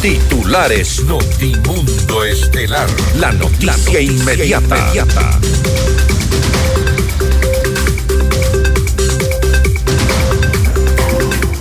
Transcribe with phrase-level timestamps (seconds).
[0.00, 2.86] Titulares Notimundo Estelar.
[3.16, 4.92] La noticia, inmediata.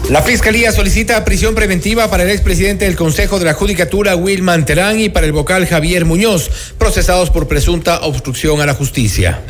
[0.10, 5.00] La Fiscalía solicita prisión preventiva para el expresidente del Consejo de la Judicatura, Wilman Terán,
[5.00, 9.42] y para el vocal Javier Muñoz, procesados por presunta obstrucción a la justicia.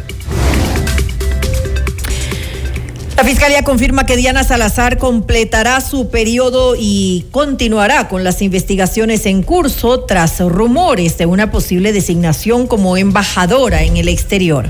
[3.27, 10.05] Fiscalía confirma que Diana Salazar completará su periodo y continuará con las investigaciones en curso
[10.05, 14.69] tras rumores de una posible designación como embajadora en el exterior.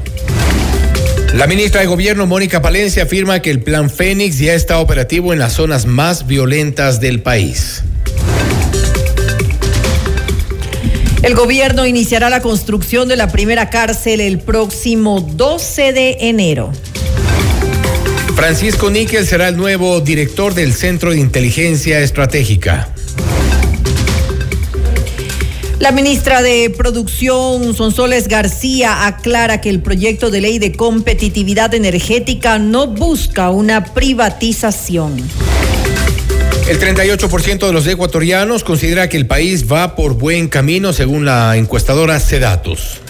[1.36, 5.38] La ministra de Gobierno, Mónica Palencia, afirma que el Plan Fénix ya está operativo en
[5.38, 7.84] las zonas más violentas del país.
[11.22, 16.72] El gobierno iniciará la construcción de la primera cárcel el próximo 12 de enero.
[18.38, 22.88] Francisco Níquel será el nuevo director del Centro de Inteligencia Estratégica.
[25.80, 32.60] La ministra de Producción, Sonsoles García, aclara que el proyecto de ley de competitividad energética
[32.60, 35.18] no busca una privatización.
[36.70, 41.58] El 38% de los ecuatorianos considera que el país va por buen camino según la
[41.58, 43.02] encuestadora Cedatos.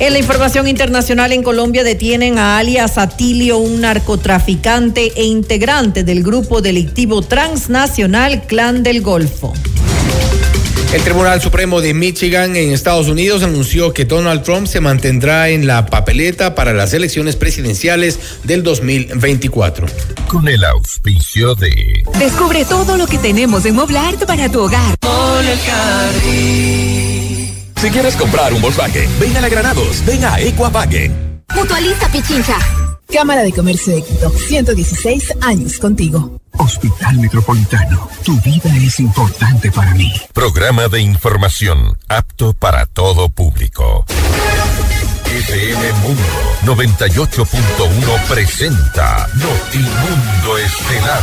[0.00, 6.22] En la información internacional en Colombia detienen a alias Atilio, un narcotraficante e integrante del
[6.22, 9.52] grupo delictivo transnacional Clan del Golfo.
[10.92, 15.66] El Tribunal Supremo de Michigan en Estados Unidos anunció que Donald Trump se mantendrá en
[15.66, 19.86] la papeleta para las elecciones presidenciales del 2024.
[20.28, 22.04] Con el auspicio de...
[22.18, 24.96] Descubre todo lo que tenemos en Moblart para tu hogar.
[27.80, 31.44] Si quieres comprar un Volkswagen, ven a la Granados, ven a Equavagen.
[31.54, 32.56] Mutualiza Pichincha.
[33.12, 36.40] Cámara de Comercio de Quito, 116 años contigo.
[36.58, 40.12] Hospital Metropolitano, tu vida es importante para mí.
[40.34, 44.04] Programa de información apto para todo público.
[45.24, 46.22] FM Mundo
[46.64, 51.22] 98.1 presenta Notimundo Estelar.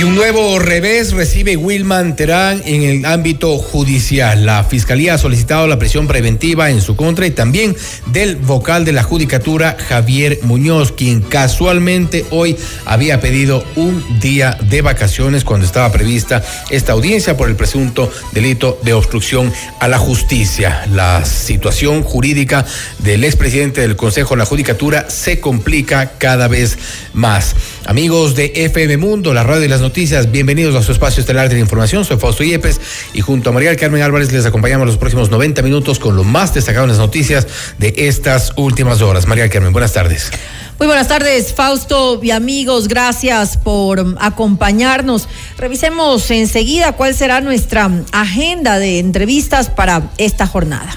[0.00, 4.46] Y un nuevo revés recibe Wilman Terán en el ámbito judicial.
[4.46, 8.92] La Fiscalía ha solicitado la prisión preventiva en su contra y también del vocal de
[8.92, 12.56] la Judicatura, Javier Muñoz, quien casualmente hoy
[12.86, 18.80] había pedido un día de vacaciones cuando estaba prevista esta audiencia por el presunto delito
[18.82, 20.86] de obstrucción a la justicia.
[20.94, 22.64] La situación jurídica
[23.00, 26.78] del expresidente del Consejo de la Judicatura se complica cada vez
[27.12, 27.54] más.
[27.84, 29.89] Amigos de FM Mundo, la radio y las noticias,
[30.30, 32.04] bienvenidos a su espacio estelar de la información.
[32.04, 32.80] Soy Fausto Yepes
[33.12, 36.54] y junto a María Carmen Álvarez les acompañamos los próximos 90 minutos con lo más
[36.54, 37.46] destacado en las noticias
[37.78, 39.26] de estas últimas horas.
[39.26, 40.30] María Carmen, buenas tardes.
[40.78, 42.86] Muy buenas tardes, Fausto y amigos.
[42.88, 45.28] Gracias por acompañarnos.
[45.58, 50.96] Revisemos enseguida cuál será nuestra agenda de entrevistas para esta jornada.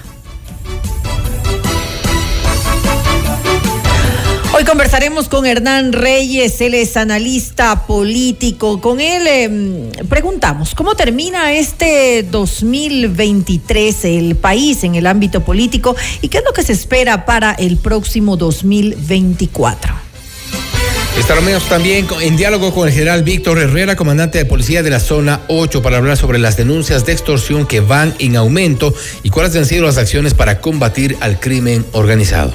[4.65, 8.79] Conversaremos con Hernán Reyes, él es analista político.
[8.79, 16.29] Con él eh, preguntamos, ¿cómo termina este 2023 el país en el ámbito político y
[16.29, 19.93] qué es lo que se espera para el próximo 2024?
[21.19, 25.41] Estaremos también en diálogo con el general Víctor Herrera, comandante de policía de la zona
[25.49, 29.65] 8, para hablar sobre las denuncias de extorsión que van en aumento y cuáles han
[29.65, 32.53] sido las acciones para combatir al crimen organizado.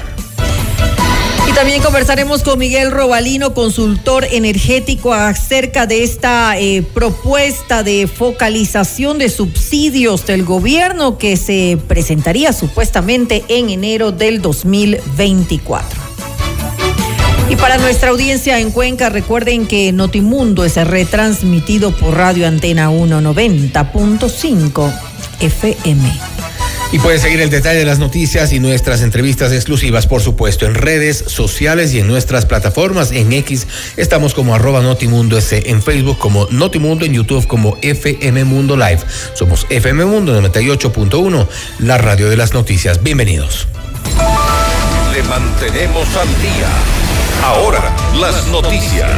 [1.59, 9.29] También conversaremos con Miguel Robalino, consultor energético, acerca de esta eh, propuesta de focalización de
[9.29, 16.01] subsidios del gobierno que se presentaría supuestamente en enero del 2024.
[17.51, 24.93] Y para nuestra audiencia en Cuenca, recuerden que Notimundo es retransmitido por Radio Antena 190.5
[25.41, 26.38] FM.
[26.91, 30.75] Y pueden seguir el detalle de las noticias y nuestras entrevistas exclusivas, por supuesto, en
[30.75, 33.13] redes sociales y en nuestras plataformas.
[33.13, 33.67] En X
[33.99, 39.01] estamos como arroba Notimundo S, en Facebook como Notimundo, en YouTube como FM Mundo Live.
[39.35, 41.47] Somos FM Mundo 98.1,
[41.81, 43.03] la radio de las noticias.
[43.03, 43.69] Bienvenidos.
[45.13, 46.69] Le mantenemos al día.
[47.45, 49.11] Ahora, las noticias.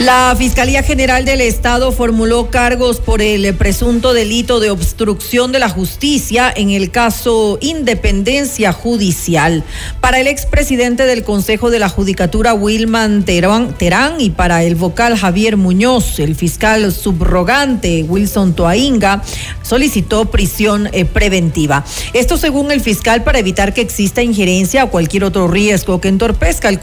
[0.00, 5.68] La Fiscalía General del Estado formuló cargos por el presunto delito de obstrucción de la
[5.68, 9.62] justicia en el caso Independencia Judicial.
[10.00, 15.18] Para el expresidente del Consejo de la Judicatura, Wilman Terán, Terán, y para el vocal
[15.18, 19.22] Javier Muñoz, el fiscal subrogante Wilson Toainga
[19.62, 21.84] solicitó prisión eh, preventiva.
[22.14, 26.70] Esto según el fiscal para evitar que exista injerencia o cualquier otro riesgo que entorpezca
[26.70, 26.80] el,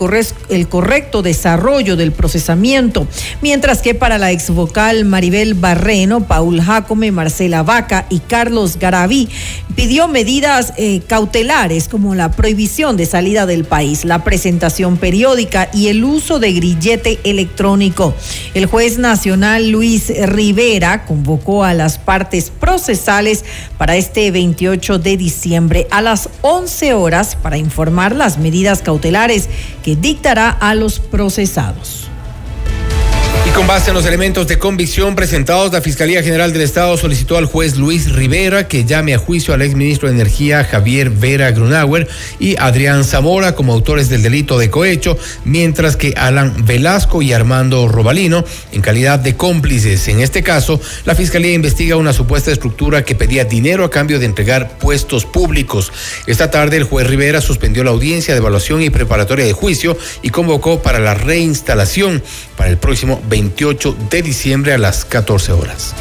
[0.50, 3.07] el correcto desarrollo del procesamiento
[3.42, 9.30] mientras que para la ex vocal Maribel Barreno, Paul Jacome, Marcela Vaca y Carlos Garaví
[9.76, 15.88] pidió medidas eh, cautelares como la prohibición de salida del país, la presentación periódica y
[15.90, 18.16] el uso de grillete electrónico.
[18.54, 23.46] El juez nacional Luis Rivera convocó a las partes procesales
[23.78, 29.50] para este 28 de diciembre a las 11 horas para informar las medidas cautelares
[29.84, 32.10] que dictará a los procesados.
[33.58, 37.46] Con base en los elementos de convicción presentados, la Fiscalía General del Estado solicitó al
[37.46, 42.08] juez Luis Rivera que llame a juicio al exministro de Energía Javier Vera Grunauer
[42.38, 47.88] y Adrián Zamora como autores del delito de cohecho, mientras que Alan Velasco y Armando
[47.88, 50.08] Robalino en calidad de cómplices.
[50.08, 54.28] En este caso, la Fiscalía investiga una supuesta estructura que pedía dinero a cambio de
[54.28, 55.92] entregar puestos públicos.
[56.28, 60.30] Esta tarde, el juez Rivera suspendió la audiencia de evaluación y preparatoria de juicio y
[60.30, 62.22] convocó para la reinstalación
[62.56, 65.96] para el próximo 28 de diciembre a las 14 horas.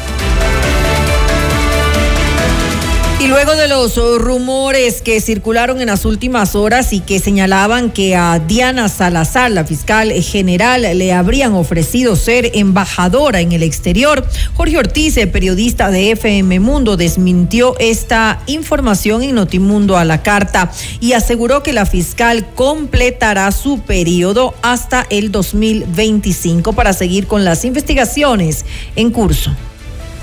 [3.19, 8.15] Y luego de los rumores que circularon en las últimas horas y que señalaban que
[8.15, 14.23] a Diana Salazar, la fiscal general, le habrían ofrecido ser embajadora en el exterior,
[14.53, 21.13] Jorge Ortiz, periodista de FM Mundo, desmintió esta información en Notimundo a la carta y
[21.13, 28.63] aseguró que la fiscal completará su periodo hasta el 2025 para seguir con las investigaciones
[28.95, 29.51] en curso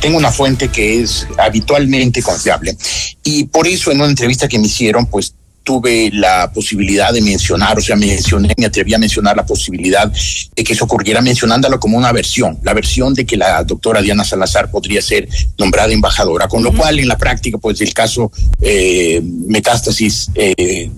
[0.05, 2.77] tengo una fuente que es habitualmente confiable
[3.23, 7.79] y por eso en una entrevista que me hicieron, pues tuve la posibilidad de mencionar,
[7.79, 10.13] o sea, mencioné, me atreví a mencionar la posibilidad
[10.55, 14.25] de que eso ocurriera mencionándolo como una versión, la versión de que la doctora Diana
[14.25, 18.31] Salazar podría ser nombrada embajadora, con lo cual en la práctica, pues el caso
[18.61, 20.91] eh, metástasis eh,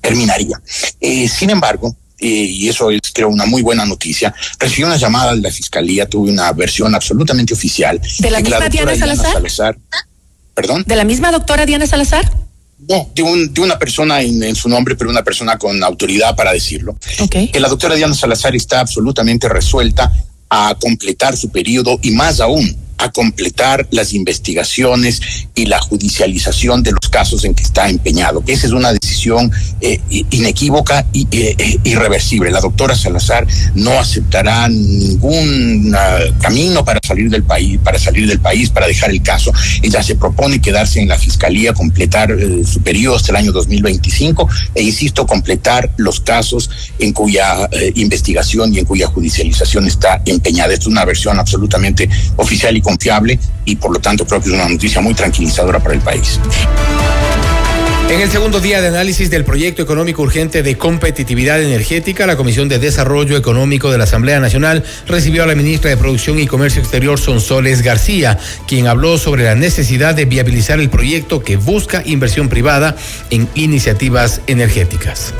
[0.00, 0.58] terminaría.
[1.02, 4.34] Eh, sin embargo, y eso es creo una muy buena noticia.
[4.58, 8.00] Recibí una llamada de la fiscalía, tuve una versión absolutamente oficial.
[8.18, 9.78] ¿De la misma Diana, Salazar?
[10.54, 10.84] ¿Perdón?
[10.86, 12.30] ¿De la misma doctora Diana Salazar?
[12.88, 16.52] No, de, un, de una persona en, su nombre, pero una persona con autoridad para
[16.52, 16.96] decirlo.
[17.20, 17.48] Okay.
[17.48, 20.12] Que la doctora Diana Salazar está absolutamente resuelta
[20.48, 25.20] a completar su periodo y más aún a completar las investigaciones
[25.54, 28.42] y la judicialización de los casos en que está empeñado.
[28.46, 29.50] Esa es una decisión
[29.80, 30.00] eh,
[30.30, 32.50] inequívoca eh, eh, irreversible.
[32.50, 35.96] La doctora Salazar no aceptará ningún
[36.40, 39.52] camino para salir del país, para salir del país, para dejar el caso.
[39.82, 44.82] Ella se propone quedarse en la fiscalía, completar su periodo hasta el año 2025 e
[44.82, 50.74] insisto, completar los casos en cuya investigación y en cuya judicialización está empeñada.
[50.74, 54.68] Es una versión absolutamente oficial y confiable y por lo tanto creo que es una
[54.68, 56.40] noticia muy tranquilizadora para el país.
[58.10, 62.66] En el segundo día de análisis del proyecto económico urgente de competitividad energética, la Comisión
[62.66, 66.80] de Desarrollo Económico de la Asamblea Nacional recibió a la ministra de Producción y Comercio
[66.80, 72.48] Exterior, Sonsoles García, quien habló sobre la necesidad de viabilizar el proyecto que busca inversión
[72.48, 72.96] privada
[73.28, 75.34] en iniciativas energéticas.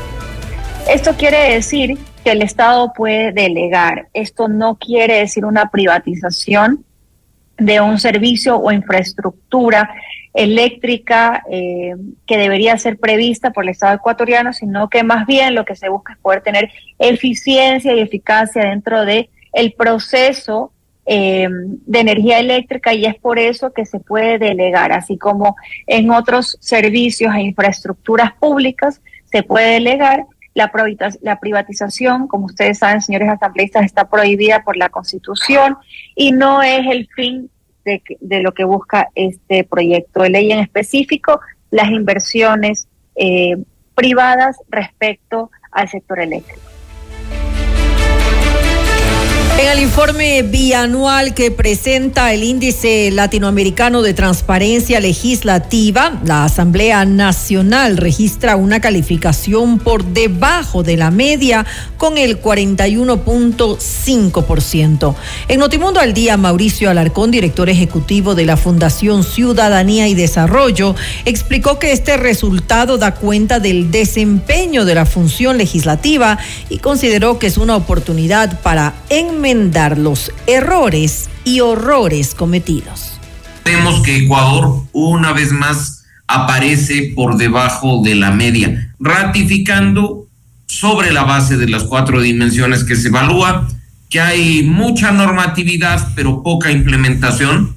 [0.91, 4.09] Esto quiere decir que el Estado puede delegar.
[4.13, 6.85] Esto no quiere decir una privatización
[7.59, 9.91] de un servicio o infraestructura
[10.33, 11.95] eléctrica eh,
[12.27, 15.89] que debería ser prevista por el Estado ecuatoriano, sino que más bien lo que se
[15.89, 20.73] busca es poder tener eficiencia y eficacia dentro de el proceso
[21.07, 26.11] eh, de energía eléctrica y es por eso que se puede delegar, así como en
[26.11, 30.27] otros servicios e infraestructuras públicas se puede delegar
[30.59, 35.77] la, privatización, como ustedes saben, señores asambleístas, está prohibida por la Constitución
[36.15, 37.51] y no es el fin
[37.85, 43.57] de, de lo que busca este proyecto de ley en específico, las inversiones eh,
[43.95, 46.68] privadas respecto al sector eléctrico.
[49.59, 57.97] En el informe bianual que presenta el Índice Latinoamericano de Transparencia Legislativa, la Asamblea Nacional
[57.97, 65.17] registra una calificación por debajo de la media con el 41.5%.
[65.49, 71.81] En Notimundo al Día, Mauricio Alarcón, director ejecutivo de la Fundación Ciudadanía y Desarrollo, explicó
[71.81, 76.39] que este resultado da cuenta del desempeño de la función legislativa
[76.69, 83.19] y consideró que es una oportunidad para enmendar enmendar los errores y horrores cometidos.
[83.65, 90.27] Vemos que Ecuador una vez más aparece por debajo de la media, ratificando
[90.67, 93.67] sobre la base de las cuatro dimensiones que se evalúa,
[94.11, 97.75] que hay mucha normatividad pero poca implementación,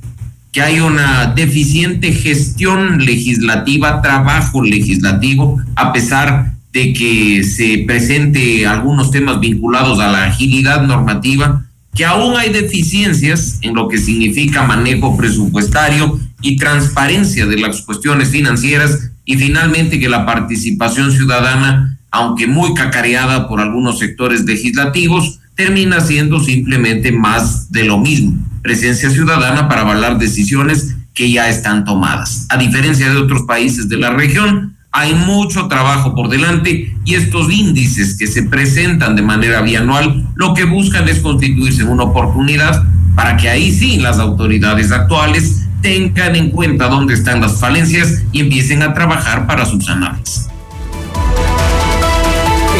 [0.51, 9.11] que hay una deficiente gestión legislativa, trabajo legislativo, a pesar de que se presente algunos
[9.11, 15.17] temas vinculados a la agilidad normativa, que aún hay deficiencias en lo que significa manejo
[15.17, 22.73] presupuestario y transparencia de las cuestiones financieras y finalmente que la participación ciudadana, aunque muy
[22.73, 29.81] cacareada por algunos sectores legislativos, termina siendo simplemente más de lo mismo, presencia ciudadana para
[29.81, 32.47] avalar decisiones que ya están tomadas.
[32.49, 37.51] A diferencia de otros países de la región, hay mucho trabajo por delante y estos
[37.51, 42.83] índices que se presentan de manera bianual lo que buscan es constituirse una oportunidad
[43.15, 48.41] para que ahí sí las autoridades actuales tengan en cuenta dónde están las falencias y
[48.41, 50.51] empiecen a trabajar para subsanarlas.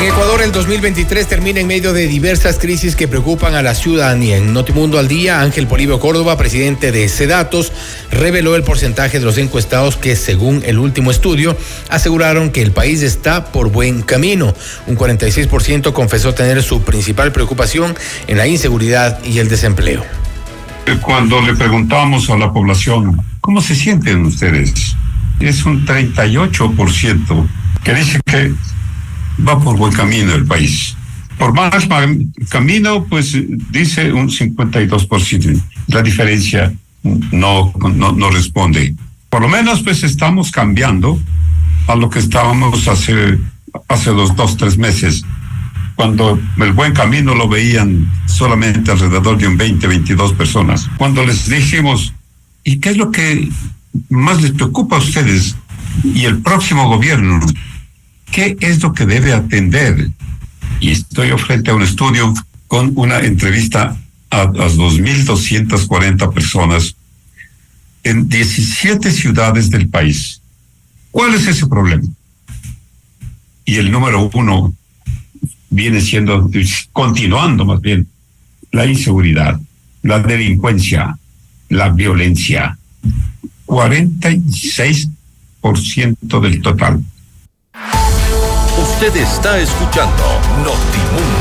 [0.01, 4.37] En Ecuador el 2023 termina en medio de diversas crisis que preocupan a la ciudadanía.
[4.37, 7.71] En Notimundo al Día, Ángel Polibio Córdoba, presidente de Sedatos,
[8.11, 11.57] reveló el porcentaje de los encuestados que, según el último estudio,
[11.89, 14.53] aseguraron que el país está por buen camino.
[14.87, 17.95] Un 46% confesó tener su principal preocupación
[18.27, 20.03] en la inseguridad y el desempleo.
[21.01, 24.95] Cuando le preguntamos a la población, ¿cómo se sienten ustedes?
[25.39, 27.47] Es un 38%
[27.83, 28.53] que dice que
[29.47, 30.95] va por buen camino el país.
[31.37, 31.87] Por más
[32.49, 33.35] camino, pues
[33.71, 35.61] dice un 52%.
[35.87, 36.71] La diferencia
[37.03, 38.95] no, no, no responde.
[39.29, 41.19] Por lo menos, pues estamos cambiando
[41.87, 43.39] a lo que estábamos hace,
[43.87, 45.23] hace los dos, tres meses,
[45.95, 50.89] cuando el buen camino lo veían solamente alrededor de un 20, 22 personas.
[50.97, 52.13] Cuando les dijimos,
[52.63, 53.49] ¿y qué es lo que
[54.09, 55.55] más les preocupa a ustedes
[56.03, 57.39] y el próximo gobierno?
[58.31, 60.09] ¿Qué es lo que debe atender?
[60.79, 62.33] Y estoy frente a un estudio
[62.67, 63.97] con una entrevista
[64.31, 66.95] a las 2.240 personas
[68.03, 70.41] en 17 ciudades del país.
[71.11, 72.07] ¿Cuál es ese problema?
[73.65, 74.73] Y el número uno
[75.69, 76.49] viene siendo,
[76.91, 78.07] continuando más bien,
[78.71, 79.59] la inseguridad,
[80.01, 81.17] la delincuencia,
[81.69, 82.77] la violencia.
[83.65, 87.03] 46% del total.
[88.81, 90.23] Usted está escuchando
[90.63, 91.40] Notimundo.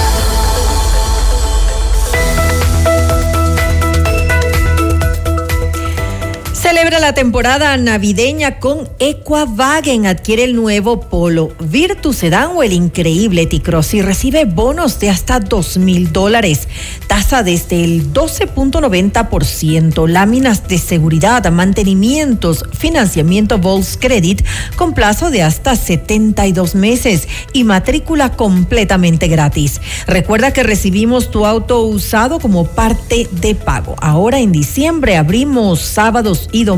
[6.81, 10.07] Celebra la temporada navideña con Equavagen.
[10.07, 15.39] Adquiere el nuevo Polo Virtus Sedan o el increíble T-Cross y recibe bonos de hasta
[15.39, 16.67] dos mil dólares.
[17.05, 20.07] Tasa desde el 12.90%.
[20.07, 24.43] Láminas de seguridad, mantenimientos, financiamiento Volkscredit
[24.75, 29.79] con plazo de hasta 72 meses y matrícula completamente gratis.
[30.07, 33.95] Recuerda que recibimos tu auto usado como parte de pago.
[34.01, 36.70] Ahora en diciembre abrimos sábados y domingos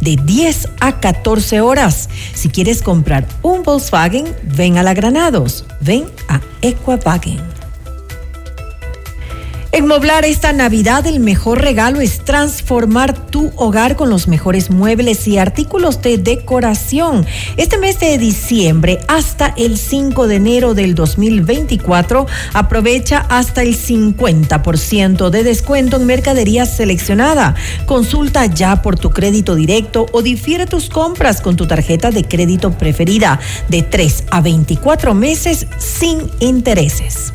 [0.00, 2.08] de 10 a 14 horas.
[2.34, 7.55] Si quieres comprar un Volkswagen, ven a la Granados, ven a Equavagen.
[9.76, 15.28] En Moblar esta Navidad el mejor regalo es transformar tu hogar con los mejores muebles
[15.28, 17.26] y artículos de decoración.
[17.58, 25.28] Este mes de diciembre hasta el 5 de enero del 2024 aprovecha hasta el 50%
[25.28, 27.54] de descuento en mercadería seleccionada.
[27.84, 32.70] Consulta ya por tu crédito directo o difiere tus compras con tu tarjeta de crédito
[32.78, 37.34] preferida de 3 a 24 meses sin intereses.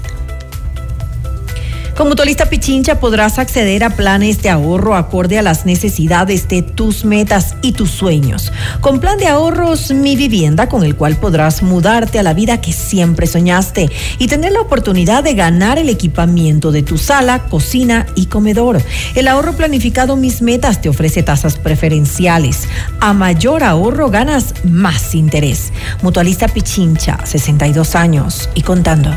[2.02, 7.06] Con Mutualista Pichincha podrás acceder a planes de ahorro acorde a las necesidades de tus
[7.06, 8.52] metas y tus sueños.
[8.80, 12.74] Con plan de ahorros Mi Vivienda, con el cual podrás mudarte a la vida que
[12.74, 18.26] siempre soñaste y tener la oportunidad de ganar el equipamiento de tu sala, cocina y
[18.26, 18.82] comedor.
[19.14, 22.68] El ahorro planificado Mis Metas te ofrece tasas preferenciales.
[23.00, 25.72] A mayor ahorro ganas más interés.
[26.02, 29.16] Mutualista Pichincha, 62 años y contando.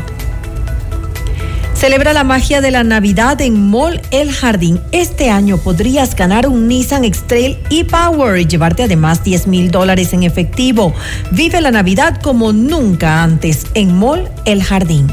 [1.75, 4.79] Celebra la magia de la Navidad en Mall El Jardín.
[4.93, 10.23] Este año podrías ganar un Nissan X-Trail e-Power y llevarte además 10 mil dólares en
[10.23, 10.93] efectivo.
[11.31, 15.11] Vive la Navidad como nunca antes en Mall El Jardín.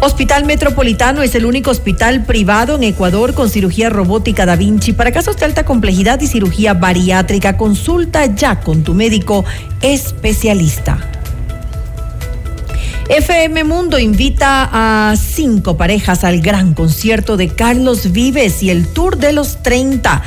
[0.00, 5.10] Hospital Metropolitano es el único hospital privado en Ecuador con cirugía robótica Da Vinci para
[5.10, 7.56] casos de alta complejidad y cirugía bariátrica.
[7.56, 9.44] Consulta ya con tu médico
[9.82, 11.17] especialista.
[13.08, 19.16] FM Mundo invita a cinco parejas al gran concierto de Carlos Vives y el Tour
[19.16, 20.22] de los 30.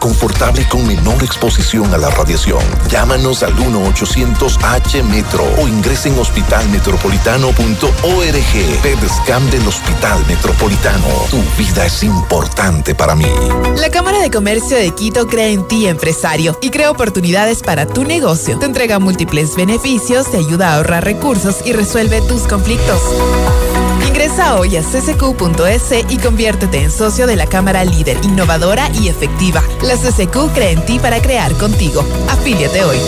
[0.00, 2.62] confortable y con menor exposición a la radiación.
[2.88, 8.82] Llámanos al 1-800-H-METRO o ingresen en hospitalmetropolitano.org.
[8.82, 11.08] PEDSCAM del Hospital Metropolitano.
[11.30, 13.26] Tu vida es importante para mí.
[13.76, 18.04] La Cámara de Comercio de Quito cree en ti, empresario, y crea oportunidades para tu
[18.04, 18.58] negocio.
[18.58, 23.00] Te entrega múltiples beneficios, te ayuda a ahorrar recursos y resuelve tus conflictos.
[24.06, 29.62] Ingresa hoy a ccq.es y conviértete en socio de la Cámara líder, innovadora y efectiva.
[29.82, 32.04] La CCQ cree en ti para crear contigo.
[32.28, 32.98] Afíliate hoy.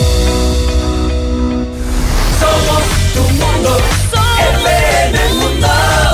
[2.39, 2.83] Somos
[3.15, 3.79] tu mundo.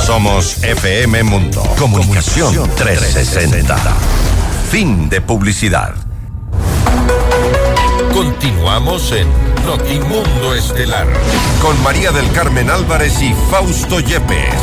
[0.07, 1.63] Somos FM Mundo.
[1.77, 3.77] Comunicación 360.
[4.71, 5.97] Fin de publicidad.
[8.17, 9.29] Continuamos en
[9.67, 11.07] Notimundo Estelar
[11.61, 14.55] con María del Carmen Álvarez y Fausto Yepes.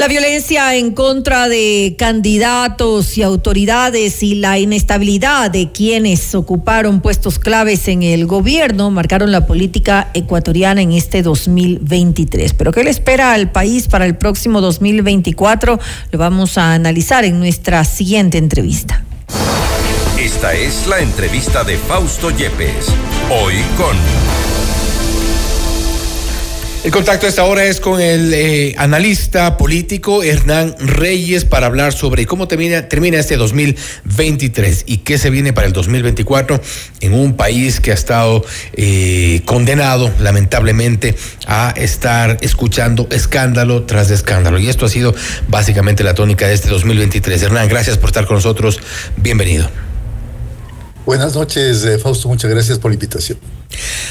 [0.00, 7.40] La violencia en contra de candidatos y autoridades y la inestabilidad de quienes ocuparon puestos
[7.40, 12.54] claves en el gobierno marcaron la política ecuatoriana en este 2023.
[12.54, 15.80] Pero ¿qué le espera al país para el próximo 2024?
[16.12, 19.04] Lo vamos a analizar en nuestra siguiente entrevista.
[20.16, 22.86] Esta es la entrevista de Fausto Yepes.
[23.30, 24.47] Hoy con...
[26.84, 31.92] El contacto a esta hora es con el eh, analista político Hernán Reyes para hablar
[31.92, 36.60] sobre cómo termina, termina este 2023 y qué se viene para el 2024
[37.00, 41.16] en un país que ha estado eh, condenado lamentablemente
[41.48, 44.60] a estar escuchando escándalo tras escándalo.
[44.60, 45.14] Y esto ha sido
[45.48, 47.42] básicamente la tónica de este 2023.
[47.42, 48.78] Hernán, gracias por estar con nosotros.
[49.16, 49.68] Bienvenido.
[51.08, 52.28] Buenas noches, eh, Fausto.
[52.28, 53.38] Muchas gracias por la invitación.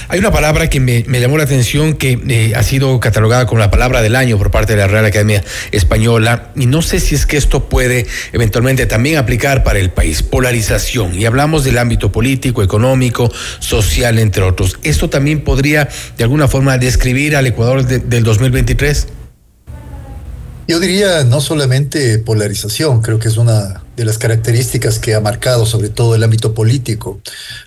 [0.08, 3.70] Hay una palabra que me, llamó la atención que eh, ha sido catalogada como la
[3.70, 7.28] palabra del año por parte de la Real Academia Española y no sé si es
[7.28, 11.14] que esto puede eventualmente también aplicar para el país, polarización.
[11.14, 14.80] Y hablamos del ámbito político, económico, social, entre otros.
[14.82, 19.17] ¿Esto también podría de alguna forma describir al Ecuador del 2023?
[20.68, 25.66] Yo diría no solamente polarización, creo que es una de las características que ha marcado
[25.66, 27.22] sobre todo el ámbito político.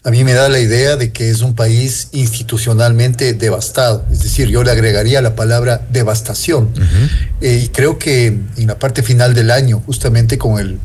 [0.05, 4.49] A mí me da la idea de que es un país institucionalmente devastado, es decir,
[4.49, 6.69] yo le agregaría la palabra devastación.
[7.41, 10.79] Eh, y creo que en la parte final del año, justamente con el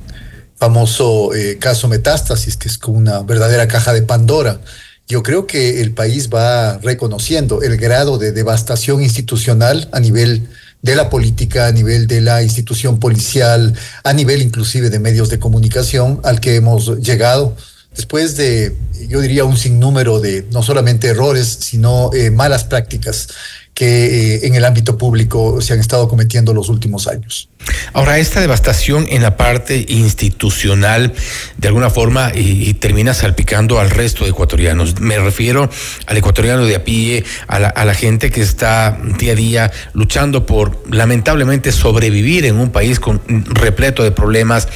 [0.56, 4.62] famoso eh, caso Metástasis, que es como una verdadera caja de Pandora,
[5.08, 10.48] yo creo que el país va reconociendo el grado de devastación institucional a nivel
[10.82, 15.40] de la política, a nivel de la institución policial, a nivel inclusive de medios de
[15.40, 17.56] comunicación al que hemos llegado.
[17.96, 18.76] Después de,
[19.08, 23.28] yo diría, un sinnúmero de no solamente errores, sino eh, malas prácticas
[23.76, 27.50] que eh, en el ámbito público se han estado cometiendo los últimos años.
[27.94, 31.14] Ahora, esta devastación en la parte institucional,
[31.58, 35.02] de alguna forma, y, termina salpicando al resto de ecuatorianos.
[35.02, 35.70] Me refiero
[36.06, 40.84] al ecuatoriano de a pie, a la, gente que está día a día luchando por,
[40.90, 44.70] lamentablemente, sobrevivir en un país con repleto de problemas.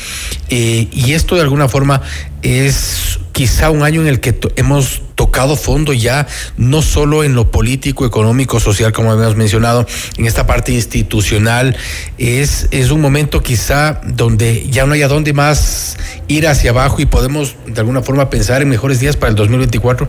[0.49, 2.01] Eh, y esto, de alguna forma,
[2.41, 7.51] es quizá un año en el que hemos tocado fondo ya, no solo en lo
[7.51, 9.85] político, económico, social, como habíamos mencionado,
[10.17, 11.75] en esta parte institucional,
[12.17, 15.97] es, es un momento quizá donde ya no haya dónde más
[16.27, 20.07] ir hacia abajo y podemos de alguna forma pensar en mejores días para el 2024.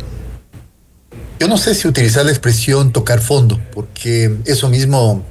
[1.41, 5.25] Yo no sé si utilizar la expresión tocar fondo, porque eso mismo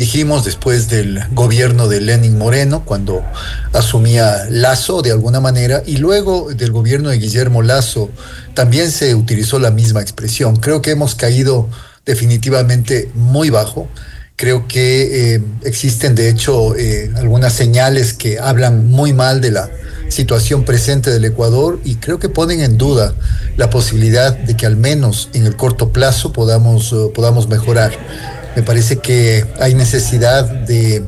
[0.00, 3.22] dijimos después del gobierno de Lenin Moreno, cuando
[3.74, 8.08] asumía Lazo de alguna manera, y luego del gobierno de Guillermo Lazo
[8.54, 10.56] también se utilizó la misma expresión.
[10.56, 11.68] Creo que hemos caído
[12.06, 13.88] definitivamente muy bajo.
[14.36, 19.68] Creo que eh, existen, de hecho, eh, algunas señales que hablan muy mal de la
[20.08, 23.14] situación presente del Ecuador y creo que ponen en duda
[23.58, 27.92] la posibilidad de que al menos en el corto plazo podamos, eh, podamos mejorar.
[28.56, 31.04] Me parece que hay necesidad de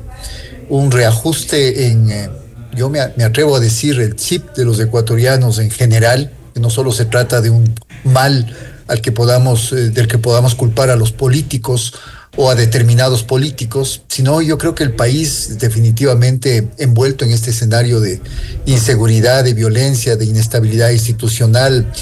[0.68, 2.30] un reajuste en, eh,
[2.74, 6.92] yo me, atrevo a decir, el chip de los ecuatorianos en general, que no solo
[6.92, 7.74] se trata de un
[8.04, 11.94] mal al que podamos, eh, del que podamos culpar a los políticos
[12.36, 18.00] o a determinados políticos, sino yo creo que el país definitivamente envuelto en este escenario
[18.00, 18.22] de
[18.64, 21.92] inseguridad, de violencia, de inestabilidad institucional,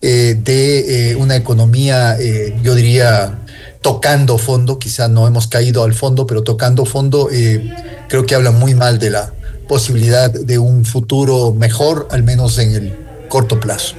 [0.00, 2.16] eh, de una economía,
[2.62, 3.41] yo diría,
[3.82, 7.74] tocando fondo, quizá no hemos caído al fondo, pero tocando fondo, eh,
[8.08, 9.32] creo que habla muy mal de la
[9.68, 12.96] posibilidad de un futuro mejor, al menos en el
[13.28, 13.94] corto plazo.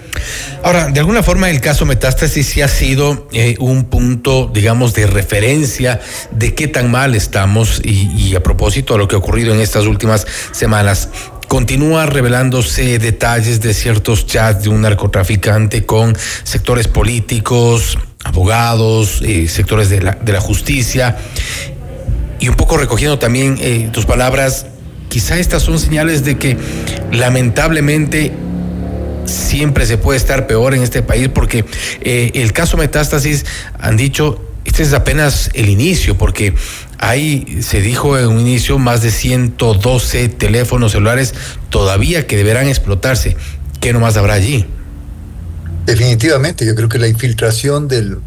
[0.64, 5.08] Ahora, de alguna forma el caso Metástasis sí ha sido eh, un punto, digamos, de
[5.08, 6.00] referencia
[6.32, 9.60] de qué tan mal estamos y, y, a propósito de lo que ha ocurrido en
[9.60, 11.10] estas últimas semanas.
[11.48, 19.90] Continúa revelándose detalles de ciertos chats de un narcotraficante con sectores políticos, abogados, eh, sectores
[19.90, 21.18] de la, de la, justicia,
[22.40, 24.66] y un poco recogiendo también eh, tus palabras,
[25.10, 26.58] quizá estas son señales de que
[27.12, 28.34] lamentablemente
[29.26, 31.66] siempre se puede estar peor en este país, porque
[32.02, 33.46] eh, el caso Metástasis
[33.80, 36.54] han dicho, este es apenas el inicio, porque
[36.98, 41.34] hay, se dijo en un inicio, más de 112 teléfonos celulares
[41.70, 43.36] todavía que deberán explotarse.
[43.80, 44.66] ¿Qué nomás habrá allí?
[45.86, 48.20] Definitivamente, yo creo que la infiltración del,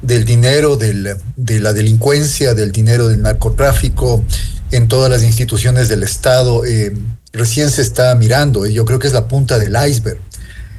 [0.00, 4.24] del dinero, del, de la delincuencia, del dinero del narcotráfico
[4.70, 6.92] en todas las instituciones del Estado, eh,
[7.32, 10.18] recién se está mirando y yo creo que es la punta del iceberg.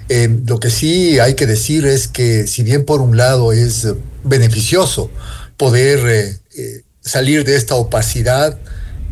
[0.08, 3.88] Eh, lo que sí hay que decir es que si bien por un lado es
[4.24, 5.10] beneficioso
[5.58, 8.58] poder eh, salir de esta opacidad,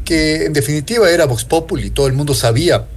[0.05, 2.87] que en definitiva era Vox Populi, todo el mundo sabía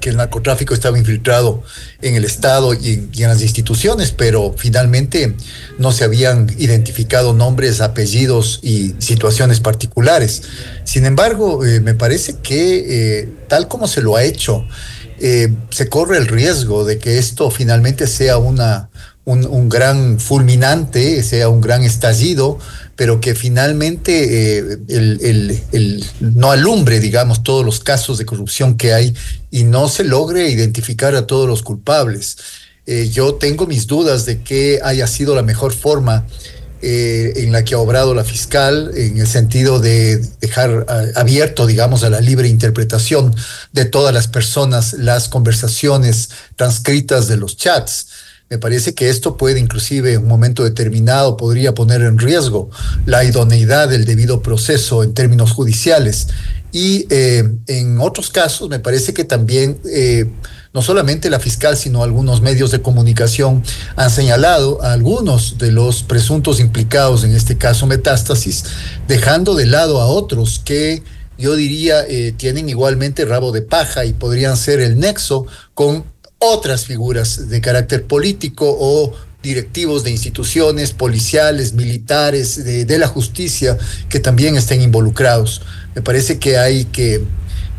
[0.00, 1.62] que el narcotráfico estaba infiltrado
[2.02, 5.34] en el Estado y en, las instituciones, pero finalmente
[5.78, 10.42] no se habían identificado nombres, apellidos y situaciones particulares.
[10.84, 14.64] Sin embargo, eh, me parece que eh, tal como se lo ha hecho,
[15.20, 18.88] eh, se corre el riesgo de que esto finalmente sea una,
[19.24, 22.58] un, gran fulminante, sea un gran estallido,
[22.98, 29.14] pero que finalmente eh, no alumbre, digamos, todos los casos de corrupción que hay
[29.52, 32.38] y no se logre identificar a todos los culpables.
[32.86, 36.26] Eh, yo tengo mis dudas de que haya sido la mejor forma
[36.82, 40.84] eh, en la que ha obrado la fiscal, en el sentido de dejar
[41.14, 43.32] abierto, digamos, a la libre interpretación
[43.72, 48.07] de todas las personas las conversaciones transcritas de los chats.
[48.50, 52.70] Me parece que esto puede inclusive en un momento determinado podría poner en riesgo
[53.04, 56.28] la idoneidad del debido proceso en términos judiciales.
[56.72, 60.30] Y eh, en otros casos me parece que también eh,
[60.72, 63.62] no solamente la fiscal, sino algunos medios de comunicación
[63.96, 68.64] han señalado a algunos de los presuntos implicados en este caso metástasis,
[69.08, 71.02] dejando de lado a otros que
[71.36, 76.04] yo diría eh, tienen igualmente rabo de paja y podrían ser el nexo con
[76.38, 84.20] otras figuras de carácter político o directivos de instituciones policiales, militares, de, la justicia, que
[84.20, 85.62] también estén involucrados.
[85.94, 87.24] Me parece que hay que,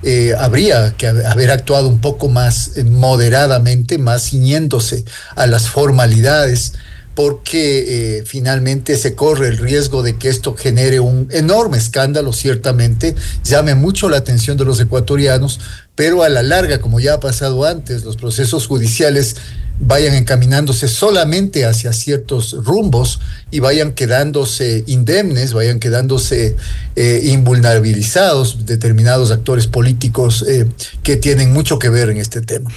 [0.04, 5.04] eh, habría que haber actuado un poco más eh, moderadamente, más ciñéndose
[5.36, 6.74] a las formalidades,
[7.20, 13.14] porque eh, finalmente se corre el riesgo de que esto genere un enorme escándalo, ciertamente,
[13.44, 15.60] llame mucho la atención de los ecuatorianos,
[15.96, 19.36] pero a la larga, como ya ha pasado antes, los procesos judiciales
[19.80, 26.56] vayan encaminándose solamente hacia ciertos rumbos y vayan quedándose indemnes, vayan quedándose
[26.96, 30.66] eh, invulnerabilizados determinados actores políticos eh,
[31.02, 32.70] que tienen mucho que ver en este tema.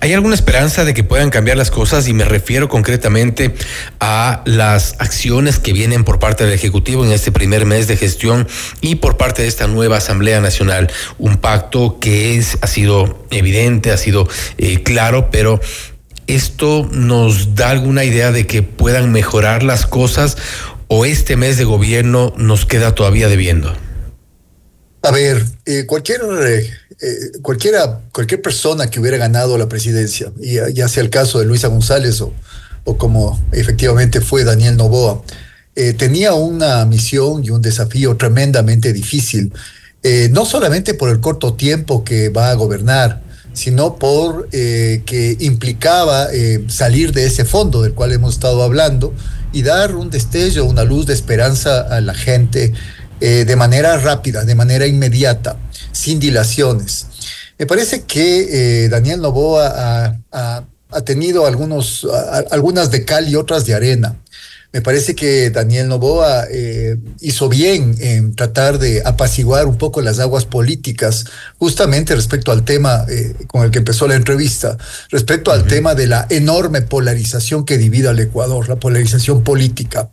[0.00, 2.08] ¿Hay alguna esperanza de que puedan cambiar las cosas?
[2.08, 3.54] Y me refiero concretamente
[4.00, 8.48] a las acciones que vienen por parte del Ejecutivo en este primer mes de gestión
[8.80, 10.90] y por parte de esta nueva Asamblea Nacional.
[11.18, 15.60] Un pacto que es, ha sido evidente, ha sido eh, claro, pero
[16.28, 20.36] ¿Esto nos da alguna idea de que puedan mejorar las cosas
[20.86, 23.74] o este mes de gobierno nos queda todavía debiendo?
[25.00, 30.56] A ver, eh, cualquier, eh, eh, cualquiera, cualquier persona que hubiera ganado la presidencia, y
[30.74, 32.34] ya sea el caso de Luisa González o,
[32.84, 35.22] o como efectivamente fue Daniel Novoa,
[35.96, 39.52] tenía una misión y un desafío tremendamente difícil,
[40.32, 43.22] no solamente por el corto tiempo que va a gobernar,
[43.58, 49.12] sino por eh, que implicaba eh, salir de ese fondo del cual hemos estado hablando
[49.52, 52.72] y dar un destello, una luz de esperanza a la gente
[53.20, 55.56] eh, de manera rápida, de manera inmediata,
[55.90, 57.06] sin dilaciones.
[57.58, 60.64] Me parece que Daniel Novoa ha,
[61.04, 62.06] tenido algunos,
[62.52, 64.14] algunas de cal y otras de arena.
[64.78, 70.20] Me parece que Daniel Novoa eh, hizo bien en tratar de apaciguar un poco las
[70.20, 71.24] aguas políticas,
[71.58, 74.78] justamente respecto al tema eh, con el que empezó la entrevista,
[75.10, 80.10] respecto al tema de la enorme polarización que divide al Ecuador, la polarización política.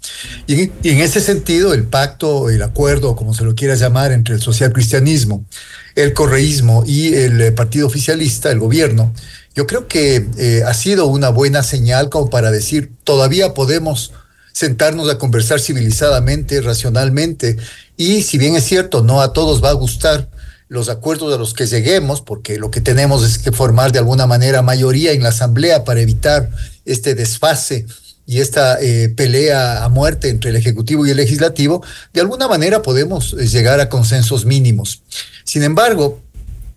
[0.48, 4.42] Y, en ese sentido, el pacto, el acuerdo, como se lo quiera llamar, entre el
[4.42, 5.46] social cristianismo,
[5.94, 9.14] el correísmo y el eh, partido oficialista, el gobierno,
[9.56, 14.12] yo creo que ha sido una buena señal como para decir, todavía podemos
[14.56, 17.58] sentarnos a conversar civilizadamente, racionalmente.
[17.98, 20.30] Y si bien es cierto, no a todos va a gustar
[20.70, 24.28] los acuerdos a los que lleguemos, porque lo que tenemos es que formar de alguna
[24.28, 26.50] manera mayoría en la Asamblea para evitar
[26.86, 27.86] este desfase
[28.26, 32.82] y esta eh, pelea a muerte entre el Ejecutivo y el Legislativo, de alguna manera
[32.82, 35.02] podemos eh, llegar a consensos mínimos.
[35.44, 36.22] Sin embargo,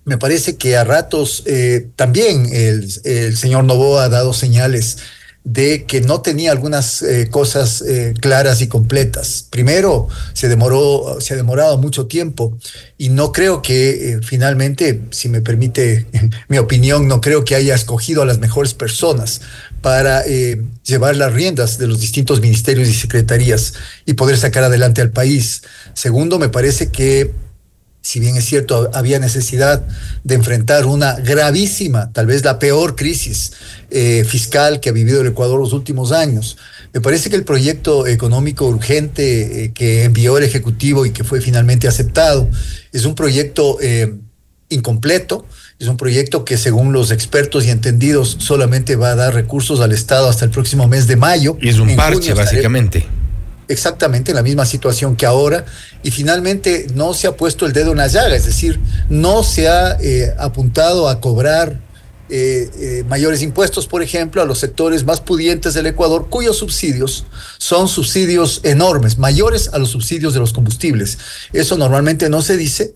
[0.05, 4.99] me parece que a ratos eh, también el, el señor Novoa ha dado señales
[5.45, 9.47] de que no tenía algunas eh, cosas eh, claras y completas.
[9.49, 12.59] Primero, se demoró, se ha demorado mucho tiempo
[12.99, 16.07] y no creo que eh, finalmente, si me permite
[16.49, 19.41] mi opinión, no creo que haya escogido a las mejores personas
[19.81, 20.25] para
[20.83, 23.75] llevar las riendas de los distintos ministerios y secretarías
[24.05, 25.63] y poder sacar adelante al país.
[25.95, 27.33] Segundo, me parece que
[28.01, 29.85] si bien es cierto, había necesidad
[30.25, 33.53] de enfrentar una gravísima, tal vez la peor crisis
[33.91, 36.57] eh, fiscal que ha vivido el Ecuador los últimos años.
[36.95, 41.41] Me parece que el proyecto económico urgente eh, que envió el Ejecutivo y que fue
[41.41, 42.49] finalmente aceptado
[42.93, 44.15] es un proyecto eh,
[44.71, 45.45] incompleto,
[45.79, 49.93] es un proyecto que según los expertos y entendidos solamente va a dar recursos al
[49.93, 51.59] Estado hasta el próximo mes de mayo.
[51.61, 53.07] Y es un parche, básicamente
[53.69, 55.65] exactamente en la misma situación que ahora
[56.03, 59.69] y finalmente no se ha puesto el dedo en la llaga, es decir, no se
[59.69, 61.81] ha eh, apuntado a cobrar
[62.31, 67.25] eh, eh, mayores impuestos, por ejemplo, a los sectores más pudientes del Ecuador, cuyos subsidios
[67.57, 71.19] son subsidios enormes, mayores a los subsidios de los combustibles.
[71.55, 72.93] Eso normalmente no se dice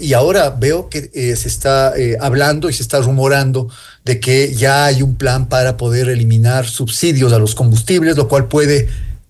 [0.00, 1.02] y ahora veo que
[1.36, 3.68] se está hablando y se está rumorando
[4.04, 8.48] de que ya hay un plan para poder eliminar subsidios a los combustibles, lo cual
[8.48, 8.88] puede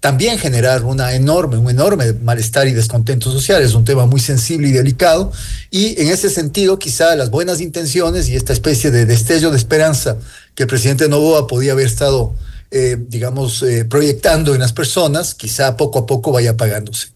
[0.08, 3.62] también generar una enorme, un enorme malestar y descontento social.
[3.62, 5.30] Es un tema muy sensible y delicado.
[5.70, 10.16] Y en ese sentido, quizá las buenas intenciones y esta especie de destello de esperanza
[10.54, 12.32] que el presidente Novoa podía haber estado,
[12.70, 17.08] eh, digamos, eh, proyectando en las personas, quizá poco a poco vaya apagándose.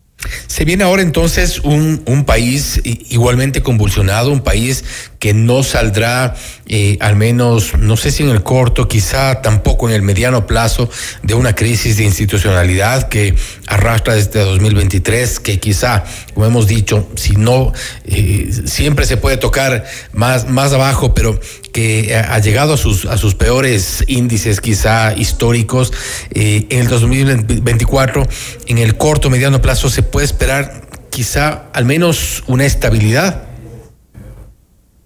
[0.46, 4.84] Se viene ahora entonces un, un, país igualmente convulsionado, un país
[5.22, 6.34] que no saldrá,
[6.66, 10.90] eh, al menos, no sé si en el corto, quizá tampoco en el mediano plazo,
[11.22, 13.36] de una crisis de institucionalidad que
[13.68, 16.02] arrastra desde 2023, que quizá,
[16.34, 17.72] como hemos dicho, si no,
[18.04, 21.38] eh, siempre se puede tocar más, más abajo, pero
[21.72, 25.92] que ha llegado a sus, a sus peores índices quizá históricos.
[26.34, 28.26] Eh, en el 2024,
[28.66, 33.51] en el corto, mediano plazo, se puede esperar quizá al menos una estabilidad.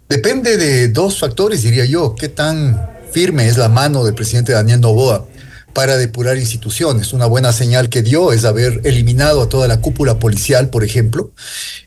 [0.08, 2.14] Depende de dos factores, diría yo.
[2.14, 5.26] ¿Qué tan firme es la mano del presidente Daniel Novoa
[5.72, 7.12] para depurar instituciones?
[7.12, 11.32] Una buena señal que dio es haber eliminado a toda la cúpula policial, por ejemplo,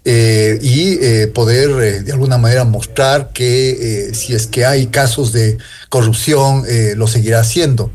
[0.03, 5.31] eh, y eh, poder eh, de alguna manera mostrar que si es que hay casos
[5.31, 6.65] de corrupción,
[6.97, 7.89] lo seguirá haciendo.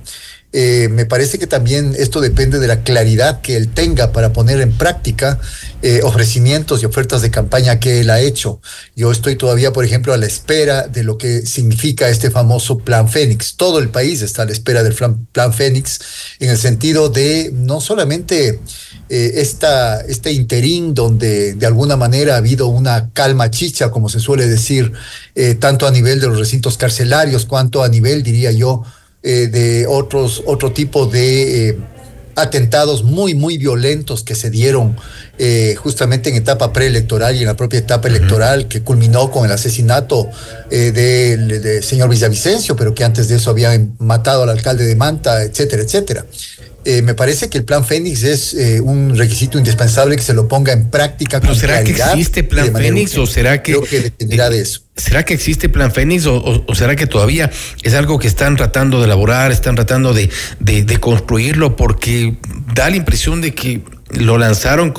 [0.56, 4.60] Eh, me parece que también esto depende de la claridad que él tenga para poner
[4.60, 5.40] en práctica
[5.82, 8.60] eh, ofrecimientos y ofertas de campaña que él ha hecho.
[8.94, 13.08] Yo estoy todavía, por ejemplo, a la espera de lo que significa este famoso Plan
[13.08, 13.56] Fénix.
[13.56, 15.98] Todo el país está a la espera del Plan, Fénix
[16.38, 18.60] en el sentido de no solamente
[19.08, 24.20] eh, esta, este interín donde de alguna manera ha habido una calma chicha, como se
[24.20, 24.92] suele decir,
[25.58, 28.84] tanto a nivel de los recintos carcelarios cuanto a nivel, diría yo,
[29.26, 31.78] eh, de otros, otro tipo de eh,
[32.36, 34.96] atentados muy, muy violentos que se dieron
[35.38, 39.52] eh, justamente en etapa preelectoral y en la propia etapa electoral que culminó con el
[39.52, 40.28] asesinato
[40.68, 45.82] del señor Villavicencio, pero que antes de eso habían matado al alcalde de Manta, etcétera,
[45.84, 46.26] etcétera.
[47.02, 50.90] Me parece que el plan Fénix es un requisito indispensable que se lo ponga en
[50.90, 51.40] práctica.
[51.40, 53.72] Con ¿Será que existe plan Fénix o será que...
[53.72, 54.84] Creo que dependerá de eso.
[54.96, 57.50] ¿Será que existe Plan Fénix o, será que todavía
[57.82, 61.74] es algo que están tratando de elaborar, están tratando de, de, construirlo?
[61.74, 62.36] Porque
[62.74, 64.94] da la impresión de que lo lanzaron,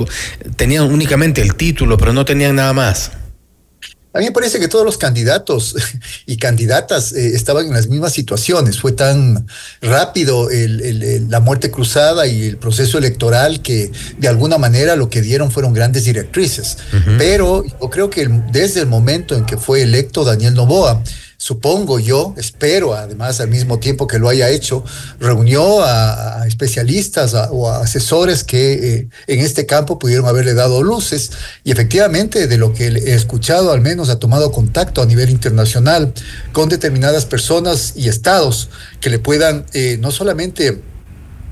[0.57, 3.11] tenían únicamente el título, pero no tenían nada más.
[4.15, 5.75] A mí me parece que todos los candidatos
[6.25, 8.79] y candidatas eh, estaban en las mismas situaciones.
[8.79, 9.45] Fue tan
[9.81, 15.51] rápido la muerte cruzada y el proceso electoral que de alguna manera lo que dieron
[15.51, 16.77] fueron grandes directrices.
[17.17, 21.03] Pero yo creo que desde el momento en que fue electo Daniel Novoa,
[21.37, 24.83] supongo yo, espero además al mismo tiempo que lo haya hecho,
[25.19, 31.31] reunió a, especialistas o a asesores que eh, en este campo pudieron haberle dado luces.
[31.63, 36.13] Y efectivamente de lo que he escuchado al menos ha tomado contacto a nivel internacional
[36.53, 38.69] con determinadas personas y estados
[39.01, 40.81] que le puedan eh, no solamente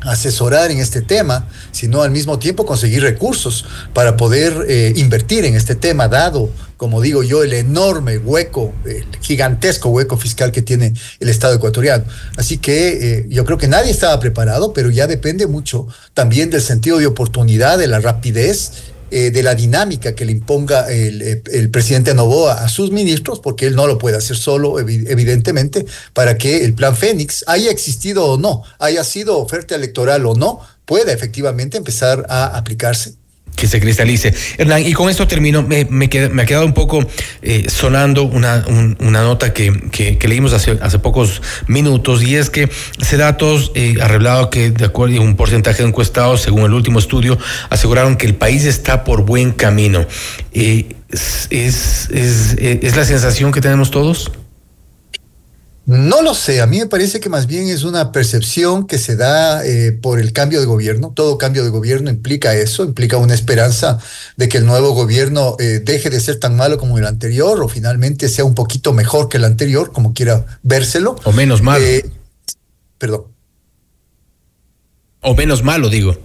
[0.01, 5.55] asesorar en este tema, sino al mismo tiempo conseguir recursos para poder eh, invertir en
[5.55, 6.49] este tema, dado,
[6.83, 12.03] como digo yo, el enorme hueco, el gigantesco hueco fiscal que tiene el Estado ecuatoriano.
[12.35, 16.61] Así que eh, yo creo que nadie estaba preparado, pero ya depende mucho también del
[16.61, 18.71] sentido de oportunidad, de la rapidez
[19.11, 23.65] eh, de la dinámica que le imponga el, el, presidente Novoa a sus ministros, porque
[23.65, 28.37] él no lo puede hacer solo, evidentemente, para que el plan Fénix haya existido o
[28.37, 33.13] no, haya sido oferta electoral o no, pueda efectivamente empezar a aplicarse
[33.55, 34.33] que se cristalice.
[34.57, 37.05] Hernán, y con esto termino, me, me, ha quedado un poco
[37.41, 38.65] eh, sonando una,
[38.99, 43.95] una nota que, que, leímos hace, hace pocos minutos, y es que ese datos eh,
[44.01, 47.37] ha revelado que, de acuerdo a un porcentaje de encuestados, según el último estudio,
[47.69, 50.05] aseguraron que el país está por buen camino.
[50.53, 54.31] Eh, es, es, ¿Es la sensación que tenemos todos?
[55.85, 59.17] No lo sé, a mí me parece que más bien es una percepción que se
[59.17, 61.11] da eh, por el cambio de gobierno.
[61.13, 63.99] Todo cambio de gobierno implica eso, implica una esperanza
[64.37, 67.67] de que el nuevo gobierno eh, deje de ser tan malo como el anterior o
[67.67, 71.17] finalmente sea un poquito mejor que el anterior, como quiera vérselo.
[71.25, 71.83] O menos malo.
[71.83, 72.09] Eh,
[72.97, 73.25] perdón.
[75.19, 76.17] O menos malo, digo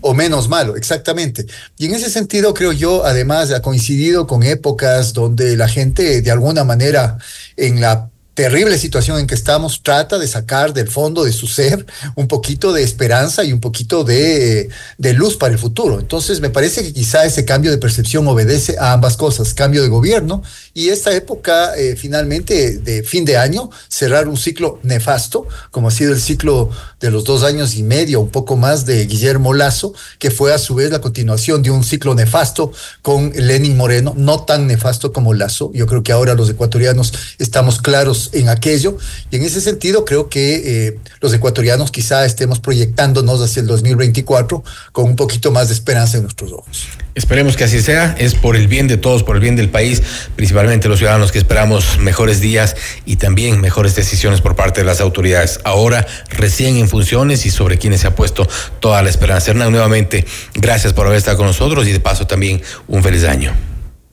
[0.00, 1.46] o menos malo, exactamente.
[1.76, 6.30] Y en ese sentido creo yo, además, ha coincidido con épocas donde la gente de
[6.30, 7.18] alguna manera
[7.56, 8.08] en la
[8.38, 12.72] terrible situación en que estamos trata de sacar del fondo de su ser un poquito
[12.72, 14.70] de esperanza y un poquito de,
[15.16, 15.98] luz para el futuro.
[15.98, 19.88] Entonces, me parece que quizá ese cambio de percepción obedece a ambas cosas, cambio de
[19.88, 20.40] gobierno
[20.72, 25.90] y esta época eh, finalmente de fin de año, cerrar un ciclo nefasto, como ha
[25.90, 26.70] sido el ciclo
[27.00, 30.58] de los dos años y medio, un poco más de Guillermo Lazo, que fue a
[30.58, 32.70] su vez la continuación de un ciclo nefasto
[33.02, 35.72] con Lenin Moreno, no tan nefasto como Lazo.
[35.74, 38.96] Yo creo que ahora los ecuatorianos estamos claros en aquello.
[39.30, 44.62] Y en ese sentido creo que eh, los ecuatorianos quizá estemos proyectándonos hacia el 2024
[44.92, 46.88] con un poquito más de esperanza en nuestros ojos.
[47.14, 50.02] Esperemos que así sea, es por el bien de todos, por el bien del país,
[50.36, 55.00] principalmente los ciudadanos que esperamos mejores días y también mejores decisiones por parte de las
[55.00, 55.58] autoridades.
[55.64, 58.46] Ahora recién en funciones y sobre quienes se ha puesto
[58.78, 59.50] toda la esperanza.
[59.50, 63.52] Hernán, nuevamente, gracias por haber estado con nosotros y de paso también un feliz año.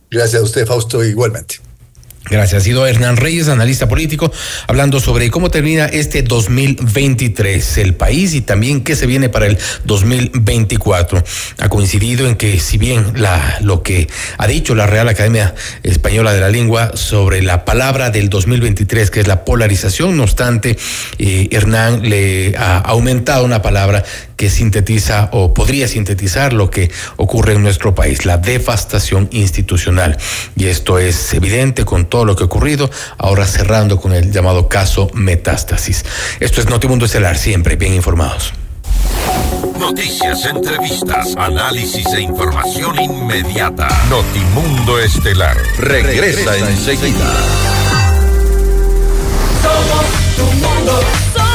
[0.10, 1.65] Gracias a usted, Fausto, igualmente.
[2.28, 2.62] Gracias.
[2.62, 4.32] Ha sido Hernán Reyes, analista político,
[4.68, 9.60] hablando sobre cómo termina este 2023 el país y también qué se viene para el
[9.84, 11.24] 2024.
[11.60, 14.08] Ha coincidido en que si bien la, lo que
[14.40, 19.20] ha dicho la Real Academia Española de la Lengua sobre la palabra del 2023, que
[19.20, 20.78] es la polarización, no obstante,
[21.20, 24.04] eh, Hernán le ha aumentado una palabra
[24.36, 30.18] que sintetiza o podría sintetizar lo que ocurre en nuestro país, la devastación institucional.
[30.56, 34.70] Y esto es evidente con todo lo que ha ocurrido, ahora cerrando con el llamado
[34.70, 36.06] caso Metástasis.
[36.40, 38.54] Esto es Notimundo Estelar, siempre bien informados.
[39.80, 43.88] Noticias, entrevistas, análisis e información inmediata.
[44.10, 47.34] Notimundo Estelar regresa, enseguida.
[49.62, 51.55] Somos tu mundo.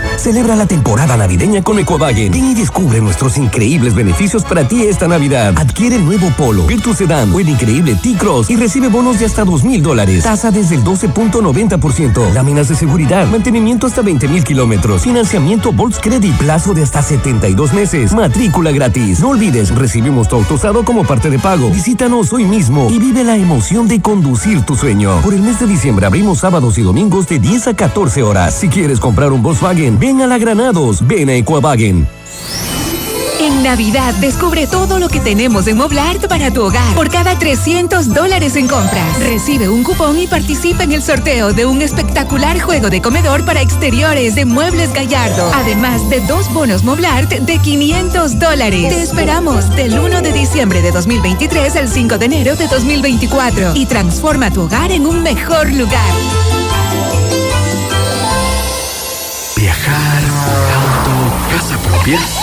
[0.17, 2.31] Celebra la temporada navideña con Equavagen.
[2.31, 5.53] Ven y descubre nuestros increíbles beneficios para ti esta Navidad.
[5.57, 9.43] Adquiere el nuevo Polo, Virtus Sedan o el increíble T-Cross y recibe bonos de hasta
[9.43, 10.23] dos mil dólares.
[10.23, 12.33] Tasa desde el 12.90%.
[12.33, 13.27] Láminas de seguridad.
[13.27, 15.01] Mantenimiento hasta 20 mil kilómetros.
[15.01, 16.35] Financiamiento Volts Credit.
[16.37, 18.13] Plazo de hasta 72 meses.
[18.13, 19.19] Matrícula gratis.
[19.19, 21.69] No olvides, recibimos tu auto usado como parte de pago.
[21.69, 25.21] Visítanos hoy mismo y vive la emoción de conducir tu sueño.
[25.21, 28.53] Por el mes de diciembre abrimos sábados y domingos de 10 a 14 horas.
[28.53, 32.07] Si quieres comprar un Volkswagen, ven a la Granados, ven a Equavagen.
[33.39, 36.95] En Navidad descubre todo lo que tenemos en Moblart para tu hogar.
[36.95, 41.67] Por cada 300 dólares en compras, recibe un cupón y participa en el sorteo de
[41.67, 45.51] un espectacular juego de comedor para exteriores de Muebles Gallardo.
[45.53, 48.89] Además de dos bonos Moblart de 500 dólares.
[48.89, 53.85] Te esperamos del 1 de diciembre de 2023 al 5 de enero de 2024 y
[53.85, 56.60] transforma tu hogar en un mejor lugar.
[59.61, 60.23] Viajar,
[60.73, 62.17] auto, casa propia.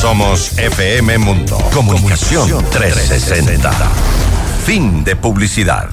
[0.00, 1.58] Somos FM Mundo.
[1.72, 3.70] Comunicación 360.
[4.64, 5.88] Fin de publicidad.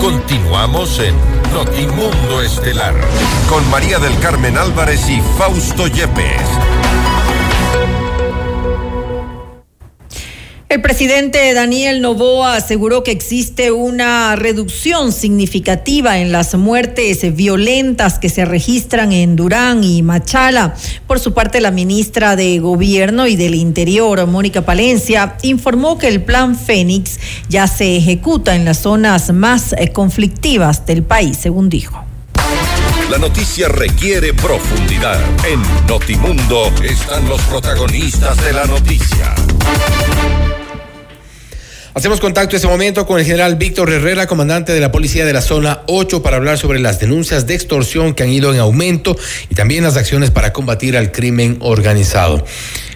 [0.00, 1.14] Continuamos en
[1.52, 2.94] Notimundo Estelar
[3.48, 6.42] con María del Carmen Álvarez y Fausto Yepes.
[10.70, 18.30] El presidente Daniel Novoa aseguró que existe una reducción significativa en las muertes violentas que
[18.30, 20.74] se registran en Durán y Machala.
[21.06, 26.22] Por su parte, la ministra de Gobierno y del Interior, Mónica Palencia, informó que el
[26.22, 32.04] plan Fénix ya se ejecuta en las zonas más eh, conflictivas del país, según dijo.
[33.10, 35.20] La noticia requiere profundidad.
[35.46, 39.34] En Notimundo están los protagonistas de la noticia.
[41.92, 45.34] Hacemos contacto en este momento con el general Víctor Herrera, comandante de la Policía de
[45.34, 49.16] la Zona 8, para hablar sobre las denuncias de extorsión que han ido en aumento
[49.50, 52.44] y también las acciones para combatir al crimen organizado.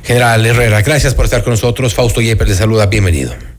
[0.02, 1.94] General Herrera, gracias por estar con nosotros.
[1.94, 3.57] Fausto Yepes le saluda, bienvenido.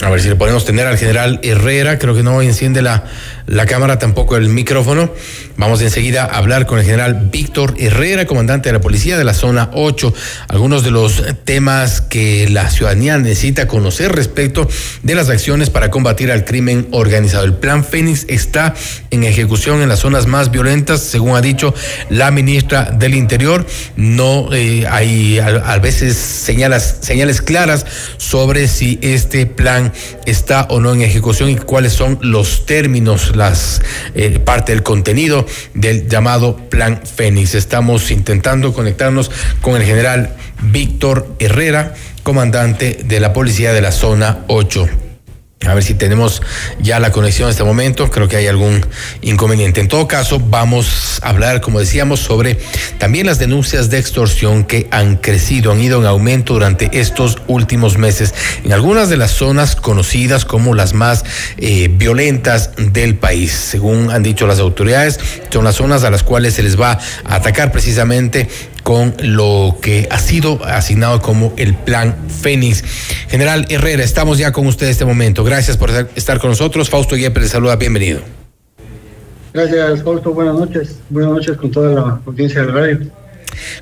[0.00, 3.04] A ver si le podemos tener al general Herrera, creo que no enciende la,
[3.46, 5.10] la cámara, tampoco el micrófono.
[5.56, 9.34] Vamos enseguida a hablar con el general Víctor Herrera, comandante de la policía de la
[9.34, 10.12] zona 8.
[10.48, 14.68] Algunos de los temas que la ciudadanía necesita conocer respecto
[15.02, 17.44] de las acciones para combatir al crimen organizado.
[17.44, 18.74] El plan Fénix está
[19.10, 21.74] en ejecución en las zonas más violentas, según ha dicho
[22.10, 23.66] la ministra del Interior.
[23.96, 27.86] No eh, hay a, veces señales claras
[28.16, 29.92] sobre si este plan
[30.26, 33.82] está o no en ejecución y cuáles son los términos, las
[34.14, 37.54] eh, parte del contenido del llamado Plan Fénix.
[37.54, 39.30] Estamos intentando conectarnos
[39.60, 45.05] con el general Víctor Herrera, comandante de la policía de la zona 8.
[45.64, 46.42] A ver si tenemos
[46.80, 48.10] ya la conexión en este momento.
[48.10, 48.84] Creo que hay algún
[49.22, 49.80] inconveniente.
[49.80, 52.58] En todo caso, vamos a hablar, como decíamos, sobre
[52.98, 57.96] también las denuncias de extorsión que han crecido, han ido en aumento durante estos últimos
[57.96, 58.34] meses
[58.64, 61.24] en algunas de las zonas conocidas como las más
[61.56, 63.50] eh, violentas del país.
[63.52, 67.34] Según han dicho las autoridades, son las zonas a las cuales se les va a
[67.34, 68.46] atacar precisamente
[68.86, 72.84] con lo que ha sido asignado como el Plan Fénix.
[73.28, 75.42] General Herrera, estamos ya con usted en este momento.
[75.46, 76.90] Gracias por estar con nosotros.
[76.90, 78.18] Fausto Yepes le saluda, bienvenido.
[79.54, 80.34] Gracias, Fausto.
[80.34, 80.98] Buenas noches.
[81.08, 82.98] Buenas noches con toda la audiencia del radio.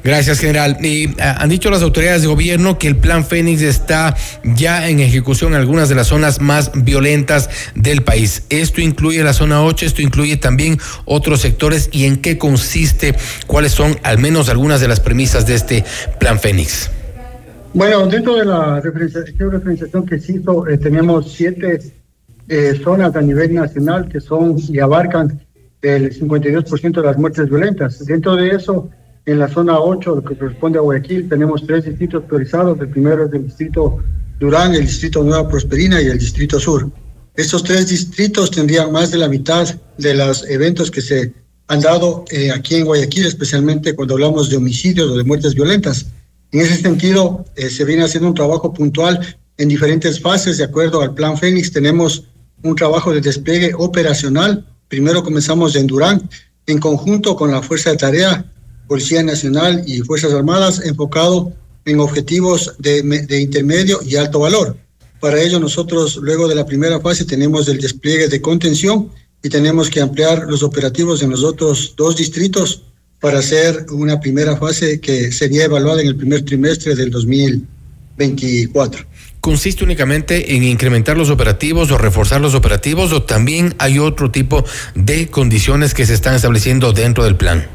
[0.05, 0.77] Gracias, general.
[0.85, 5.01] Y, ah, han dicho las autoridades de gobierno que el plan Fénix está ya en
[5.01, 8.43] ejecución en algunas de las zonas más violentas del país.
[8.51, 13.15] Esto incluye la zona 8, esto incluye también otros sectores y en qué consiste,
[13.47, 15.85] cuáles son al menos algunas de las premisas de este
[16.21, 16.91] plan Fénix.
[17.75, 21.81] Bueno, dentro de la referenciación, referenciación que se hizo, eh, tenemos siete
[22.49, 25.45] eh, zonas a nivel nacional que son y abarcan
[25.83, 28.07] el 52% de las muertes violentas.
[28.07, 28.91] Dentro de eso,
[29.27, 32.79] en la zona 8, lo que corresponde a Guayaquil, tenemos tres distritos priorizados.
[32.79, 33.99] El primero es el distrito
[34.39, 36.89] Durán, el distrito Nueva Prosperina y el distrito Sur.
[37.35, 39.67] Estos tres distritos tendrían más de la mitad
[39.99, 41.33] de los eventos que se
[41.67, 46.07] han dado eh, aquí en Guayaquil, especialmente cuando hablamos de homicidios o de muertes violentas.
[46.55, 50.59] En ese sentido, eh, se viene haciendo un trabajo puntual en diferentes fases.
[50.59, 52.29] De acuerdo al Plan Fénix, tenemos
[52.63, 54.65] un trabajo de despliegue operacional.
[54.87, 56.31] Primero comenzamos en Durán,
[56.69, 58.53] en conjunto con la Fuerza de Tarea,
[58.87, 61.53] Policía Nacional y Fuerzas Armadas, enfocado
[61.87, 64.77] en objetivos de, de intermedio y alto valor.
[65.19, 69.11] Para ello, nosotros, luego de la primera fase, tenemos el despliegue de contención
[69.43, 72.85] y tenemos que ampliar los operativos en los otros dos distritos
[73.25, 79.03] para hacer una primera fase que sería evaluada en el primer trimestre del 2024.
[79.41, 84.63] ¿Consiste únicamente en incrementar los operativos o reforzar los operativos o también hay otro tipo
[84.95, 87.67] de condiciones que se están estableciendo dentro del plan?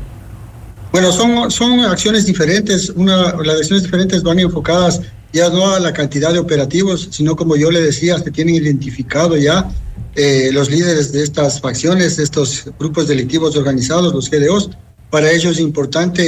[0.92, 2.92] Bueno, son, son acciones diferentes.
[2.96, 5.02] Una, las acciones diferentes van enfocadas
[5.34, 9.36] ya no a la cantidad de operativos, sino como yo le decía, se tienen identificado
[9.36, 9.68] ya
[10.14, 14.70] eh, los líderes de estas facciones, de estos grupos delictivos organizados, los GDOs.
[15.10, 16.22] Para ellos es importante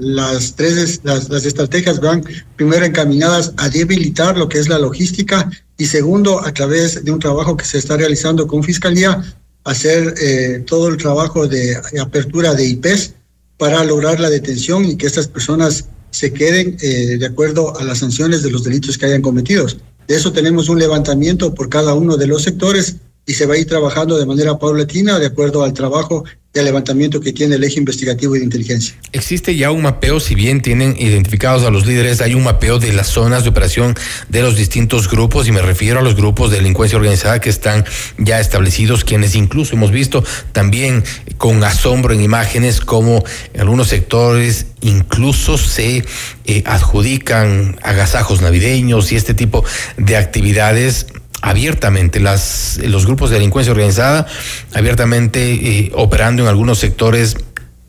[0.00, 2.22] las tres las, estrategias van
[2.56, 7.18] primero encaminadas a debilitar lo que es la logística y segundo a través de un
[7.18, 9.22] trabajo que se está realizando con fiscalía
[9.64, 13.14] hacer eh, todo el trabajo de apertura de IPs
[13.56, 17.98] para lograr la detención y que estas personas se queden eh, de acuerdo a las
[17.98, 19.66] sanciones de los delitos que hayan cometido.
[20.06, 23.58] De eso tenemos un levantamiento por cada uno de los sectores y se va a
[23.58, 27.78] ir trabajando de manera paulatina de acuerdo al trabajo de levantamiento que tiene el eje
[27.78, 28.94] investigativo y de inteligencia.
[29.12, 32.92] ¿Existe ya un mapeo, si bien tienen identificados a los líderes, hay un mapeo de
[32.92, 33.94] las zonas de operación
[34.28, 37.84] de los distintos grupos, y me refiero a los grupos de delincuencia organizada que están
[38.18, 40.22] ya establecidos, quienes incluso hemos visto
[40.52, 41.02] también
[41.38, 43.24] con asombro en imágenes como
[43.58, 46.04] algunos sectores incluso se
[46.44, 49.64] eh, adjudican agasajos navideños y este tipo
[49.96, 51.06] de actividades
[51.42, 54.26] abiertamente las, los grupos de delincuencia organizada,
[54.72, 57.36] abiertamente eh, operando en algunos sectores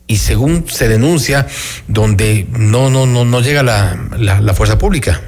[0.06, 1.46] y según se denuncia,
[1.88, 5.22] donde no, no, no, no llega la, la, fuerza pública.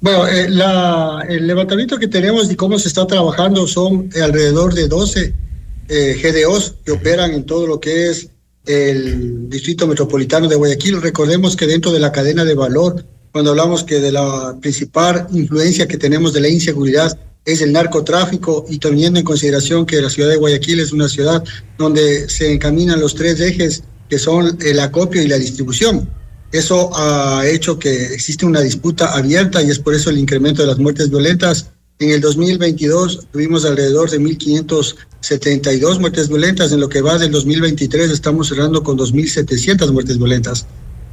[0.00, 0.48] Bueno, eh,
[1.28, 5.34] el levantamiento que tenemos y cómo se está trabajando son alrededor de 12
[5.88, 8.28] eh, GDOs que operan en todo lo que es
[8.66, 11.00] el Distrito Metropolitano de Guayaquil.
[11.00, 15.86] Recordemos que dentro de la cadena de valor, cuando hablamos que de la principal influencia
[15.86, 17.16] que tenemos de la inseguridad
[17.46, 21.42] es el narcotráfico y teniendo en consideración que la ciudad de Guayaquil es una ciudad
[21.78, 26.10] donde se encaminan los tres ejes que son el acopio y la distribución.
[26.52, 30.68] Eso ha hecho que existe una disputa abierta y es por eso el incremento de
[30.68, 31.70] las muertes violentas.
[31.98, 36.72] En el 2022 tuvimos alrededor de 1.572 muertes violentas.
[36.72, 40.66] En lo que va del 2023 estamos cerrando con 2.700 muertes violentas.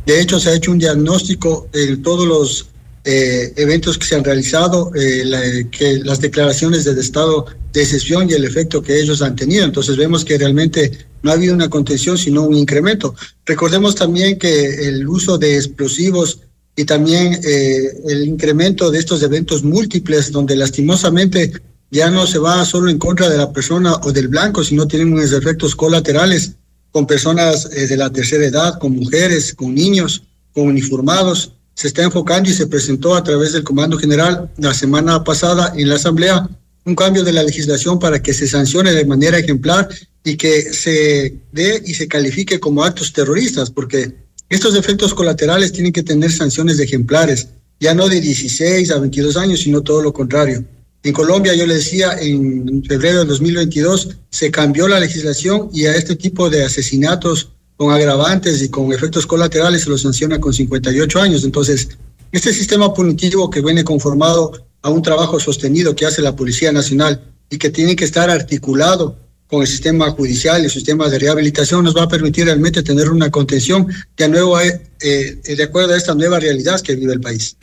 [0.06, 2.73] De hecho, se ha hecho un diagnóstico en todos los
[3.06, 8.34] eh, eventos que se han realizado, eh, que las declaraciones del estado de excepción y
[8.34, 9.66] el efecto que ellos han tenido.
[9.66, 13.14] Entonces vemos que realmente no ha habido una contención, sino un incremento.
[13.46, 16.40] Recordemos también que el uso de explosivos
[16.78, 21.52] y también eh, el incremento de estos eventos múltiples, donde lastimosamente
[21.92, 25.12] ya no se va solo en contra de la persona o del blanco, sino tienen
[25.12, 26.54] unos efectos colaterales
[26.92, 30.24] con personas de la tercera edad, con mujeres, con niños,
[30.54, 35.24] con uniformados se está enfocando y se presentó a través del Comando General la semana
[35.24, 36.50] pasada en la Asamblea
[36.86, 39.88] un cambio de la legislación para que se sancione de manera ejemplar
[40.24, 44.14] y que se dé y se califique como actos terroristas, porque
[44.50, 47.48] estos efectos colaterales tienen que tener sanciones de ejemplares,
[47.80, 50.64] ya no de 16 a 22 años, sino todo lo contrario.
[51.04, 55.96] En Colombia, yo le decía, en febrero del 2022 se cambió la legislación y a
[55.96, 57.52] este tipo de asesinatos
[57.84, 61.44] con agravantes y con efectos colaterales se lo sanciona con 58 años.
[61.44, 61.90] Entonces,
[62.32, 67.22] este sistema punitivo que viene conformado a un trabajo sostenido que hace la Policía Nacional
[67.50, 69.18] y que tiene que estar articulado
[69.48, 73.10] con el sistema judicial y el sistema de rehabilitación nos va a permitir realmente tener
[73.10, 77.20] una contención de, nuevo, eh, eh, de acuerdo a esta nueva realidad que vive el
[77.20, 77.58] país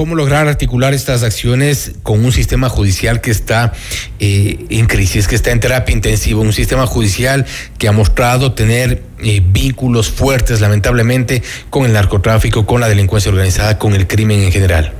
[0.00, 3.74] cómo lograr articular estas acciones con un sistema judicial que está
[4.18, 7.44] eh, en crisis, que está en terapia intensiva, un sistema judicial
[7.76, 13.78] que ha mostrado tener eh, vínculos fuertes, lamentablemente, con el narcotráfico, con la delincuencia organizada,
[13.78, 14.90] con el crimen en general.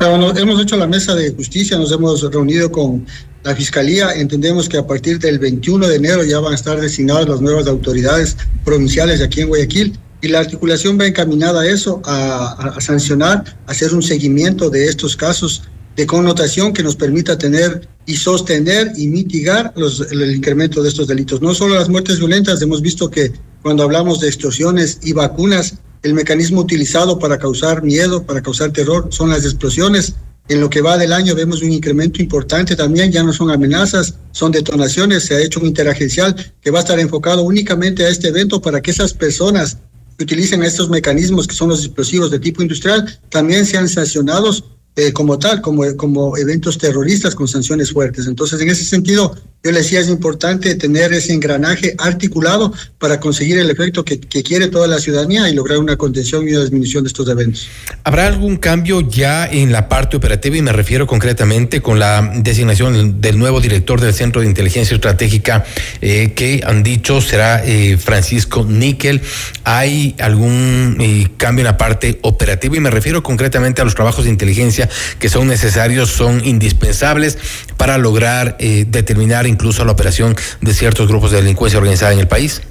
[0.00, 3.06] hemos hecho la mesa de justicia, nos hemos reunido con
[3.44, 7.28] la Fiscalía, entendemos que a partir del 21 de enero ya van a estar designadas
[7.28, 12.76] las nuevas autoridades provinciales aquí en Guayaquil y la articulación va encaminada a eso, a,
[12.80, 15.62] sancionar, a hacer un seguimiento de estos casos
[15.96, 21.06] de connotación que nos permita tener y sostener y mitigar los, el incremento de estos
[21.06, 21.40] delitos.
[21.40, 26.14] No solo las muertes violentas, hemos visto que cuando hablamos de extorsiones y vacunas, el
[26.14, 30.14] mecanismo utilizado para causar miedo, para causar terror, son las explosiones.
[30.48, 34.14] En lo que va del año vemos un incremento importante también, ya no son amenazas,
[34.32, 38.28] son detonaciones, se ha hecho un interagencial que va a estar enfocado únicamente a este
[38.28, 39.78] evento para que esas personas
[40.20, 44.64] que utilicen estos mecanismos que son los explosivos de tipo industrial también sean sancionados
[44.96, 48.26] eh, como tal, como, como eventos terroristas con sanciones fuertes.
[48.26, 53.58] Entonces, en ese sentido, yo le decía, es importante tener ese engranaje articulado para conseguir
[53.58, 57.04] el efecto que, que, quiere toda la ciudadanía y lograr una contención y una disminución
[57.04, 57.68] de estos eventos.
[58.04, 60.56] ¿Habrá algún cambio ya en la parte operativa?
[60.56, 65.64] Y me refiero concretamente con la designación del nuevo director del Centro de Inteligencia Estratégica
[66.00, 69.20] eh, que han dicho será eh, Francisco Níquel.
[69.64, 72.76] ¿Hay algún eh, cambio en la parte operativa?
[72.76, 74.79] Y me refiero concretamente a los trabajos de inteligencia
[75.18, 77.38] que son necesarios, son indispensables
[77.76, 82.62] para lograr determinar incluso la operación de ciertos grupos de delincuencia organizada en el país?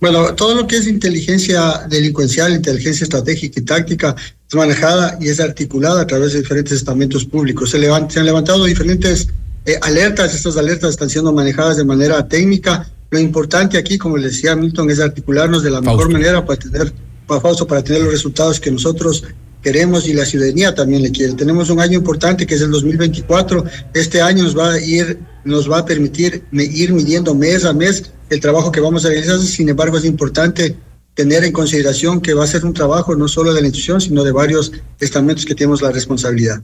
[0.00, 4.16] Bueno, todo lo que es inteligencia delincuencial, inteligencia estratégica y táctica
[4.48, 7.70] es manejada y es articulada a través de diferentes estamentos públicos.
[7.70, 9.28] Se, se han levantado diferentes
[9.66, 12.88] eh, alertas, estas alertas están siendo manejadas de manera técnica.
[13.10, 16.92] Lo importante aquí, como le decía Milton, es articularnos de la mejor manera para tener,
[17.26, 19.24] para, Fausto, para tener los resultados que nosotros
[19.62, 21.34] queremos y la ciudadanía también le quiere.
[21.34, 23.64] Tenemos un año importante que es el 2024.
[23.94, 28.10] Este año nos va a ir, nos va a permitir ir midiendo mes a mes
[28.30, 29.38] el trabajo que vamos a realizar.
[29.40, 30.76] Sin embargo, es importante
[31.14, 34.24] tener en consideración que va a ser un trabajo no solo de la institución, sino
[34.24, 36.62] de varios estamentos que tenemos la responsabilidad.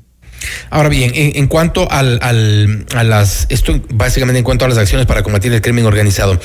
[0.70, 5.06] Ahora bien, en, cuanto al, al, a las, esto básicamente en cuanto a las acciones
[5.06, 6.38] para combatir el crimen organizado,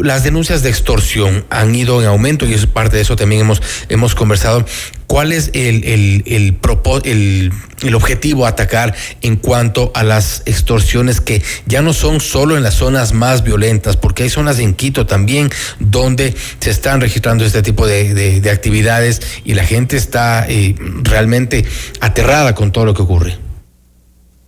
[0.00, 3.60] las denuncias de extorsión han ido en aumento y es parte de eso también hemos,
[3.88, 4.64] hemos conversado.
[5.06, 6.58] ¿Cuál es el, el, el,
[7.04, 12.62] el, el objetivo atacar en cuanto a las extorsiones que ya no son solo en
[12.62, 17.62] las zonas más violentas, porque hay zonas en Quito también donde se están registrando este
[17.62, 21.66] tipo de, de, actividades y la gente está eh, realmente
[22.00, 23.51] aterrada con todo lo que ocurre?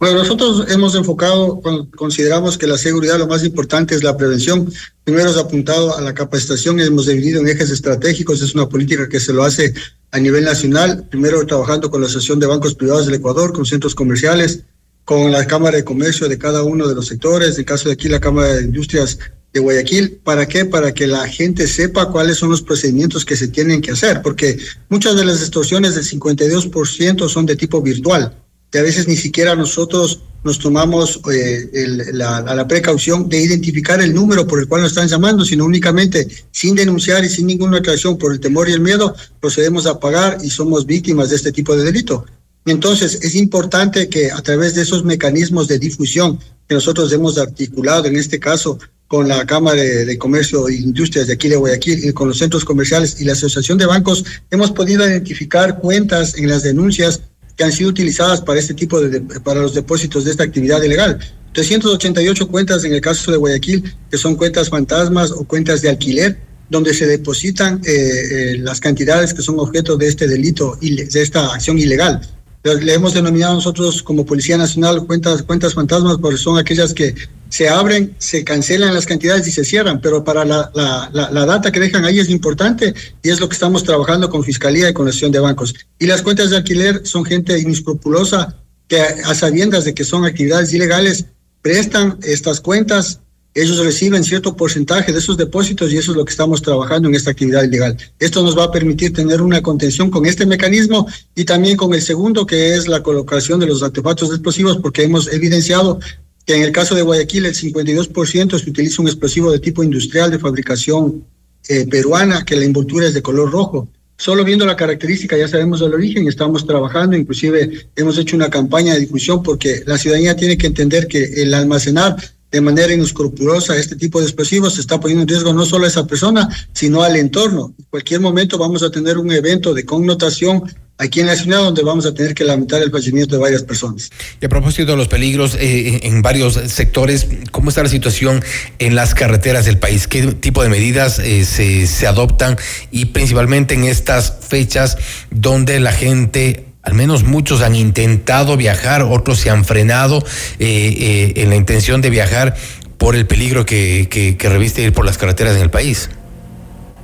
[0.00, 1.62] Bueno, nosotros hemos enfocado,
[1.96, 4.70] consideramos que la seguridad lo más importante es la prevención.
[5.04, 9.20] Primero hemos apuntado a la capacitación, hemos dividido en ejes estratégicos, es una política que
[9.20, 9.72] se lo hace
[10.10, 13.94] a nivel nacional, primero trabajando con la Asociación de Bancos Privados del Ecuador, con centros
[13.94, 14.64] comerciales,
[15.04, 17.94] con la Cámara de Comercio de cada uno de los sectores, en el caso de
[17.94, 19.18] aquí la Cámara de Industrias
[19.52, 20.20] de Guayaquil.
[20.24, 20.64] ¿Para qué?
[20.64, 24.58] Para que la gente sepa cuáles son los procedimientos que se tienen que hacer, porque
[24.88, 28.43] muchas de las extorsiones del 52% son de tipo virtual
[28.74, 31.70] que a veces ni siquiera nosotros nos tomamos eh,
[32.12, 36.26] la, la, precaución de identificar el número por el cual nos están llamando, sino únicamente
[36.50, 40.38] sin denunciar y sin ninguna aclaración por el temor y el miedo, procedemos a pagar
[40.42, 42.26] y somos víctimas de este tipo de delito.
[42.66, 48.06] Entonces, es importante que a través de esos mecanismos de difusión que nosotros hemos articulado,
[48.06, 52.12] en este caso con la Cámara de Comercio e Industrias de aquí de Guayaquil y
[52.12, 56.64] con los centros comerciales y la Asociación de Bancos, hemos podido identificar cuentas en las
[56.64, 57.20] denuncias
[57.56, 61.18] que han sido utilizadas para este tipo de, para los depósitos de esta actividad ilegal.
[61.52, 66.38] 388 cuentas en el caso de Guayaquil, que son cuentas fantasmas o cuentas de alquiler,
[66.68, 71.52] donde se depositan eh, eh, las cantidades que son objeto de este delito, de esta
[71.52, 72.20] acción ilegal.
[72.64, 77.14] Le hemos denominado nosotros como Policía Nacional cuentas, cuentas fantasmas, porque son aquellas que
[77.50, 81.70] se abren, se cancelan las cantidades y se cierran, pero para la, la, la, data
[81.70, 85.04] que dejan ahí es importante y es lo que estamos trabajando con Fiscalía y con
[85.04, 85.74] la Asociación de Bancos.
[85.98, 88.56] Y las cuentas de alquiler son gente inescrupulosa
[88.88, 91.26] que a sabiendas de que son actividades ilegales
[91.60, 93.20] prestan estas cuentas
[93.54, 97.14] ellos reciben cierto porcentaje de esos depósitos y eso es lo que estamos trabajando en
[97.14, 97.96] esta actividad ilegal.
[98.18, 102.02] Esto nos va a permitir tener una contención con este mecanismo y también con el
[102.02, 106.00] segundo, que es la colocación de los artefactos explosivos, porque hemos evidenciado
[106.44, 110.30] que en el caso de Guayaquil el 52% se utiliza un explosivo de tipo industrial
[110.30, 111.24] de fabricación
[111.68, 113.88] eh, peruana, que la envoltura es de color rojo.
[114.16, 118.94] Solo viendo la característica ya sabemos el origen, estamos trabajando, inclusive hemos hecho una campaña
[118.94, 122.16] de difusión porque la ciudadanía tiene que entender que el almacenar
[122.54, 125.88] de manera inescrupulosa este tipo de explosivos se está poniendo en riesgo no solo a
[125.88, 127.74] esa persona, sino al entorno.
[127.76, 130.62] En cualquier momento vamos a tener un evento de connotación
[130.96, 134.08] aquí en la ciudad donde vamos a tener que lamentar el fallecimiento de varias personas.
[134.40, 138.40] Y a propósito de los peligros eh, en varios sectores, ¿cómo está la situación
[138.78, 140.06] en las carreteras del país?
[140.06, 142.56] ¿Qué tipo de medidas eh, se, se adoptan?
[142.92, 144.96] Y principalmente en estas fechas
[145.32, 150.18] donde la gente al menos muchos han intentado viajar, otros se han frenado
[150.58, 152.54] eh, eh, en la intención de viajar
[152.98, 156.10] por el peligro que, que, reviste ir por las carreteras en el país.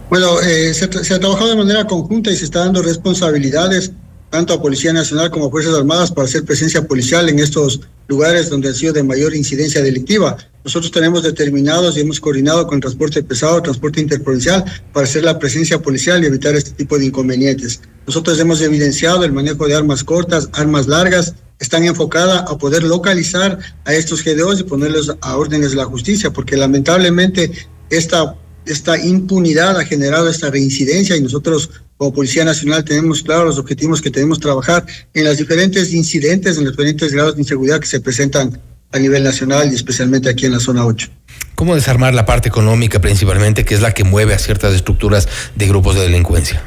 [0.08, 3.92] Bueno, eh, se, se, ha trabajado de manera conjunta y se está dando responsabilidades
[4.30, 8.48] tanto a Policía Nacional como a Fuerzas Armadas para hacer presencia policial en estos lugares
[8.50, 10.36] donde han sido de mayor incidencia delictiva.
[10.64, 15.80] Nosotros tenemos determinados y hemos coordinado con transporte pesado, transporte interprovincial, para hacer la presencia
[15.80, 17.80] policial y evitar este tipo de inconvenientes.
[18.10, 23.56] Nosotros hemos evidenciado el manejo de armas cortas, armas largas están enfocadas a poder localizar
[23.84, 27.52] a estos GDOs y ponerlos a órdenes de la justicia, porque lamentablemente
[27.88, 28.34] esta,
[28.66, 34.02] esta impunidad ha generado esta reincidencia y nosotros como Policía Nacional tenemos claros los objetivos
[34.02, 34.84] que tenemos trabajar
[35.14, 39.22] en los diferentes incidentes, en los diferentes grados de inseguridad que se presentan a nivel
[39.22, 41.08] nacional y especialmente aquí en la zona 8.
[41.54, 45.68] ¿Cómo desarmar la parte económica principalmente, que es la que mueve a ciertas estructuras de
[45.68, 46.60] grupos de delincuencia?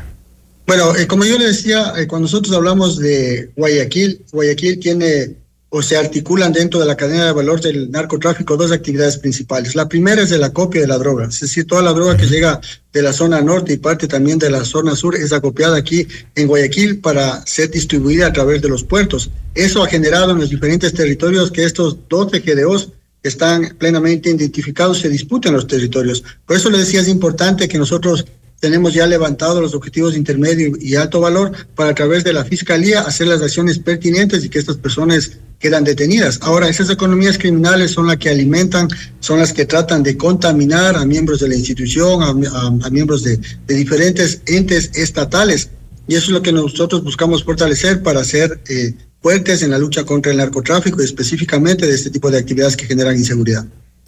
[0.66, 5.36] Bueno, eh, como yo le decía, eh, cuando nosotros hablamos de Guayaquil, Guayaquil tiene
[5.76, 9.74] o se articulan dentro de la cadena de valor del narcotráfico dos actividades principales.
[9.74, 12.62] La primera es el acopio de la droga, es decir, toda la droga que llega
[12.94, 16.46] de la zona norte y parte también de la zona sur es acopiada aquí en
[16.46, 19.32] Guayaquil para ser distribuida a través de los puertos.
[19.56, 22.90] Eso ha generado en los diferentes territorios que estos 12 GDOs
[23.24, 26.24] están plenamente identificados, se disputan los territorios.
[26.46, 28.26] Por eso le decía, es importante que nosotros
[28.64, 33.02] tenemos ya levantado los objetivos intermedio y alto valor para a través de la Fiscalía
[33.02, 36.40] hacer las acciones pertinentes y que estas personas quedan detenidas.
[36.42, 38.88] Ahora, esas economías criminales son las que alimentan,
[39.20, 43.38] son las que tratan de contaminar a miembros de la institución, a, miembros de,
[43.68, 45.70] diferentes entes estatales.
[46.08, 50.06] Y eso es lo que nosotros buscamos fortalecer para ser eh, fuertes en la lucha
[50.06, 53.66] contra el narcotráfico y específicamente de este tipo de actividades que generan inseguridad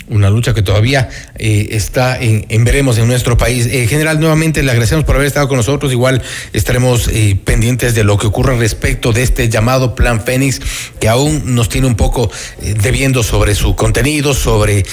[0.07, 3.65] una lucha que todavía eh, está en, veremos en nuestro país.
[3.65, 5.91] Eh, general, nuevamente le agradecemos por haber estado con nosotros.
[5.91, 6.21] Igual
[6.53, 10.61] estaremos eh, pendientes de lo que ocurra respecto de este llamado Plan Fénix,
[10.99, 14.85] que aún nos tiene un poco debiendo sobre su contenido, sobre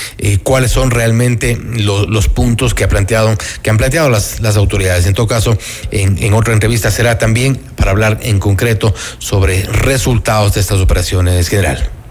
[0.42, 5.06] cuáles son realmente los puntos que ha planteado, que han planteado las, las autoridades.
[5.06, 5.56] En todo caso,
[5.90, 11.48] en, en otra entrevista será también para hablar en concreto sobre resultados de estas operaciones,
[11.48, 12.01] general.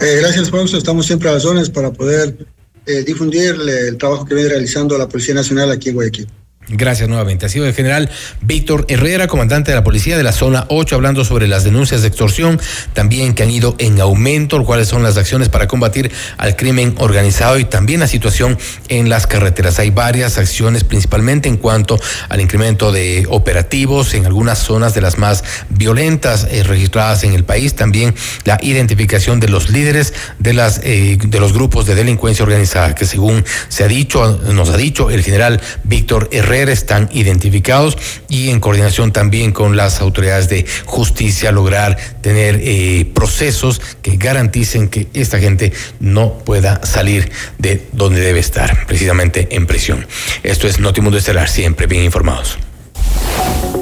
[0.00, 0.78] Eh, gracias, Fausto.
[0.78, 2.46] Estamos siempre a las zonas para poder
[2.86, 6.28] eh, difundir el trabajo que viene realizando la Policía Nacional aquí en Guayaquil.
[6.70, 7.46] Gracias nuevamente.
[7.46, 8.10] Ha sido el general
[8.42, 12.08] Víctor Herrera, comandante de la policía de la zona 8, hablando sobre las denuncias de
[12.08, 12.60] extorsión,
[12.92, 17.58] también que han ido en aumento, cuáles son las acciones para combatir al crimen organizado
[17.58, 18.58] y también la situación
[18.88, 19.78] en las carreteras.
[19.78, 21.98] Hay varias acciones, principalmente en cuanto
[22.28, 27.44] al incremento de operativos en algunas zonas de las más violentas eh, registradas en el
[27.44, 28.14] país, también
[28.44, 33.06] la identificación de los líderes de las eh, de los grupos de delincuencia organizada, que
[33.06, 37.96] según se ha dicho, nos ha dicho el general Víctor Herrera están identificados
[38.28, 44.88] y en coordinación también con las autoridades de justicia lograr tener eh, procesos que garanticen
[44.88, 50.06] que esta gente no pueda salir de donde debe estar, precisamente en prisión.
[50.42, 52.58] Esto es Notimundo Estelar, siempre bien informados.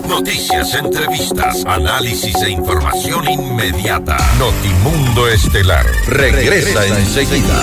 [0.09, 4.17] Noticias, entrevistas, análisis e información inmediata.
[4.39, 7.63] Notimundo Estelar regresa, enseguida.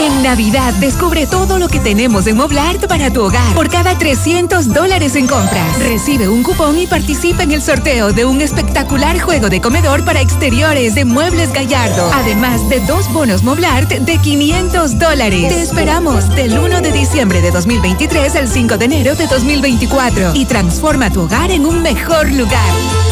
[0.00, 3.54] En Navidad descubre todo lo que tenemos en Moblart para tu hogar.
[3.54, 8.24] Por cada 300 dólares en compras, recibe un cupón y participa en el sorteo de
[8.24, 12.10] un espectacular juego de comedor para exteriores de Muebles Gallardo.
[12.14, 15.48] Además de dos bonos Moblart de 500 dólares.
[15.48, 20.46] Te esperamos del 1 de diciembre de 2023 al 5 de enero de 2024 y
[20.46, 23.11] transforma tu hogar en un mejor lugar.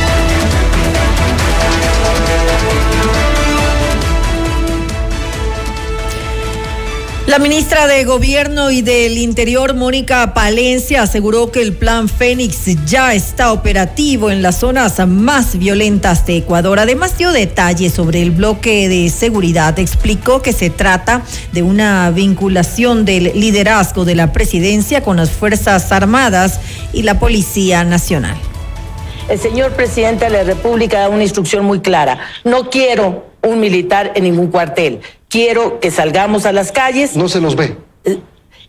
[7.31, 13.13] La ministra de Gobierno y del Interior, Mónica Palencia, aseguró que el plan Fénix ya
[13.13, 16.77] está operativo en las zonas más violentas de Ecuador.
[16.77, 19.79] Además, dio detalles sobre el bloque de seguridad.
[19.79, 21.21] Explicó que se trata
[21.53, 26.59] de una vinculación del liderazgo de la presidencia con las Fuerzas Armadas
[26.91, 28.35] y la Policía Nacional.
[29.29, 32.19] El señor presidente de la República da una instrucción muy clara.
[32.43, 34.99] No quiero un militar en ningún cuartel
[35.31, 37.15] quiero que salgamos a las calles.
[37.15, 37.77] No se nos ve.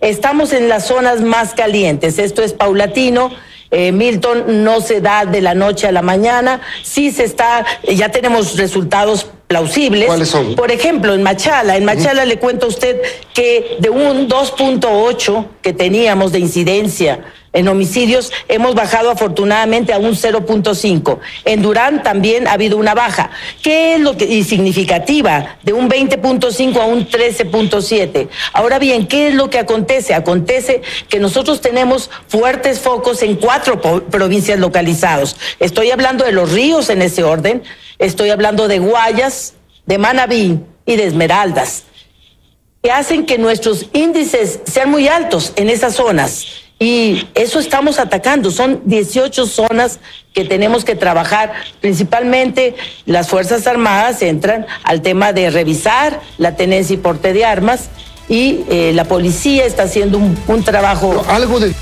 [0.00, 3.30] Estamos en las zonas más calientes, esto es paulatino.
[3.70, 8.10] Eh, Milton no se da de la noche a la mañana, sí se está, ya
[8.10, 10.06] tenemos resultados plausibles.
[10.06, 10.54] ¿Cuáles son?
[10.54, 13.00] Por ejemplo, en Machala, en Machala le cuento a usted
[13.34, 17.20] que de un 2.8 que teníamos de incidencia
[17.52, 21.18] en homicidios hemos bajado afortunadamente a un 0.5.
[21.44, 23.30] En Durán también ha habido una baja.
[23.62, 25.56] ¿Qué es lo que y significativa?
[25.62, 28.28] De un 20.5 a un 13.7.
[28.52, 30.14] Ahora bien, ¿qué es lo que acontece?
[30.14, 35.36] Acontece que nosotros tenemos fuertes focos en cuatro provincias localizados.
[35.58, 37.62] Estoy hablando de los ríos en ese orden,
[38.02, 39.54] estoy hablando de Guayas,
[39.86, 41.84] de Manabí y de Esmeraldas,
[42.82, 46.46] que hacen que nuestros índices sean muy altos en esas zonas.
[46.78, 48.50] Y eso estamos atacando.
[48.50, 50.00] Son 18 zonas
[50.34, 51.52] que tenemos que trabajar.
[51.80, 52.74] Principalmente
[53.06, 57.88] las Fuerzas Armadas entran al tema de revisar la tenencia y porte de armas
[58.28, 61.24] y eh, la policía está haciendo un, trabajo.
[61.28, 61.72] Algo de.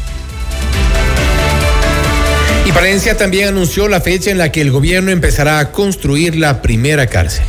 [2.71, 6.63] Y Palencia también anunció la fecha en la que el gobierno empezará a construir la
[6.63, 7.45] primera cárcel.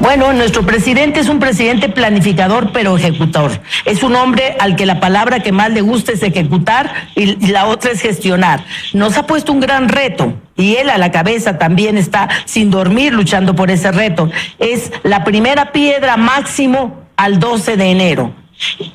[0.00, 3.60] Bueno, nuestro presidente es un presidente planificador pero ejecutor.
[3.84, 7.66] Es un hombre al que la palabra que más le gusta es ejecutar y la
[7.66, 8.64] otra es gestionar.
[8.94, 13.12] Nos ha puesto un gran reto y él a la cabeza también está sin dormir
[13.12, 14.30] luchando por ese reto.
[14.58, 18.45] Es la primera piedra máximo al 12 de enero.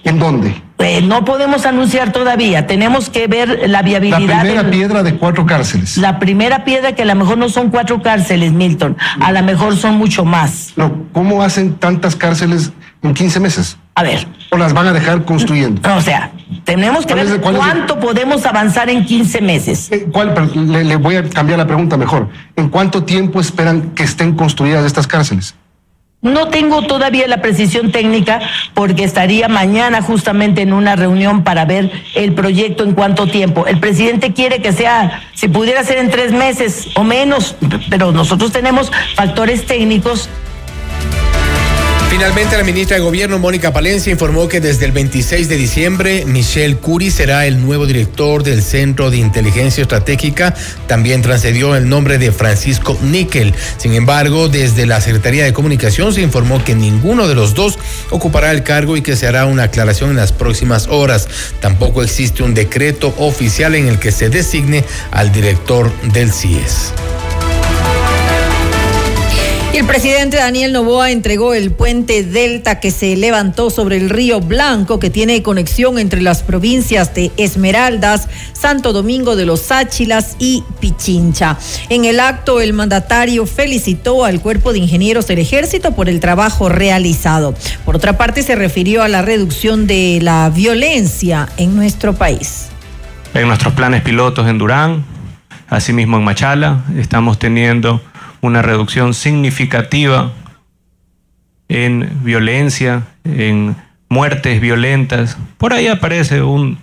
[0.03, 0.61] ¿En dónde?
[0.79, 4.19] Eh, no podemos anunciar todavía, tenemos que ver la viabilidad.
[4.19, 5.97] La primera piedra de cuatro cárceles.
[5.97, 9.77] La primera piedra que a lo mejor no son cuatro cárceles, Milton, a lo mejor
[9.77, 10.73] son mucho más.
[10.75, 12.71] No, ¿cómo hacen tantas cárceles
[13.03, 13.77] en 15 meses?
[13.93, 14.27] A ver.
[14.51, 15.81] ¿O las van a dejar construyendo?
[15.95, 16.31] O sea,
[16.63, 19.91] tenemos que ver cuánto podemos avanzar en 15 meses.
[19.91, 20.33] Eh, ¿Cuál?
[20.55, 22.29] Le, le voy a cambiar la pregunta mejor.
[22.55, 25.55] ¿En cuánto tiempo esperan que estén construidas estas cárceles?
[26.21, 28.39] No tengo todavía la precisión técnica
[28.75, 33.65] porque estaría mañana justamente en una reunión para ver el proyecto en cuánto tiempo.
[33.65, 37.55] El presidente quiere que sea, si pudiera ser en tres meses o menos,
[37.89, 40.29] pero nosotros tenemos factores técnicos
[42.11, 46.75] Finalmente, la ministra de Gobierno, Mónica Palencia, informó que desde el 26 de diciembre, Michelle
[46.75, 50.53] Curi será el nuevo director del Centro de Inteligencia Estratégica.
[50.87, 53.55] También transcedió el nombre de Francisco Níquel.
[53.77, 58.51] Sin embargo, desde la Secretaría de Comunicación se informó que ninguno de los dos ocupará
[58.51, 61.29] el cargo y que se hará una aclaración en las próximas horas.
[61.61, 66.91] Tampoco existe un decreto oficial en el que se designe al director del CIES.
[69.73, 74.41] Y el presidente Daniel Novoa entregó el puente Delta que se levantó sobre el río
[74.41, 80.65] Blanco, que tiene conexión entre las provincias de Esmeraldas, Santo Domingo de los Áchilas y
[80.81, 81.57] Pichincha.
[81.87, 86.67] En el acto, el mandatario felicitó al Cuerpo de Ingenieros del Ejército por el trabajo
[86.67, 87.55] realizado.
[87.85, 92.67] Por otra parte, se refirió a la reducción de la violencia en nuestro país.
[93.33, 95.05] En nuestros planes pilotos en Durán,
[95.69, 98.01] asimismo en Machala, estamos teniendo
[98.41, 100.31] una reducción significativa
[101.69, 103.75] en violencia, en
[104.09, 105.37] muertes violentas.
[105.57, 106.79] Por ahí aparece un,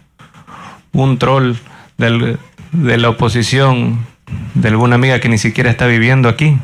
[0.92, 1.56] un troll
[1.98, 4.06] de la oposición,
[4.54, 6.56] de alguna amiga que ni siquiera está viviendo aquí,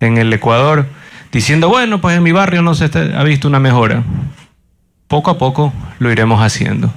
[0.00, 0.86] en el Ecuador,
[1.30, 4.02] diciendo, bueno, pues en mi barrio no se ha visto una mejora.
[5.08, 6.92] Poco a poco lo iremos haciendo.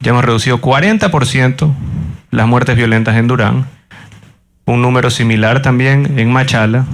[0.00, 1.72] Ya hemos reducido 40%
[2.30, 3.75] las muertes violentas en Durán
[4.66, 6.84] un número similar también en Machala.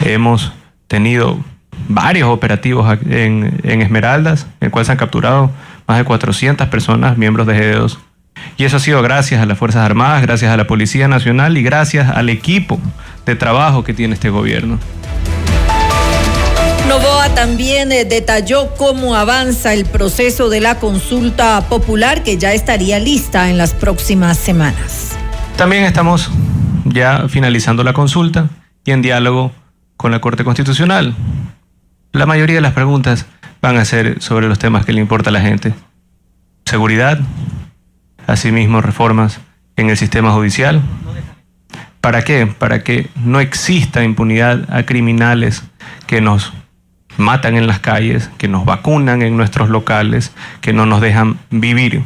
[0.00, 0.52] Hemos
[0.88, 1.38] tenido
[1.88, 5.50] varios operativos en, Esmeraldas, en el cual se han capturado
[5.86, 7.98] más de 400 personas, miembros de G2.
[8.56, 11.62] Y eso ha sido gracias a las Fuerzas Armadas, gracias a la Policía Nacional y
[11.62, 12.80] gracias al equipo
[13.26, 14.78] de trabajo que tiene este gobierno.
[16.88, 22.98] Novoa también eh, detalló cómo avanza el proceso de la consulta popular que ya estaría
[22.98, 25.12] lista en las próximas semanas.
[25.56, 26.30] También estamos
[26.84, 28.48] ya finalizando la consulta
[28.84, 29.52] y en diálogo
[29.96, 31.14] con la Corte Constitucional.
[32.12, 33.26] La mayoría de las preguntas
[33.60, 35.74] van a ser sobre los temas que le importa a la gente.
[36.64, 37.18] Seguridad,
[38.26, 39.40] asimismo reformas
[39.76, 40.82] en el sistema judicial.
[42.00, 42.46] ¿Para qué?
[42.46, 45.62] Para que no exista impunidad a criminales
[46.06, 46.52] que nos
[47.16, 52.02] matan en las calles, que nos vacunan en nuestros locales, que no nos dejan vivir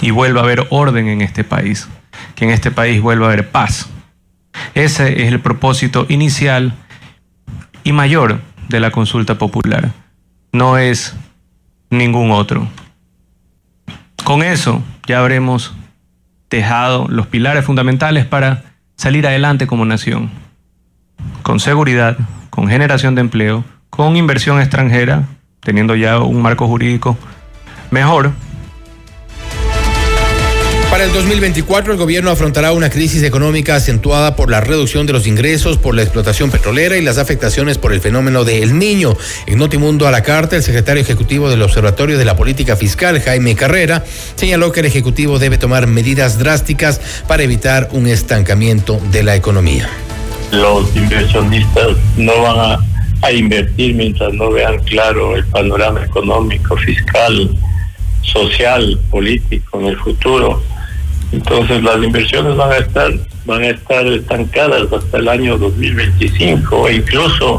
[0.00, 1.88] y vuelva a haber orden en este país,
[2.44, 3.88] en este país vuelva a haber paz.
[4.74, 6.74] Ese es el propósito inicial
[7.82, 9.90] y mayor de la consulta popular.
[10.52, 11.14] No es
[11.90, 12.68] ningún otro.
[14.22, 15.74] Con eso ya habremos
[16.48, 18.62] dejado los pilares fundamentales para
[18.96, 20.30] salir adelante como nación,
[21.42, 22.16] con seguridad,
[22.50, 25.24] con generación de empleo, con inversión extranjera,
[25.60, 27.18] teniendo ya un marco jurídico
[27.90, 28.32] mejor.
[30.94, 35.26] Para el 2024 el gobierno afrontará una crisis económica acentuada por la reducción de los
[35.26, 39.16] ingresos por la explotación petrolera y las afectaciones por el fenómeno del Niño.
[39.46, 43.56] En Notimundo a la carta, el secretario ejecutivo del Observatorio de la Política Fiscal, Jaime
[43.56, 44.04] Carrera,
[44.36, 49.88] señaló que el ejecutivo debe tomar medidas drásticas para evitar un estancamiento de la economía.
[50.52, 52.78] Los inversionistas no van
[53.20, 57.50] a invertir mientras no vean claro el panorama económico, fiscal,
[58.22, 60.62] social, político en el futuro.
[61.34, 63.10] Entonces las inversiones van a estar
[63.44, 67.56] van a estar estancadas hasta el año 2025 e incluso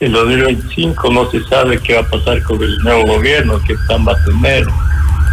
[0.00, 4.04] en 2025 no se sabe qué va a pasar con el nuevo gobierno, qué plan
[4.06, 4.66] va a tener,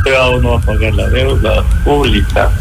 [0.03, 2.51] qué va o no va a pagar la deuda pública,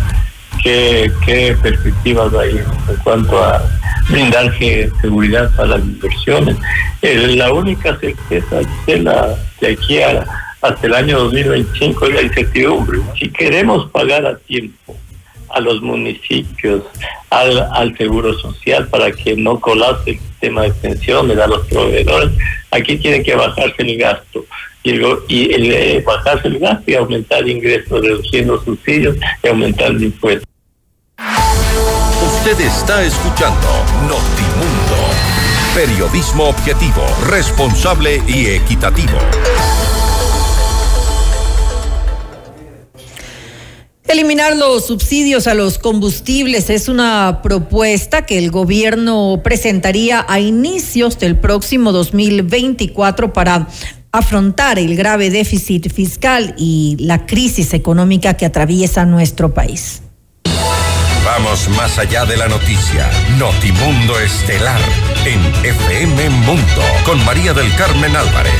[0.62, 3.62] qué, qué perspectivas hay en cuanto a
[4.08, 4.50] brindar
[5.02, 6.56] seguridad para las inversiones.
[7.02, 8.60] la única certeza
[9.60, 9.98] de aquí
[10.62, 13.00] hasta el año 2025 es la incertidumbre.
[13.18, 14.96] Si queremos pagar a tiempo
[15.50, 16.82] a los municipios,
[17.30, 22.30] al, al seguro social para que no colapse el sistema de pensiones, a los proveedores,
[22.70, 24.44] aquí tiene que bajarse el gasto.
[24.84, 30.48] Y, el, eh, bajarse el gasto y aumentar ingresos, reduciendo subsidios y aumentando impuestos.
[32.26, 33.66] Usted está escuchando
[34.02, 34.96] Notimundo.
[35.74, 39.18] Periodismo objetivo, responsable y equitativo.
[44.08, 51.18] Eliminar los subsidios a los combustibles es una propuesta que el gobierno presentaría a inicios
[51.18, 53.68] del próximo 2024 para
[54.10, 60.00] afrontar el grave déficit fiscal y la crisis económica que atraviesa nuestro país.
[61.22, 63.10] Vamos más allá de la noticia.
[63.38, 64.80] Notimundo Estelar
[65.26, 68.54] en FM Mundo con María del Carmen Álvarez.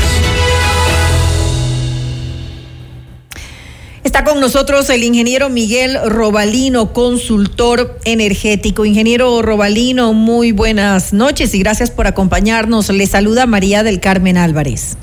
[4.09, 8.87] Está con nosotros el ingeniero Miguel Robalino, consultor energético.
[8.87, 12.89] Ingeniero Robalino, muy buenas noches y gracias por acompañarnos.
[12.89, 14.97] Le saluda María del Carmen Álvarez.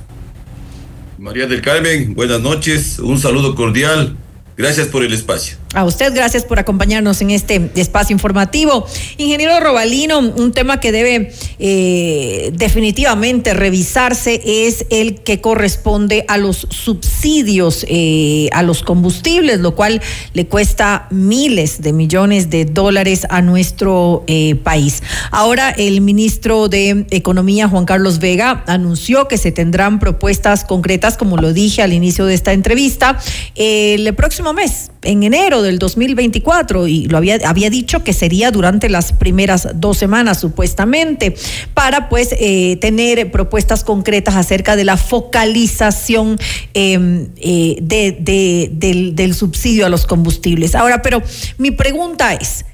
[1.20, 4.18] María del Carmen, buenas noches, un saludo cordial.
[4.58, 5.58] Gracias por el espacio.
[5.76, 8.88] A usted, gracias por acompañarnos en este espacio informativo.
[9.18, 16.66] Ingeniero Robalino, un tema que debe eh, definitivamente revisarse es el que corresponde a los
[16.70, 20.02] subsidios eh, a los combustibles, lo cual
[20.32, 25.04] le cuesta miles de millones de dólares a nuestro eh, país.
[25.30, 31.36] Ahora el ministro de Economía, Juan Carlos Vega, anunció que se tendrán propuestas concretas, como
[31.36, 33.20] lo dije al inicio de esta entrevista,
[33.56, 38.90] el próximo mes, en enero del 2024 y lo había, había dicho que sería durante
[38.90, 41.36] las primeras dos semanas supuestamente
[41.74, 46.38] para pues eh, tener propuestas concretas acerca de la focalización
[46.74, 50.76] em, eh, de, del, del subsidio a los combustibles.
[50.76, 51.22] Ahora, pero
[51.58, 52.66] mi pregunta es,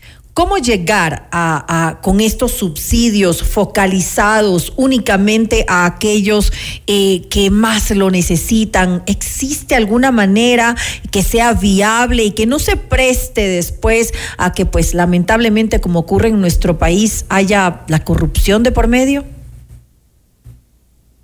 [0.41, 6.51] ¿Cómo llegar a, con estos subsidios focalizados únicamente a aquellos
[6.87, 9.03] eh, que más lo necesitan?
[9.05, 10.75] ¿Existe alguna manera
[11.11, 16.29] que sea viable y que no se preste después a que, pues lamentablemente, como ocurre
[16.29, 19.23] en nuestro país, haya la corrupción de por medio?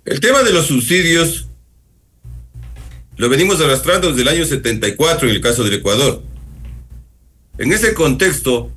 [0.04, 1.48] El tema de los subsidios
[3.16, 6.22] lo venimos arrastrando desde el año 74 en el caso del Ecuador.
[7.58, 8.70] En ese contexto,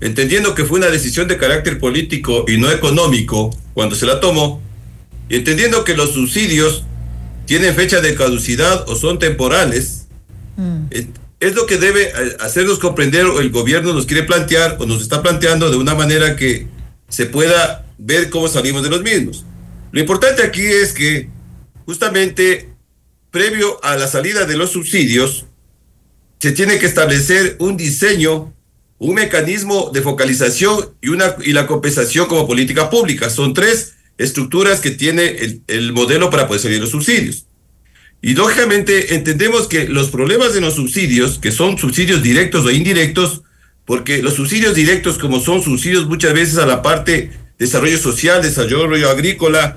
[0.00, 4.62] entendiendo que fue una decisión de carácter político y no económico cuando se la tomó,
[5.28, 6.84] y entendiendo que los subsidios
[7.46, 10.06] tienen fecha de caducidad o son temporales,
[10.56, 10.86] mm.
[11.40, 15.02] es, lo que debe eh, hacernos comprender o el gobierno nos quiere plantear o nos
[15.02, 16.66] está planteando de una manera que
[17.08, 19.44] se pueda ver cómo salimos de los mismos.
[19.92, 21.28] Lo importante aquí es que
[21.86, 22.70] justamente
[23.30, 25.46] previo a la salida de los subsidios,
[26.38, 28.52] se tiene que establecer un diseño
[28.98, 33.30] un mecanismo de focalización y, una, y la compensación como política pública.
[33.30, 37.46] Son tres estructuras que tiene el, modelo para poder salir los subsidios.
[38.22, 43.42] Y lógicamente entendemos que los problemas de los subsidios, que son subsidios directos o indirectos,
[43.84, 49.10] porque los subsidios directos, como son subsidios muchas veces a la parte desarrollo social, desarrollo
[49.10, 49.76] agrícola,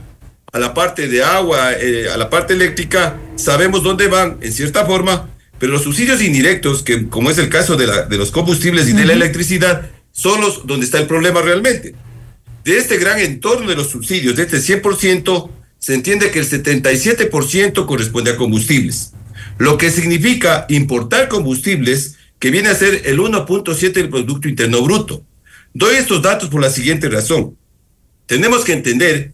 [0.52, 4.86] a la parte de agua, eh, a la parte eléctrica, sabemos dónde van, en cierta
[4.86, 8.88] forma, pero los subsidios indirectos, que como es el caso de, la, de los combustibles
[8.90, 11.96] y de la electricidad, son los donde está el problema realmente.
[12.64, 17.86] De este gran entorno de los subsidios, de este 100%, se entiende que el 77%
[17.86, 19.14] corresponde a combustibles,
[19.58, 25.24] lo que significa importar combustibles que viene a ser el 1.7 del Producto Interno Bruto.
[25.74, 27.58] Doy estos datos por la siguiente razón.
[28.26, 29.34] Tenemos que entender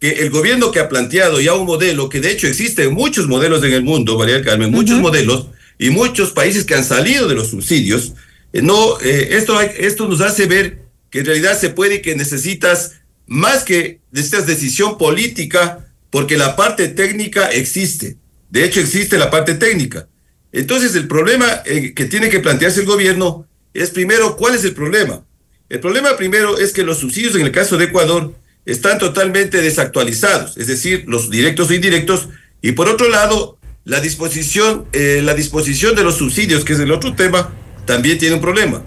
[0.00, 3.64] que el gobierno que ha planteado ya un modelo, que de hecho existen muchos modelos
[3.64, 5.48] en el mundo, María Carmen, muchos modelos,
[5.78, 8.14] y muchos países que han salido de los subsidios,
[8.52, 10.78] eh, no, eh, esto, esto nos hace ver
[11.10, 12.92] que en realidad se puede que necesitas
[13.26, 18.16] más que necesitas decisión política, porque la parte técnica existe.
[18.50, 20.08] De hecho, existe la parte técnica.
[20.52, 24.74] Entonces, el problema eh, que tiene que plantearse el gobierno es primero, ¿cuál es el
[24.74, 25.24] problema?
[25.68, 30.56] El problema primero es que los subsidios en el caso de Ecuador están totalmente desactualizados,
[30.56, 32.28] es decir, los directos e indirectos,
[32.62, 36.90] y por otro lado, la disposición, eh, la disposición de los subsidios, que es el
[36.90, 37.50] otro tema,
[37.84, 38.82] también tiene un problema.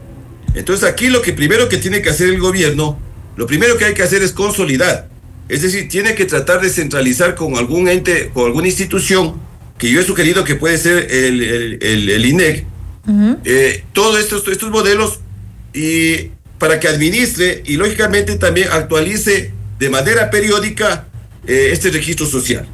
[0.55, 2.99] Entonces aquí lo que primero que tiene que hacer el gobierno,
[3.35, 5.07] lo primero que hay que hacer es consolidar,
[5.49, 9.39] es decir, tiene que tratar de centralizar con algún ente, con alguna institución
[9.77, 11.43] que yo he sugerido que puede ser el,
[11.81, 12.65] el, el, INEC,
[13.45, 15.19] eh, todos estos, estos modelos
[15.73, 21.07] y para que administre y lógicamente también actualice de manera periódica
[21.45, 22.67] eh, este registro social.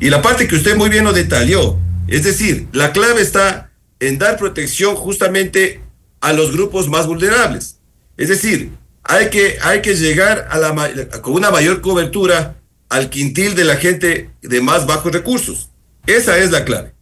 [0.00, 1.78] Y la parte que usted muy bien lo detalló,
[2.08, 3.70] es decir, la clave está
[4.00, 5.80] en dar protección justamente
[6.20, 7.78] a los grupos más vulnerables.
[8.16, 8.70] Es decir,
[9.02, 12.56] hay que, hay que llegar a la, con una mayor cobertura
[12.88, 15.70] al quintil de la gente de más bajos recursos.
[16.06, 16.94] Esa es la clave.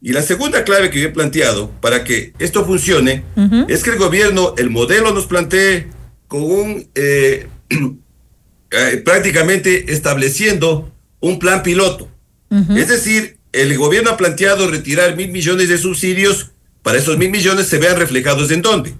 [0.00, 3.24] Y la segunda clave que yo he planteado para que esto funcione
[3.68, 5.88] es que el gobierno, el modelo nos plantee
[6.28, 7.48] con un eh,
[8.70, 12.08] eh, prácticamente estableciendo un plan piloto.
[12.50, 17.66] Es decir, el gobierno ha planteado retirar mil millones de subsidios, para esos mil millones
[17.66, 18.94] se vean reflejados en dónde.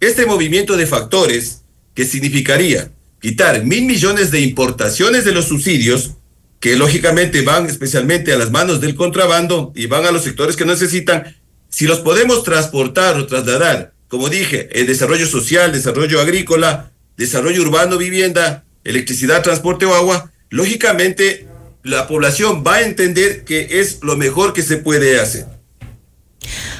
[0.00, 1.62] Este movimiento de factores,
[1.94, 6.12] que significaría quitar mil millones de importaciones de los subsidios,
[6.60, 10.64] que lógicamente van especialmente a las manos del contrabando y van a los sectores que
[10.64, 11.36] necesitan,
[11.68, 17.96] si los podemos transportar o trasladar, como dije, el desarrollo social, desarrollo agrícola, desarrollo urbano,
[17.96, 21.48] vivienda, electricidad, transporte o agua, lógicamente
[21.82, 25.46] la población va a entender que es lo mejor que se puede hacer.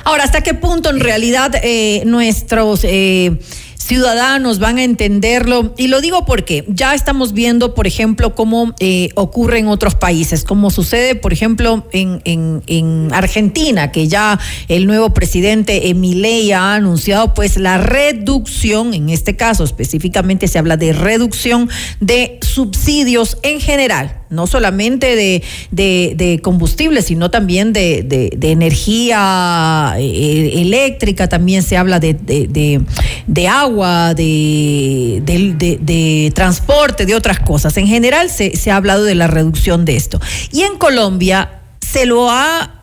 [0.04, 2.80] Ahora, ¿hasta qué punto en realidad eh, nuestros...
[2.84, 3.38] Eh,
[3.82, 5.74] ciudadanos van a entenderlo.
[5.76, 10.44] Y lo digo porque ya estamos viendo, por ejemplo, cómo eh, ocurre en otros países,
[10.44, 14.38] como sucede, por ejemplo, en, en, Argentina, que ya
[14.68, 20.76] el nuevo presidente Emilei ha anunciado pues la reducción, en este caso específicamente se habla
[20.76, 21.68] de reducción
[22.00, 30.52] de subsidios en general no solamente de, de, combustible, sino también de, de energía eh,
[30.56, 32.14] eléctrica, también se habla de,
[33.26, 35.22] de agua, de,
[36.34, 37.76] transporte, de otras cosas.
[37.76, 40.20] En general se, se ha hablado de la reducción de esto.
[40.50, 42.81] Y en Colombia se lo ha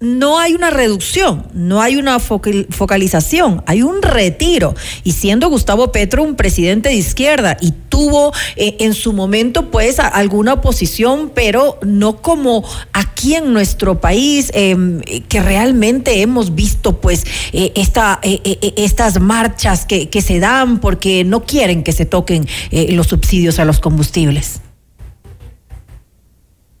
[0.00, 4.74] no hay una reducción, no hay una focalización, hay un retiro.
[5.04, 10.00] Y siendo Gustavo Petro un presidente de izquierda y tuvo eh, en su momento pues
[10.00, 17.24] alguna oposición, pero no como aquí en nuestro país, em, que realmente hemos visto pues
[17.52, 22.46] eh, esta, eh, estas marchas que, que, se dan porque no quieren que se toquen
[22.70, 24.60] los subsidios a los combustibles.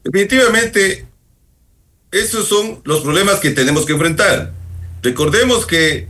[0.04, 1.09] Definitivamente
[2.12, 4.52] esos son los problemas que tenemos que enfrentar.
[5.02, 6.08] Recordemos que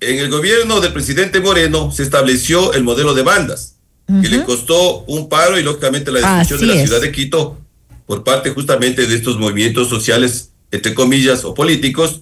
[0.00, 5.00] en el gobierno del presidente Moreno se estableció el modelo de bandas, que le costó
[5.04, 7.58] un paro y lógicamente la destrucción de la ciudad de Quito
[8.06, 12.20] por parte justamente de estos movimientos sociales, entre comillas, o políticos.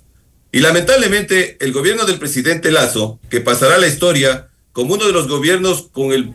[0.52, 5.12] Y lamentablemente el gobierno del presidente Lazo, que pasará a la historia como uno de
[5.12, 6.34] los gobiernos con el,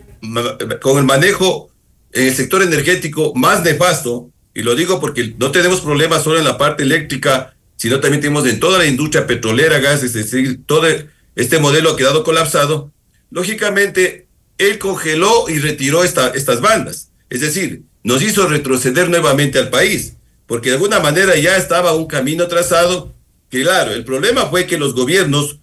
[0.81, 1.69] con el manejo
[2.11, 6.43] en el sector energético más nefasto, y lo digo porque no tenemos problemas solo en
[6.43, 10.87] la parte eléctrica, sino también tenemos en toda la industria petrolera, gas, es decir, todo
[11.35, 12.91] este modelo ha quedado colapsado.
[13.29, 14.25] Lógicamente,
[14.57, 17.11] él congeló y retiró esta, estas bandas.
[17.29, 20.13] Es decir, nos hizo retroceder nuevamente al país,
[20.47, 23.13] porque de alguna manera ya estaba un camino trazado,
[23.51, 25.59] que claro, el problema fue que los gobiernos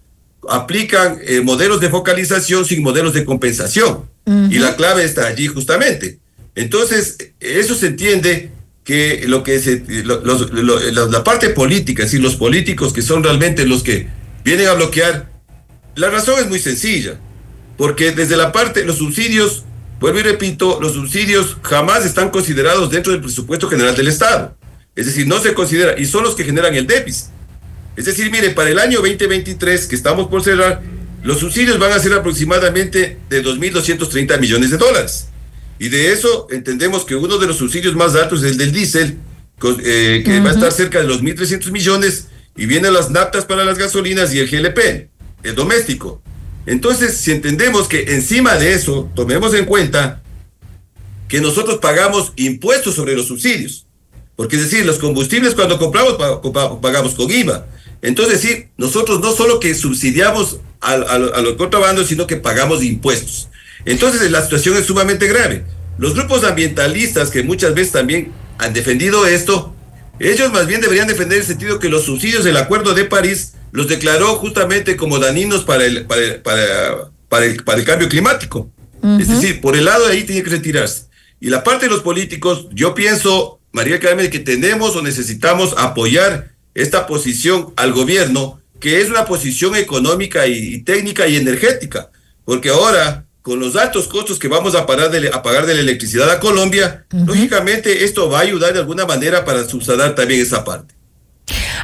[0.47, 4.09] aplican eh, modelos de focalización sin modelos de compensación.
[4.49, 6.19] Y la clave está allí justamente.
[6.55, 8.54] Entonces, eso se entiende
[8.85, 14.07] que lo que se, la parte política, si los políticos que son realmente los que
[14.43, 15.27] vienen a bloquear,
[15.95, 17.19] la razón es muy sencilla,
[17.77, 19.63] porque desde la parte, los subsidios,
[19.99, 24.55] vuelvo y repito, los subsidios jamás están considerados dentro del presupuesto general del Estado.
[24.95, 27.29] Es decir, no se considera, y son los que generan el déficit.
[27.95, 30.83] Es decir, mire, para el año 2023, que estamos por cerrar,
[31.23, 35.29] los subsidios van a ser aproximadamente de 2.230 millones de dólares.
[35.79, 39.17] Y de eso entendemos que uno de los subsidios más altos es el del diésel,
[39.83, 42.27] eh, que va a estar cerca de los 1.300 millones,
[42.57, 45.09] y vienen las naptas para las gasolinas y el GLP,
[45.43, 46.21] el doméstico.
[46.65, 50.23] Entonces, si entendemos que encima de eso, tomemos en cuenta
[51.27, 53.85] que nosotros pagamos impuestos sobre los subsidios.
[54.35, 56.17] Porque es decir, los combustibles cuando compramos
[56.81, 57.67] pagamos con IVA.
[58.01, 63.49] Entonces, sí, nosotros no solo que subsidiamos a, los contrabandos, sino que pagamos impuestos.
[63.85, 65.63] Entonces, la situación es sumamente grave.
[65.97, 69.73] Los grupos ambientalistas que muchas veces también han defendido esto,
[70.19, 73.87] ellos más bien deberían defender el sentido que los subsidios del Acuerdo de París los
[73.87, 76.41] declaró justamente como dañinos para el, para,
[77.29, 78.69] para, el, para el cambio climático.
[79.19, 81.03] Es decir, por el lado de ahí tiene que retirarse.
[81.39, 86.55] Y la parte de los políticos, yo pienso, María Carmen, que tenemos o necesitamos apoyar
[86.73, 92.09] esta posición al gobierno, que es una posición económica y, técnica y energética,
[92.45, 95.81] porque ahora con los altos costos que vamos a, parar de, a pagar de la
[95.81, 100.63] electricidad a Colombia, lógicamente esto va a ayudar de alguna manera para subsanar también esa
[100.63, 100.95] parte.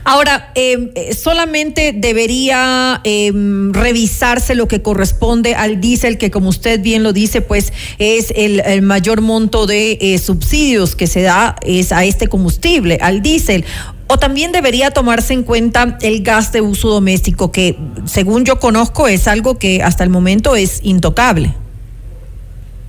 [0.04, 6.82] Ahora, em, eh, solamente debería em, revisarse lo que corresponde al diésel, que como usted
[6.82, 11.92] bien lo dice, pues es el, mayor monto de eh, subsidios que se da es
[11.92, 13.66] a este combustible, al diésel.
[14.14, 19.08] O también debería tomarse en cuenta el gas de uso doméstico, que según yo conozco
[19.08, 21.56] es algo que hasta el momento es intocable.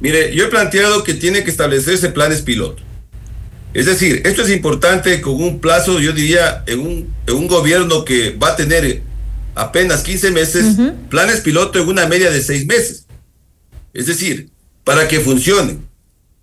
[0.00, 2.82] Mire, yo he planteado que tiene que establecerse planes piloto.
[3.72, 8.04] Es decir, esto es importante con un plazo, yo diría, en un, en un gobierno
[8.04, 9.02] que va a tener
[9.54, 10.76] apenas 15 meses,
[11.08, 13.06] planes piloto en una media de 6 meses.
[13.94, 14.48] Es decir,
[14.82, 15.86] para que funcionen.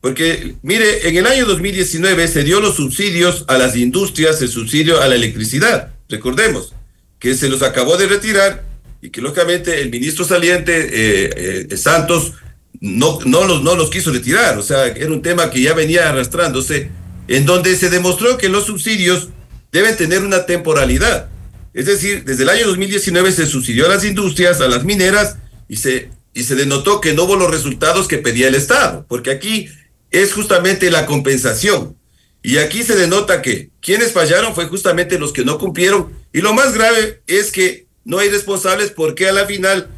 [0.01, 5.01] Porque, mire, en el año 2019 se dio los subsidios a las industrias, el subsidio
[5.01, 5.93] a la electricidad.
[6.07, 6.73] Recordemos
[7.19, 8.63] que se los acabó de retirar
[9.01, 12.33] y que lógicamente el ministro saliente eh, eh, Santos
[12.79, 14.57] no, no, los, no los quiso retirar.
[14.57, 16.89] O sea, era un tema que ya venía arrastrándose,
[17.27, 19.29] en donde se demostró que los subsidios
[19.71, 21.29] deben tener una temporalidad.
[21.73, 25.75] Es decir, desde el año 2019 se subsidió a las industrias, a las mineras, y
[25.77, 29.69] se, y se denotó que no hubo los resultados que pedía el Estado, porque aquí
[30.11, 31.95] es justamente la compensación.
[32.41, 36.13] Y aquí se denota que quienes fallaron fue justamente los que no cumplieron.
[36.31, 39.89] Y lo más grave es que no hay responsables porque a la final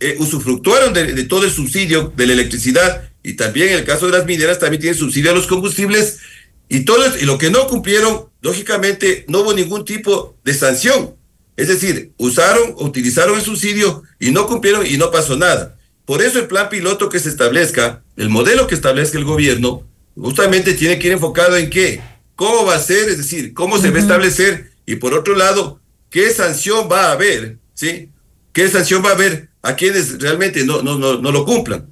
[0.00, 4.12] eh, usufructuaron de, todo el subsidio de la electricidad y también en el caso de
[4.16, 6.20] las mineras también tienen subsidio a los combustibles
[6.68, 11.16] y todo y lo que no cumplieron, lógicamente no hubo ningún tipo de sanción.
[11.56, 15.76] Es decir, usaron, utilizaron el subsidio y no cumplieron y no pasó nada.
[16.04, 19.86] Por eso el plan piloto que se establezca, el modelo que establezca el gobierno,
[20.16, 22.00] justamente tiene que ir enfocado en qué,
[22.34, 25.80] cómo va a ser, es decir, cómo se va a establecer y por otro lado,
[26.10, 28.10] qué sanción va a haber, ¿sí?
[28.52, 31.86] ¿Qué sanción va a haber a quienes realmente no, no, no, no lo cumplan?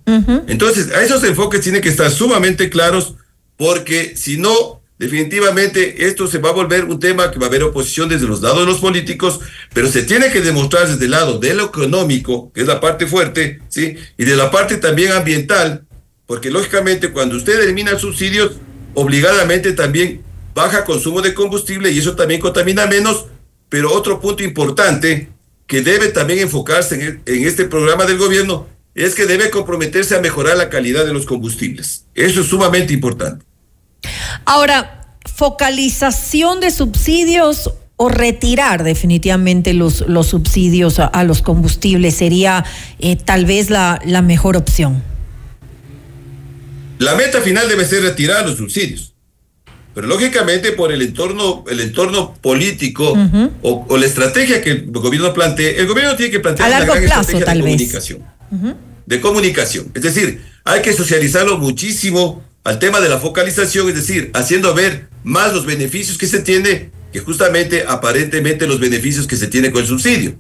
[0.49, 3.15] Entonces, a esos enfoques tienen que estar sumamente claros
[3.57, 7.63] porque si no, definitivamente esto se va a volver un tema que va a haber
[7.63, 9.41] oposición desde los lados de los políticos,
[9.73, 13.07] pero se tiene que demostrar desde el lado de lo económico, que es la parte
[13.07, 13.97] fuerte, ¿sí?
[14.17, 15.85] Y de la parte también ambiental,
[16.27, 18.53] porque lógicamente cuando usted elimina subsidios,
[18.95, 20.23] obligadamente también
[20.55, 23.27] baja consumo de combustible y eso también contamina menos,
[23.69, 25.29] pero otro punto importante
[25.67, 30.21] que debe también enfocarse en, en este programa del gobierno es que debe comprometerse a
[30.21, 32.07] mejorar la calidad de los combustibles.
[32.15, 33.48] Eso es sumamente importante.
[34.45, 42.65] Ahora, focalización de subsidios o retirar definitivamente los, los subsidios a, los combustibles sería
[43.01, 45.03] eh, tal vez la, la, mejor opción.
[46.99, 49.15] La meta final debe ser retirar los subsidios.
[49.95, 53.19] Pero lógicamente por el entorno, el entorno político
[53.63, 57.53] o, la estrategia que el gobierno plantea, el gobierno tiene que plantear una gran estrategia
[57.53, 58.25] de comunicación.
[59.07, 59.91] De comunicación.
[59.95, 65.09] Es decir, hay que socializarlo muchísimo al tema de la focalización, es decir, haciendo ver
[65.25, 69.81] más los beneficios que se tiene que justamente aparentemente los beneficios que se tiene con
[69.81, 70.37] el subsidio.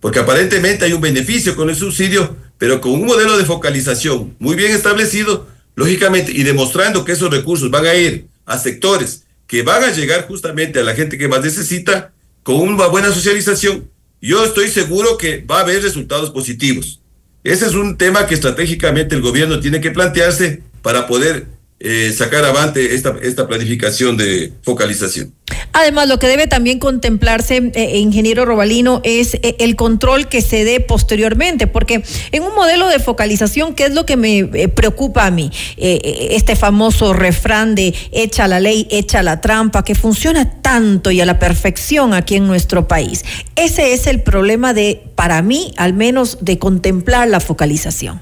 [0.00, 4.56] Porque aparentemente hay un beneficio con el subsidio, pero con un modelo de focalización muy
[4.56, 9.84] bien establecido, lógicamente, y demostrando que esos recursos van a ir a sectores que van
[9.84, 12.14] a llegar justamente a la gente que más necesita,
[12.44, 13.90] con una buena socialización,
[14.22, 17.02] yo estoy seguro que va a haber resultados positivos.
[17.44, 22.44] Ese es un tema que estratégicamente el gobierno tiene que plantearse para poder eh, sacar
[22.44, 25.34] avante esta, esta planificación de focalización.
[25.72, 30.64] Además, lo que debe también contemplarse, eh, ingeniero Robalino, es eh, el control que se
[30.64, 32.02] dé posteriormente, porque
[32.32, 35.50] en un modelo de focalización, ¿qué es lo que me eh, preocupa a mí?
[35.76, 41.20] Eh, este famoso refrán de echa la ley, echa la trampa, que funciona tanto y
[41.20, 43.24] a la perfección aquí en nuestro país.
[43.54, 48.20] Ese es el problema de, para mí, al menos, de contemplar la focalización.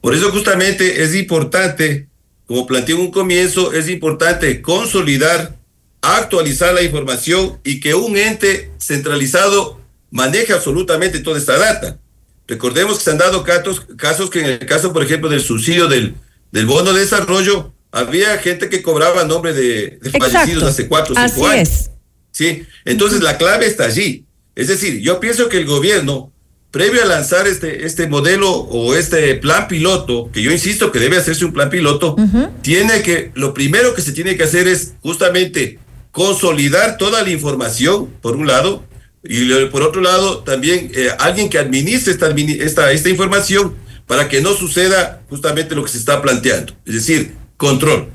[0.00, 2.08] Por eso justamente es importante,
[2.50, 5.56] como planteé en un comienzo, es importante consolidar,
[6.02, 12.00] actualizar la información y que un ente centralizado maneje absolutamente toda esta data.
[12.48, 15.86] Recordemos que se han dado casos, casos que en el caso, por ejemplo, del subsidio
[15.86, 16.16] del,
[16.50, 21.28] del bono de desarrollo, había gente que cobraba nombre de, de fallecidos hace cuatro o
[21.28, 21.68] cinco Así años.
[21.68, 21.90] es.
[22.32, 24.24] Sí, entonces la clave está allí.
[24.56, 26.32] Es decir, yo pienso que el gobierno,
[26.70, 31.16] previo a lanzar este, este modelo o este plan piloto, que yo insisto que debe
[31.16, 32.16] hacerse un plan piloto,
[32.62, 35.78] tiene que, lo primero que se tiene que hacer es justamente
[36.12, 38.84] consolidar toda la información, por un lado,
[39.22, 43.74] y por otro lado, también eh, alguien que administre esta, esta, esta información
[44.06, 48.08] para que no suceda justamente lo que se está planteando, es decir, control.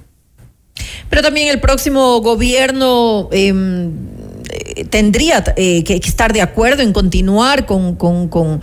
[1.10, 3.54] Pero también el próximo gobierno eh,
[4.90, 8.62] tendría eh, que, estar de acuerdo en continuar con, con, con-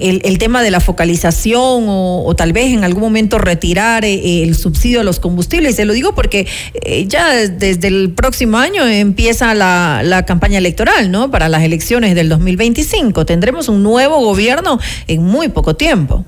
[0.00, 5.00] el, tema de la focalización o, tal vez en algún momento retirar eh, el subsidio
[5.00, 5.76] a los combustibles.
[5.76, 11.10] Se lo digo porque eh, ya desde el próximo año empieza la, la campaña electoral,
[11.10, 11.30] ¿no?
[11.30, 13.26] Para las elecciones del 2025.
[13.26, 16.24] Tendremos un nuevo gobierno en muy poco tiempo.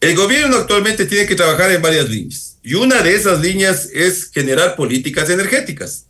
[0.00, 4.30] El gobierno actualmente tiene que trabajar en varias líneas y una de esas líneas es
[4.32, 6.06] generar políticas energéticas.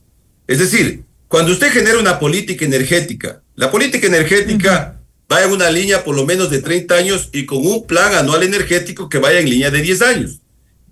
[0.46, 5.00] Es decir, cuando usted genera una política energética, la política energética
[5.32, 8.42] va en una línea por lo menos de 30 años y con un plan anual
[8.42, 10.40] energético que vaya en línea de 10 años.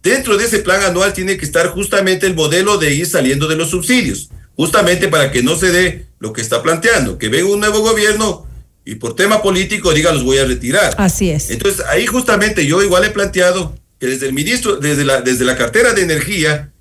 [0.03, 3.57] Dentro de ese plan anual tiene que estar justamente el modelo de ir saliendo de
[3.57, 7.61] los subsidios, justamente para que no se dé lo que está planteando, que venga un
[7.61, 8.47] nuevo gobierno
[8.85, 10.95] y por tema político diga los voy a retirar.
[10.99, 11.51] Así es.
[11.51, 15.57] Entonces, ahí justamente yo igual he planteado que desde el ministro, desde la, desde la
[15.57, 16.72] cartera de energía,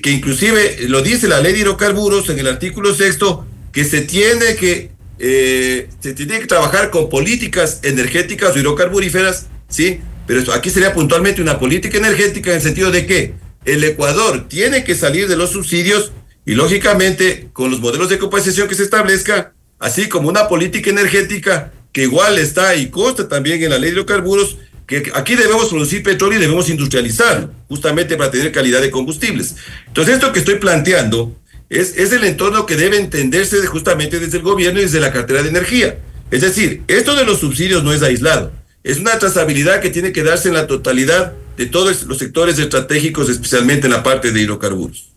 [0.00, 4.56] que inclusive lo dice la ley de hidrocarburos en el artículo sexto, que se tiene
[4.56, 10.00] que, eh, se tiene que trabajar con políticas energéticas o hidrocarburíferas, ¿sí?
[10.26, 14.84] Pero aquí sería puntualmente una política energética en el sentido de que el Ecuador tiene
[14.84, 16.12] que salir de los subsidios
[16.44, 21.72] y lógicamente con los modelos de compensación que se establezca, así como una política energética
[21.92, 24.56] que igual está y consta también en la ley de hidrocarburos,
[24.86, 29.56] que aquí debemos producir petróleo y debemos industrializarlo, justamente para tener calidad de combustibles.
[29.86, 31.34] Entonces, esto que estoy planteando
[31.70, 35.12] es, es el entorno que debe entenderse de- justamente desde el gobierno y desde la
[35.12, 35.98] cartera de energía.
[36.30, 38.52] Es decir, esto de los subsidios no es aislado,
[38.84, 43.28] es una trazabilidad que tiene que darse en la totalidad de todos los sectores estratégicos,
[43.28, 45.10] especialmente en la parte de hidrocarburos.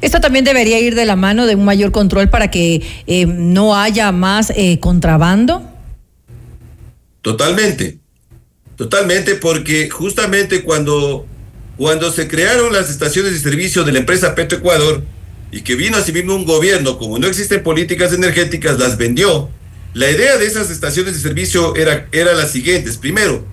[0.00, 3.76] Esto también debería ir de la mano de un mayor control para que eh, no
[3.76, 5.62] haya más eh, contrabando.
[7.22, 7.98] Totalmente,
[8.76, 11.26] totalmente, porque justamente cuando,
[11.76, 15.02] cuando se crearon las estaciones de servicio de la empresa Petroecuador
[15.50, 19.50] y que vino asimismo un gobierno, como no existen políticas energéticas, las vendió.
[19.94, 22.98] La idea de esas estaciones de servicio era, era las siguientes.
[22.98, 23.46] Primero,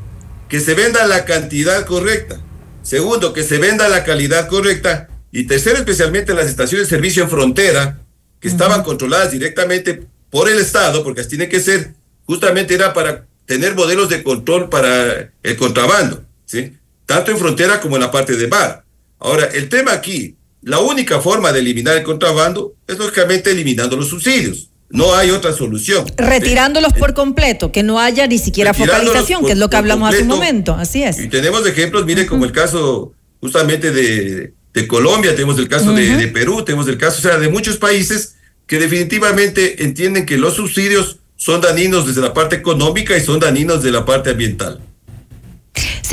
[0.50, 2.42] que se venda la cantidad correcta.
[2.82, 5.08] Segundo, que se venda la calidad correcta.
[5.32, 8.02] Y tercero, especialmente las estaciones de servicio en frontera,
[8.40, 11.94] que estaban controladas directamente por el Estado, porque así tiene que ser,
[12.26, 16.74] justamente era para tener modelos de control para el contrabando, ¿sí?
[17.06, 18.84] Tanto en frontera como en la parte de mar.
[19.20, 24.08] Ahora, el tema aquí, la única forma de eliminar el contrabando es lógicamente eliminando los
[24.10, 24.70] subsidios.
[24.90, 26.06] No hay otra solución.
[26.18, 30.10] Retirándolos por completo, que no haya ni siquiera focalización, por- que es lo que hablamos
[30.14, 30.74] hace un momento.
[30.76, 31.20] Así es.
[31.20, 36.28] Y tenemos ejemplos, mire, como el caso justamente de, de Colombia, tenemos el caso de,
[36.28, 38.36] Perú, tenemos el caso, o sea, de muchos países
[38.68, 43.84] que definitivamente entienden que los subsidios son dañinos desde la parte económica y son dañinos
[43.84, 44.80] de la parte ambiental.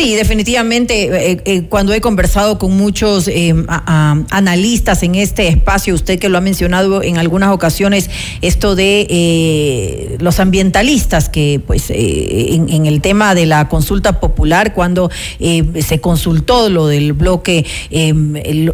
[0.01, 6.18] Sí, definitivamente, eh, eh, cuando he conversado con muchos eh, analistas en este espacio, usted
[6.18, 8.09] que lo ha mencionado en algunas ocasiones,
[8.40, 16.01] esto de los ambientalistas, que pues en, el tema de la consulta popular, cuando se
[16.01, 17.66] consultó lo del bloque,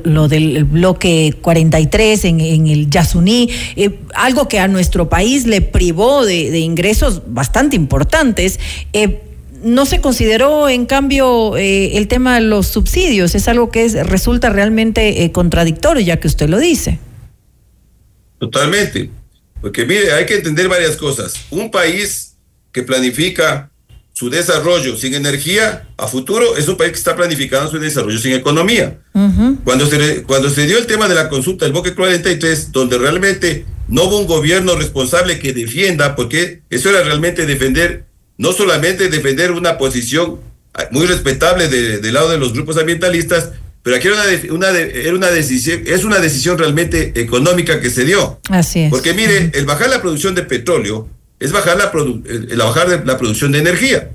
[0.05, 3.51] lo del bloque 43 en, el Yasuní,
[4.15, 8.61] algo que a nuestro país le privó de, ingresos bastante importantes.
[9.63, 13.35] No se consideró, en cambio, eh, el tema de los subsidios.
[13.35, 16.99] Es algo que es, resulta realmente eh, contradictorio, ya que usted lo dice.
[18.39, 19.11] Totalmente.
[19.61, 21.35] Porque mire, hay que entender varias cosas.
[21.51, 22.37] Un país
[22.73, 23.71] que planifica
[24.13, 28.33] su desarrollo sin energía a futuro, es un país que está planificando su desarrollo sin
[28.33, 28.99] economía.
[29.63, 33.67] cuando, se, cuando se dio el tema de la consulta del Boque 43, donde realmente
[33.89, 38.07] no hubo un gobierno responsable que defienda, porque eso era realmente defender,
[38.39, 40.41] no solamente defender una posición
[40.91, 43.51] muy respetable del lado de los grupos ambientalistas,
[43.83, 48.05] pero aquí era una, una, era una decisión, es una decisión realmente económica que se
[48.05, 48.41] dio.
[48.51, 48.91] Así es.
[48.91, 51.09] Porque mire, el bajar la producción de petróleo
[51.39, 51.93] es bajar la,
[52.27, 54.11] el bajar la producción de energía.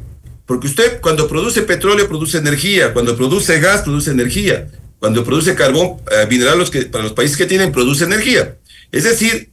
[0.45, 4.68] Porque usted cuando produce petróleo produce energía, cuando produce gas produce energía,
[4.99, 8.57] cuando produce carbón eh, mineral los que, para los países que tienen produce energía.
[8.91, 9.49] Es decir,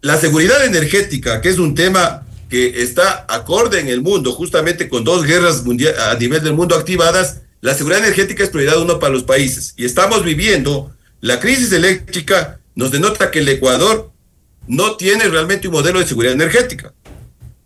[0.00, 5.04] la seguridad energética, que es un tema que está acorde en el mundo, justamente con
[5.04, 5.64] dos guerras
[6.10, 9.74] a nivel del mundo activadas, la seguridad energética es prioridad uno para los países.
[9.76, 14.12] Y estamos viviendo la crisis eléctrica, nos denota que el Ecuador
[14.68, 16.92] no tiene realmente un modelo de seguridad energética,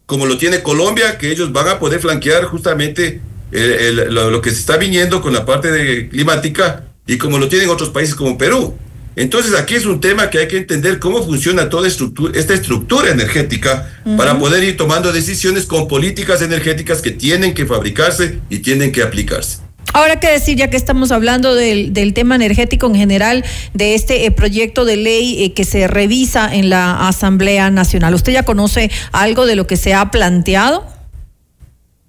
[0.06, 3.20] como lo tiene Colombia, que ellos van a poder flanquear justamente
[3.50, 7.90] lo, que se está viniendo con la parte de climática y como lo tienen otros
[7.90, 8.76] países como Perú.
[9.16, 13.10] Entonces aquí es un tema que hay que entender cómo funciona toda estructura, esta estructura
[13.10, 18.92] energética para poder ir tomando decisiones con políticas energéticas que tienen que fabricarse y tienen
[18.92, 19.58] que aplicarse.
[19.92, 24.30] Ahora que decir, ya que estamos hablando del, tema energético en general, de este eh,
[24.30, 29.46] proyecto de ley eh, que se revisa en la Asamblea Nacional, ¿usted ya conoce algo
[29.46, 30.86] de lo que se ha planteado?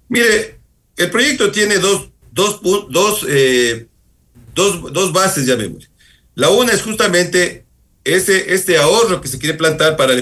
[0.08, 0.60] Mire,
[0.96, 3.86] el proyecto tiene dos, dos, dos, eh,
[4.54, 5.91] dos, dos bases, llamémosle.
[6.34, 7.64] La una es justamente
[8.04, 10.14] ese, este ahorro que se quiere plantar para,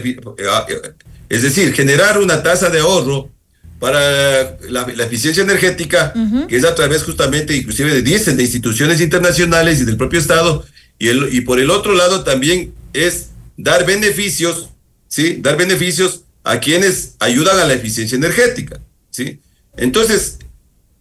[1.28, 3.30] es decir, generar una tasa de ahorro
[3.78, 6.12] para la, eficiencia energética,
[6.48, 10.64] que es a través justamente, inclusive de dicen, de instituciones internacionales y del propio Estado,
[10.98, 14.68] y, el, y por el otro lado también es dar beneficios,
[15.08, 15.38] ¿sí?
[15.40, 18.80] Dar beneficios a quienes ayudan a la eficiencia energética,
[19.10, 19.40] ¿sí?
[19.76, 20.38] Entonces,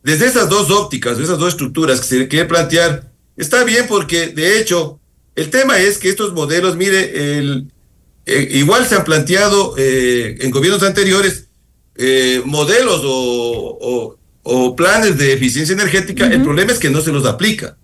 [0.03, 4.59] desde esas dos ópticas, esas dos estructuras que se quiere plantear, está bien porque de
[4.59, 4.98] hecho
[5.39, 7.71] el tema es que estos modelos, mire, el,
[8.25, 11.45] eh, igual se han planteado eh, en gobiernos anteriores,
[11.95, 14.15] eh, modelos o,
[14.75, 17.77] planes de eficiencia energética, el problema es que no se los aplica,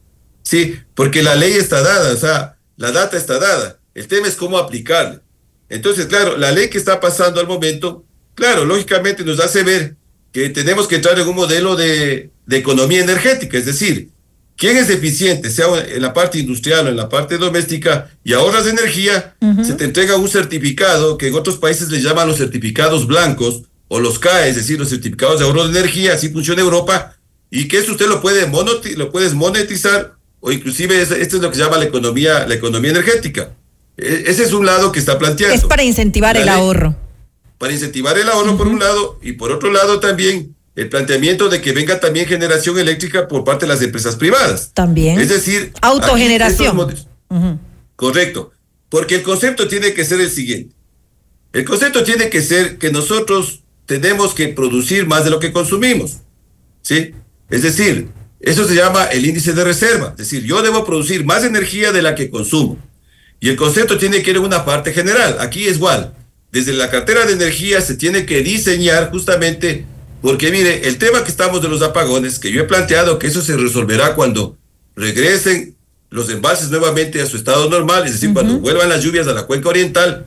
[0.43, 0.79] ¿sí?
[0.95, 4.57] Porque la ley está dada, o sea, la data está dada, el tema es cómo
[4.57, 5.21] aplicarla.
[5.69, 8.03] Entonces, claro, la ley que está pasando al momento,
[8.33, 9.95] claro, lógicamente nos hace ver
[10.31, 14.09] que tenemos que entrar en un modelo de, de economía energética, es decir,
[14.57, 18.67] ¿Quién es eficiente, sea en la parte industrial o en la parte doméstica, y ahorras
[18.67, 23.63] energía, se te entrega un certificado que en otros países le llaman los certificados blancos,
[23.87, 27.17] o los CAE, es decir, los certificados de ahorro de energía, así funciona Europa,
[27.51, 28.49] y que eso usted lo puede
[28.95, 32.91] lo puedes monetizar, o inclusive esto es lo que se llama la economía, la economía
[32.91, 33.51] energética.
[33.97, 35.55] E, ese es un lado que está planteando.
[35.55, 36.95] Es para incentivar el ahorro.
[37.57, 41.61] Para incentivar el ahorro por un lado, y por otro lado también el planteamiento de
[41.61, 44.71] que venga también generación eléctrica por parte de las empresas privadas.
[44.73, 45.19] También.
[45.19, 46.95] Es decir, autogeneración.
[47.95, 48.51] Correcto.
[48.89, 50.75] Porque el concepto tiene que ser el siguiente.
[51.53, 56.17] El concepto tiene que ser que nosotros tenemos que producir más de lo que consumimos.
[56.81, 57.13] ¿Sí?
[57.49, 60.09] Es decir, eso se llama el índice de reserva.
[60.11, 62.77] Es decir, yo debo producir más energía de la que consumo.
[63.39, 65.37] Y el concepto tiene que ir en una parte general.
[65.39, 66.13] Aquí es igual.
[66.51, 69.85] Desde la cartera de energía se tiene que diseñar justamente,
[70.25, 73.43] porque mire, el tema que estamos de los apagones, que yo he planteado que eso
[73.43, 74.57] se resolverá cuando
[74.95, 75.75] regresen
[76.09, 79.43] los embalses nuevamente a su estado normal, es decir, cuando vuelvan las lluvias a la
[79.43, 80.25] cuenca oriental,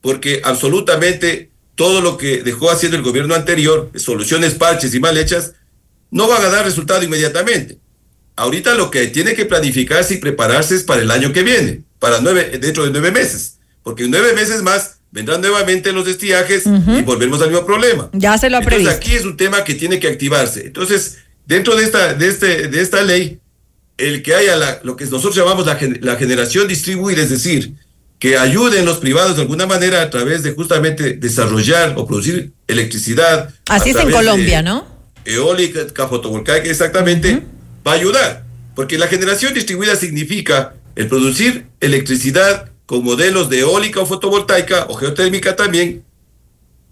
[0.00, 5.52] porque absolutamente todo lo que dejó haciendo el gobierno anterior, soluciones parches y mal hechas,
[6.10, 7.76] no van a dar resultado inmediatamente.
[8.36, 12.22] Ahorita lo que tiene que planificarse y prepararse es para el año que viene, para
[12.22, 17.02] nueve, dentro de nueve meses, porque en nueve meses más vendrán nuevamente los estiajes y
[17.02, 18.10] volvemos al mismo problema.
[18.12, 20.66] Ya se lo ha Entonces aquí es un tema que tiene que activarse.
[20.66, 23.40] Entonces, dentro de esta, de este, de esta ley,
[23.98, 27.74] el que haya la, lo que nosotros llamamos la, la generación distribuida, es decir,
[28.18, 33.54] que ayuden los privados de alguna manera a través de justamente desarrollar o producir electricidad.
[33.68, 34.86] Así es en Colombia, ¿no?
[35.24, 37.42] Eólica, fotovoltaica, exactamente,
[37.86, 38.44] va a ayudar.
[38.74, 44.94] Porque la generación distribuida significa el producir electricidad con modelos de eólica o fotovoltaica o
[44.94, 46.04] geotérmica también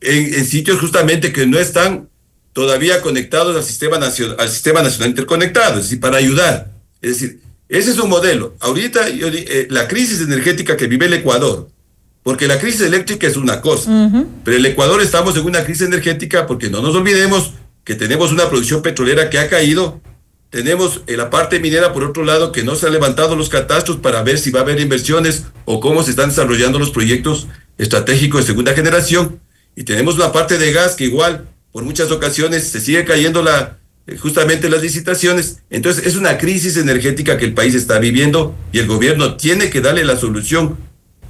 [0.00, 2.08] en, sitios justamente que no están
[2.52, 6.70] todavía conectados al sistema, nacional, al sistema nacional interconectado, es decir, para ayudar.
[7.00, 8.54] Es decir, ese es un modelo.
[8.60, 11.68] Ahorita eh, la crisis energética que vive el Ecuador,
[12.22, 14.10] porque la crisis eléctrica es una cosa,
[14.44, 17.52] pero el Ecuador estamos en una crisis energética porque no nos olvidemos
[17.84, 20.00] que tenemos una producción petrolera que ha caído,
[20.54, 23.96] tenemos en la parte minera por otro lado que no se han levantado los catastros
[23.96, 28.42] para ver si va a haber inversiones o cómo se están desarrollando los proyectos estratégicos
[28.42, 29.40] de segunda generación,
[29.74, 33.78] y tenemos una parte de gas que igual por muchas ocasiones se sigue cayendo la,
[34.06, 35.58] eh, justamente las licitaciones.
[35.70, 39.80] Entonces es una crisis energética que el país está viviendo y el gobierno tiene que
[39.80, 40.78] darle la solución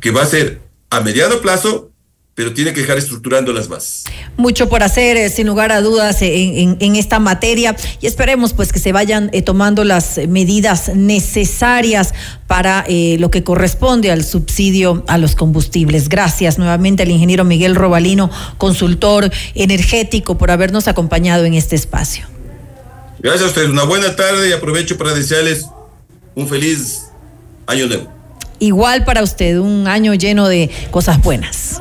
[0.01, 0.61] que va a ser
[0.91, 1.94] a mediano plazo
[2.35, 4.05] pero tiene que dejar estructurando las bases.
[4.37, 8.53] Mucho por hacer, eh, sin lugar a dudas, eh, en, en, esta materia y esperemos
[8.53, 12.13] pues que se vayan eh, tomando las medidas necesarias
[12.47, 16.09] para eh, lo que corresponde al subsidio a los combustibles.
[16.09, 22.27] Gracias nuevamente al ingeniero Miguel Robalino, consultor energético, por habernos acompañado en este espacio.
[23.21, 25.67] Gracias a ustedes, una buena tarde y aprovecho para desearles
[26.35, 27.07] un feliz
[27.67, 28.13] año nuevo.
[28.59, 31.81] Igual para usted, un año lleno de cosas buenas.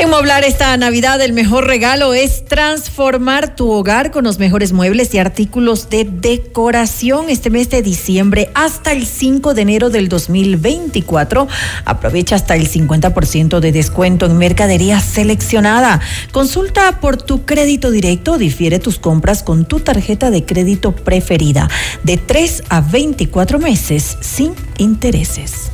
[0.00, 5.12] En Moblar esta Navidad el mejor regalo es transformar tu hogar con los mejores muebles
[5.12, 11.46] y artículos de decoración este mes de diciembre hasta el 5 de enero del 2024.
[11.84, 16.00] Aprovecha hasta el 50% de descuento en mercadería seleccionada.
[16.32, 21.68] Consulta por tu crédito directo, difiere tus compras con tu tarjeta de crédito preferida
[22.04, 25.70] de 3 a 24 meses sin intereses.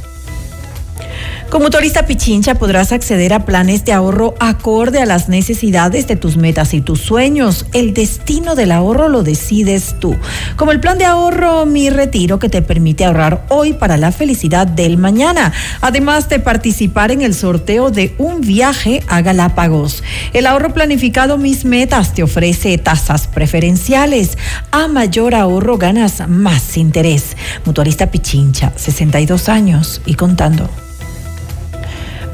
[1.50, 6.36] Como motorista Pichincha podrás acceder a planes de ahorro acorde a las necesidades de tus
[6.36, 7.66] metas y tus sueños.
[7.72, 10.16] El destino del ahorro lo decides tú.
[10.56, 14.66] Como el plan de ahorro Mi Retiro que te permite ahorrar hoy para la felicidad
[14.66, 15.52] del mañana.
[15.80, 20.02] Además de participar en el sorteo de un viaje a Galápagos.
[20.32, 24.36] El ahorro planificado Mis Metas te ofrece tasas preferenciales.
[24.72, 27.36] A mayor ahorro ganas más interés.
[27.64, 30.68] Motorista Pichincha, 62 años y contando.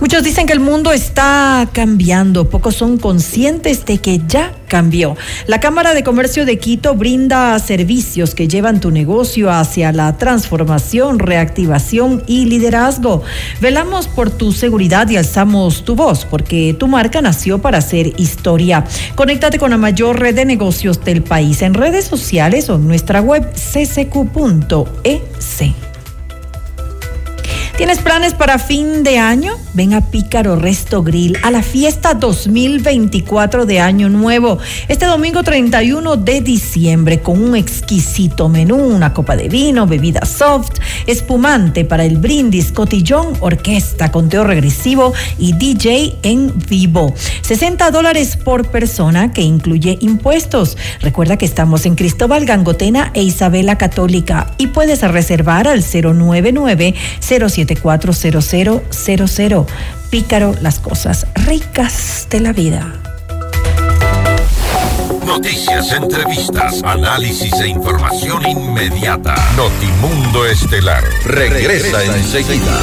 [0.03, 5.17] Muchos dicen que el mundo está cambiando, pocos son conscientes de que ya cambió.
[5.47, 11.21] La Cámara de Comercio de Quito brinda servicios que llevan tu negocio hacia la transformación,
[11.21, 13.23] reactivación y liderazgo.
[13.61, 18.85] Velamos por tu seguridad y alzamos tu voz porque tu marca nació para hacer historia.
[19.15, 23.21] Conéctate con la mayor red de negocios del país en redes sociales o en nuestra
[23.21, 24.33] web ccq.es.
[27.77, 29.57] ¿Tienes planes para fin de año?
[29.73, 34.59] Ven a Pícaro Resto Grill a la fiesta 2024 de Año Nuevo.
[34.89, 40.73] Este domingo 31 de diciembre con un exquisito menú, una copa de vino, bebida soft,
[41.07, 47.15] espumante para el brindis, cotillón, orquesta, conteo regresivo y DJ en vivo.
[47.41, 50.77] 60 dólares por persona que incluye impuestos.
[51.01, 57.62] Recuerda que estamos en Cristóbal Gangotena e Isabela Católica y puedes reservar al 099 07
[57.65, 59.67] 740000.
[60.11, 62.93] Pícaro, las cosas ricas de la vida.
[65.27, 69.35] Noticias, entrevistas, análisis e información inmediata.
[69.57, 72.79] Notimundo Estelar regresa, regresa enseguida.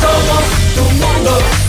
[0.00, 0.44] Somos
[0.74, 1.63] tu mundo.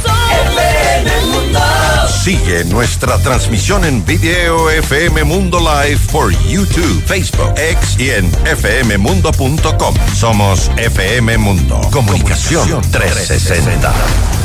[2.25, 9.93] Sigue nuestra transmisión en video FM Mundo Live por YouTube, Facebook, X y en fmmundo.com.
[10.15, 11.79] Somos FM Mundo.
[11.91, 13.93] Comunicación 360.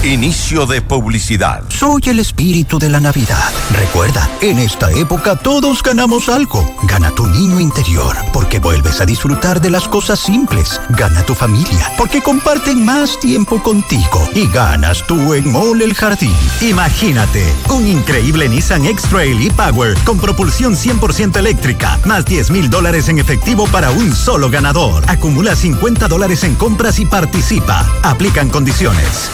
[0.03, 1.63] Inicio de publicidad.
[1.69, 3.51] Soy el espíritu de la Navidad.
[3.73, 6.75] Recuerda, en esta época todos ganamos algo.
[6.85, 10.81] Gana tu niño interior, porque vuelves a disfrutar de las cosas simples.
[10.91, 14.27] Gana tu familia, porque comparten más tiempo contigo.
[14.35, 16.35] Y ganas tú en Mall El Jardín.
[16.63, 23.19] Imagínate, un increíble Nissan X-Trail e-Power con propulsión 100% eléctrica, más 10 mil dólares en
[23.19, 25.05] efectivo para un solo ganador.
[25.09, 27.87] Acumula 50 dólares en compras y participa.
[28.03, 29.31] Aplican condiciones.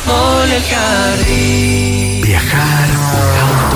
[2.22, 2.88] Viajar,
[3.40, 3.75] auto,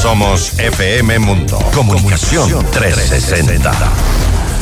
[0.00, 1.58] Somos FM Mundo.
[1.74, 3.72] Comunicación 360.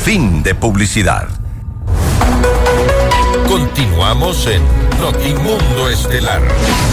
[0.05, 1.29] Fin de publicidad.
[3.49, 4.63] Continuamos en
[5.01, 6.43] Notimundo Estelar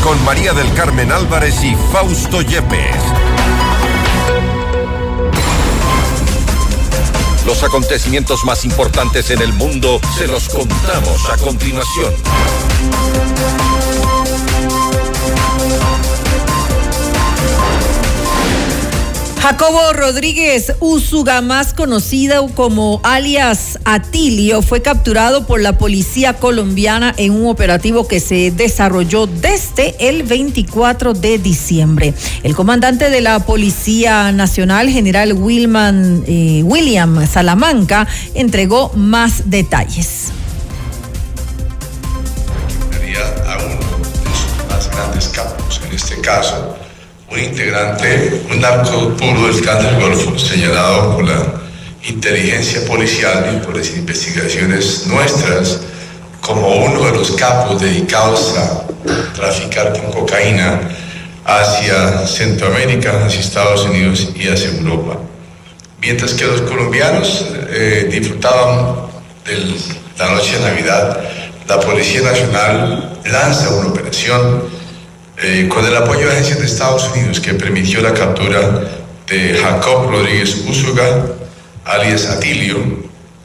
[0.03, 2.95] con María del Carmen Álvarez y Fausto Yepes.
[7.45, 12.13] Los acontecimientos más importantes en el mundo se los contamos a continuación.
[19.41, 27.31] Jacobo Rodríguez Úsuga, más conocido como alias Atilio, fue capturado por la policía colombiana en
[27.31, 32.13] un operativo que se desarrolló desde el 24 de diciembre.
[32.43, 40.33] El comandante de la Policía Nacional, general Wilman, eh, William Salamanca, entregó más detalles.
[42.91, 43.17] de
[44.35, 46.80] sus más grandes capos, en este caso
[47.31, 51.61] un integrante, un narco puro del clan del Golfo, señalado por la
[52.03, 55.79] inteligencia policial y por las investigaciones nuestras
[56.41, 58.83] como uno de los capos dedicados a
[59.33, 60.81] traficar con cocaína
[61.45, 65.17] hacia Centroamérica, hacia Estados Unidos y hacia Europa.
[66.01, 69.07] Mientras que los colombianos eh, disfrutaban
[69.45, 69.75] de
[70.17, 71.21] la noche de Navidad,
[71.67, 74.80] la Policía Nacional lanza una operación
[75.37, 78.81] eh, con el apoyo de agencias de Estados Unidos que permitió la captura
[79.27, 81.25] de Jacob Rodríguez Úsuga,
[81.85, 82.77] alias Atilio,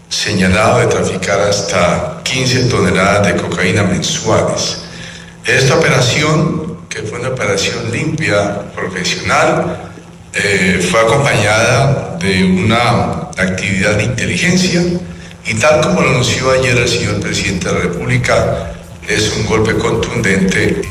[0.08, 4.78] señalado de traficar hasta 15 toneladas de cocaína mensuales.
[5.44, 9.92] Esta operación, que fue una operación limpia, profesional,
[10.34, 14.82] eh, fue acompañada de una actividad de inteligencia
[15.46, 18.72] y tal como lo anunció ayer el señor presidente de la República,
[19.08, 20.82] es un golpe contundente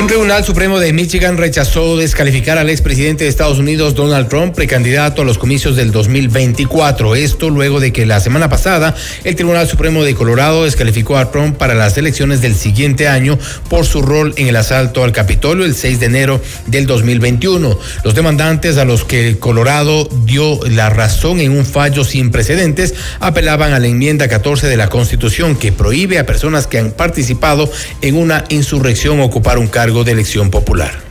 [0.00, 5.22] un Tribunal Supremo de Michigan rechazó descalificar al expresidente de Estados Unidos, Donald Trump, precandidato
[5.22, 7.16] a los comicios del 2024.
[7.16, 8.94] Esto luego de que la semana pasada
[9.24, 13.86] el Tribunal Supremo de Colorado descalificó a Trump para las elecciones del siguiente año por
[13.86, 17.76] su rol en el asalto al Capitolio el 6 de enero del 2021.
[18.04, 23.72] Los demandantes a los que Colorado dio la razón en un fallo sin precedentes apelaban
[23.72, 27.68] a la enmienda 14 de la Constitución que prohíbe a personas que han participado
[28.00, 31.08] en una insurrección ocupar un cargo de elección popular.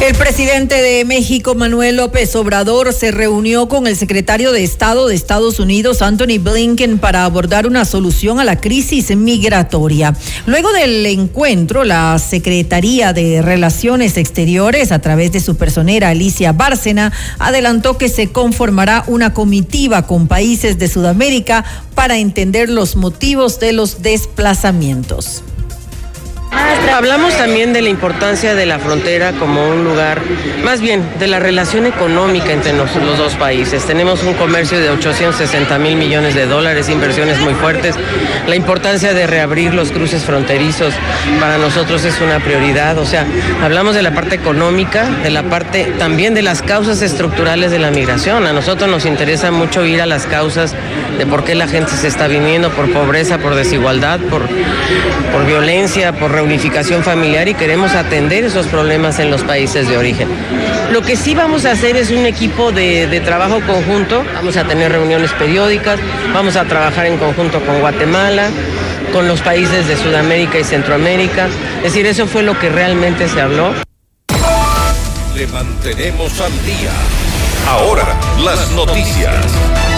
[0.00, 5.14] El presidente de México, Manuel López Obrador, se reunió con el secretario de Estado de
[5.14, 10.16] Estados Unidos, Anthony Blinken, para abordar una solución a la crisis migratoria.
[10.46, 17.12] Luego del encuentro, la Secretaría de Relaciones Exteriores, a través de su personera Alicia Bárcena,
[17.38, 21.64] adelantó que se conformará una comitiva con países de Sudamérica
[21.94, 25.44] para entender los motivos de los desplazamientos.
[26.94, 30.20] Hablamos también de la importancia de la frontera como un lugar,
[30.62, 33.84] más bien de la relación económica entre los, dos países.
[33.86, 37.96] Tenemos un comercio de 860 mil millones de dólares, inversiones muy fuertes.
[38.46, 40.92] La importancia de reabrir los cruces fronterizos
[41.40, 42.98] para nosotros es una prioridad.
[42.98, 43.26] O sea,
[43.62, 47.90] hablamos de la parte económica, de la parte también de las causas estructurales de la
[47.90, 48.46] migración.
[48.46, 50.74] A nosotros nos interesa mucho ir a las causas
[51.16, 54.42] de por qué la gente se está viniendo, por pobreza, por desigualdad, por,
[55.32, 60.28] por violencia, por unificación familiar y queremos atender esos problemas en los países de origen.
[60.90, 64.92] Lo que sí vamos a hacer es un equipo de, trabajo conjunto, vamos a tener
[64.92, 65.98] reuniones periódicas,
[66.34, 68.50] vamos a trabajar en conjunto con Guatemala,
[69.12, 71.48] con los países de Sudamérica y Centroamérica.
[71.78, 73.72] Es decir, eso fue lo que realmente se habló.
[75.34, 76.92] Le mantenemos al día.
[77.68, 79.91] Ahora, las noticias.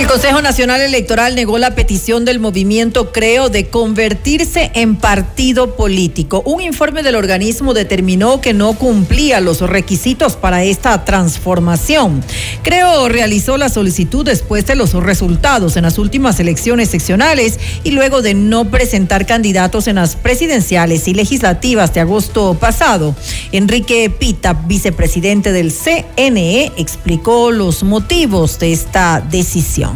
[0.00, 6.42] El Consejo Nacional Electoral negó la petición del movimiento Creo de convertirse en partido político.
[6.46, 12.24] Un informe del organismo determinó que no cumplía los requisitos para esta transformación.
[12.62, 18.22] Creo realizó la solicitud después de los resultados en las últimas elecciones seccionales y luego
[18.22, 23.14] de no presentar candidatos en las presidenciales y legislativas de agosto pasado.
[23.52, 29.89] Enrique Pita, vicepresidente del CNE, explicó los motivos de esta decisión.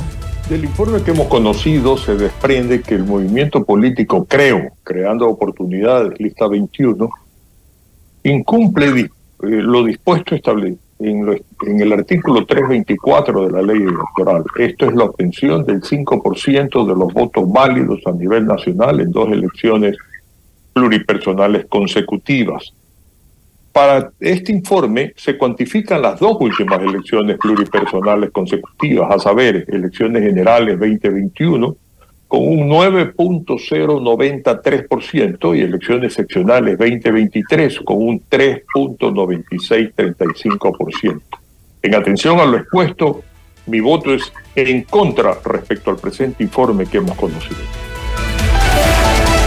[0.49, 6.47] Del informe que hemos conocido se desprende que el movimiento político Creo, Creando Oportunidades, lista
[6.47, 7.09] 21,
[8.25, 9.09] incumple eh,
[9.41, 14.45] lo dispuesto establecido en, en, el artículo 324 de la ley electoral.
[14.59, 19.31] Esto es la obtención del 5% de los votos válidos a nivel nacional en dos
[19.31, 19.97] elecciones
[20.75, 22.74] pluripersonales consecutivas.
[23.75, 30.79] Para este informe se cuantifican las dos últimas elecciones pluripersonales consecutivas, a saber, elecciones generales
[30.79, 31.77] 2021
[32.29, 41.21] con un 9.093% y elecciones seccionales 2023 con un 3.9635%.
[41.83, 43.25] En atención a lo expuesto,
[43.67, 47.59] mi voto es en contra respecto al presente informe que hemos conocido.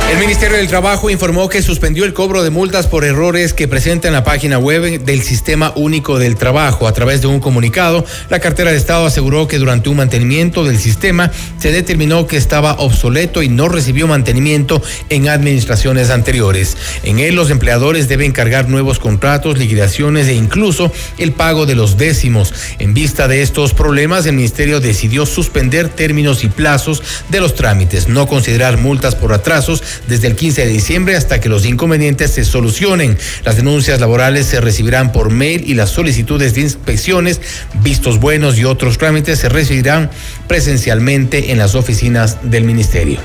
[0.10, 4.08] El Ministerio del Trabajo informó que suspendió el cobro de multas por errores que presenta
[4.08, 6.88] en la página web del Sistema Único del Trabajo.
[6.88, 10.80] A través de un comunicado, la cartera de Estado aseguró que durante un mantenimiento del
[10.80, 11.30] sistema
[11.60, 16.78] se determinó que estaba obsoleto y no recibió mantenimiento en administraciones anteriores.
[17.04, 21.98] En él, los empleadores deben cargar nuevos contratos, liquidaciones e incluso el pago de los
[21.98, 22.54] décimos.
[22.80, 28.08] En vista de estos problemas, el Ministerio decidió suspender términos y plazos de los trámites,
[28.08, 32.46] no considerar multas por atrasos desde el 15 de diciembre hasta que los inconvenientes se
[32.46, 33.18] solucionen.
[33.44, 37.42] Las denuncias laborales se recibirán por mail y las solicitudes de inspecciones,
[37.82, 40.10] vistos buenos y otros trámites se recibirán
[40.48, 43.20] presencialmente en las oficinas del Ministerio.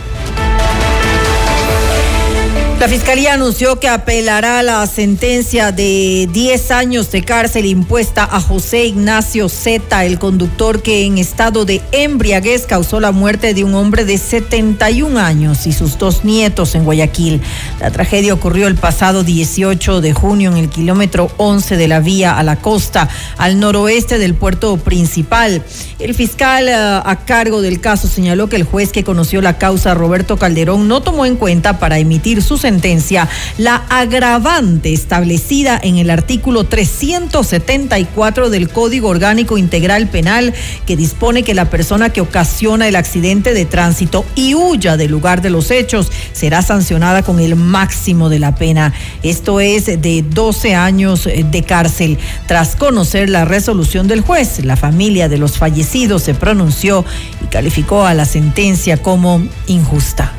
[2.83, 8.87] La Fiscalía anunció que apelará la sentencia de 10 años de cárcel impuesta a José
[8.87, 14.05] Ignacio Zeta, el conductor que en estado de embriaguez causó la muerte de un hombre
[14.05, 17.41] de 71 años y sus dos nietos en Guayaquil.
[17.79, 22.37] La tragedia ocurrió el pasado 18 de junio en el kilómetro 11 de la vía
[22.37, 25.63] a la costa, al noroeste del puerto principal.
[26.01, 29.95] El fiscal eh, a cargo del caso señaló que el juez que conoció la causa,
[29.95, 33.29] Roberto Calderón, no tomó en cuenta para emitir su sentencia sentencia
[33.59, 40.55] la agravante establecida en el artículo 374 del Código Orgánico Integral Penal
[40.87, 45.43] que dispone que la persona que ocasiona el accidente de tránsito y huya del lugar
[45.43, 48.95] de los hechos será sancionada con el máximo de la pena.
[49.23, 52.19] Esto es de 12 años de cárcel.
[52.47, 57.05] Tras conocer la resolución del juez, la familia de los fallecidos se pronunció
[57.45, 60.33] y calificó a la sentencia como injusta.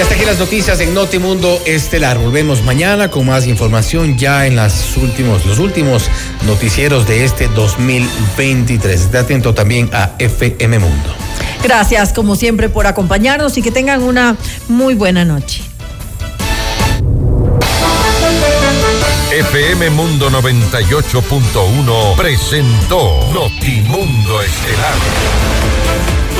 [0.00, 2.16] Y hasta aquí las noticias en Notimundo Estelar.
[2.16, 6.08] Volvemos mañana con más información ya en las últimos, los últimos
[6.46, 8.98] noticieros de este 2023.
[8.98, 11.14] Esté atento también a FM Mundo.
[11.62, 15.62] Gracias, como siempre, por acompañarnos y que tengan una muy buena noche.
[19.30, 25.89] FM Mundo 98.1 presentó Notimundo Estelar.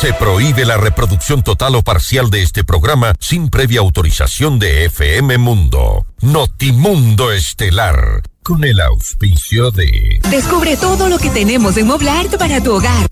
[0.00, 5.38] Se prohíbe la reproducción total o parcial de este programa sin previa autorización de FM
[5.38, 6.06] Mundo.
[6.20, 8.22] Notimundo Estelar.
[8.44, 10.20] Con el auspicio de.
[10.30, 13.08] Descubre todo lo que tenemos en Moblart para tu hogar.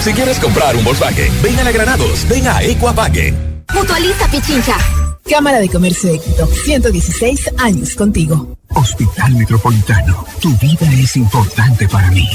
[0.00, 3.64] Si quieres comprar un Volkswagen, ven a la Granados, ven a Equavagen.
[3.72, 4.76] Mutualiza Pichincha.
[5.30, 8.58] Cámara de Comercio de Quito, 116 años contigo.
[8.70, 12.28] Hospital Metropolitano, tu vida es importante para mí.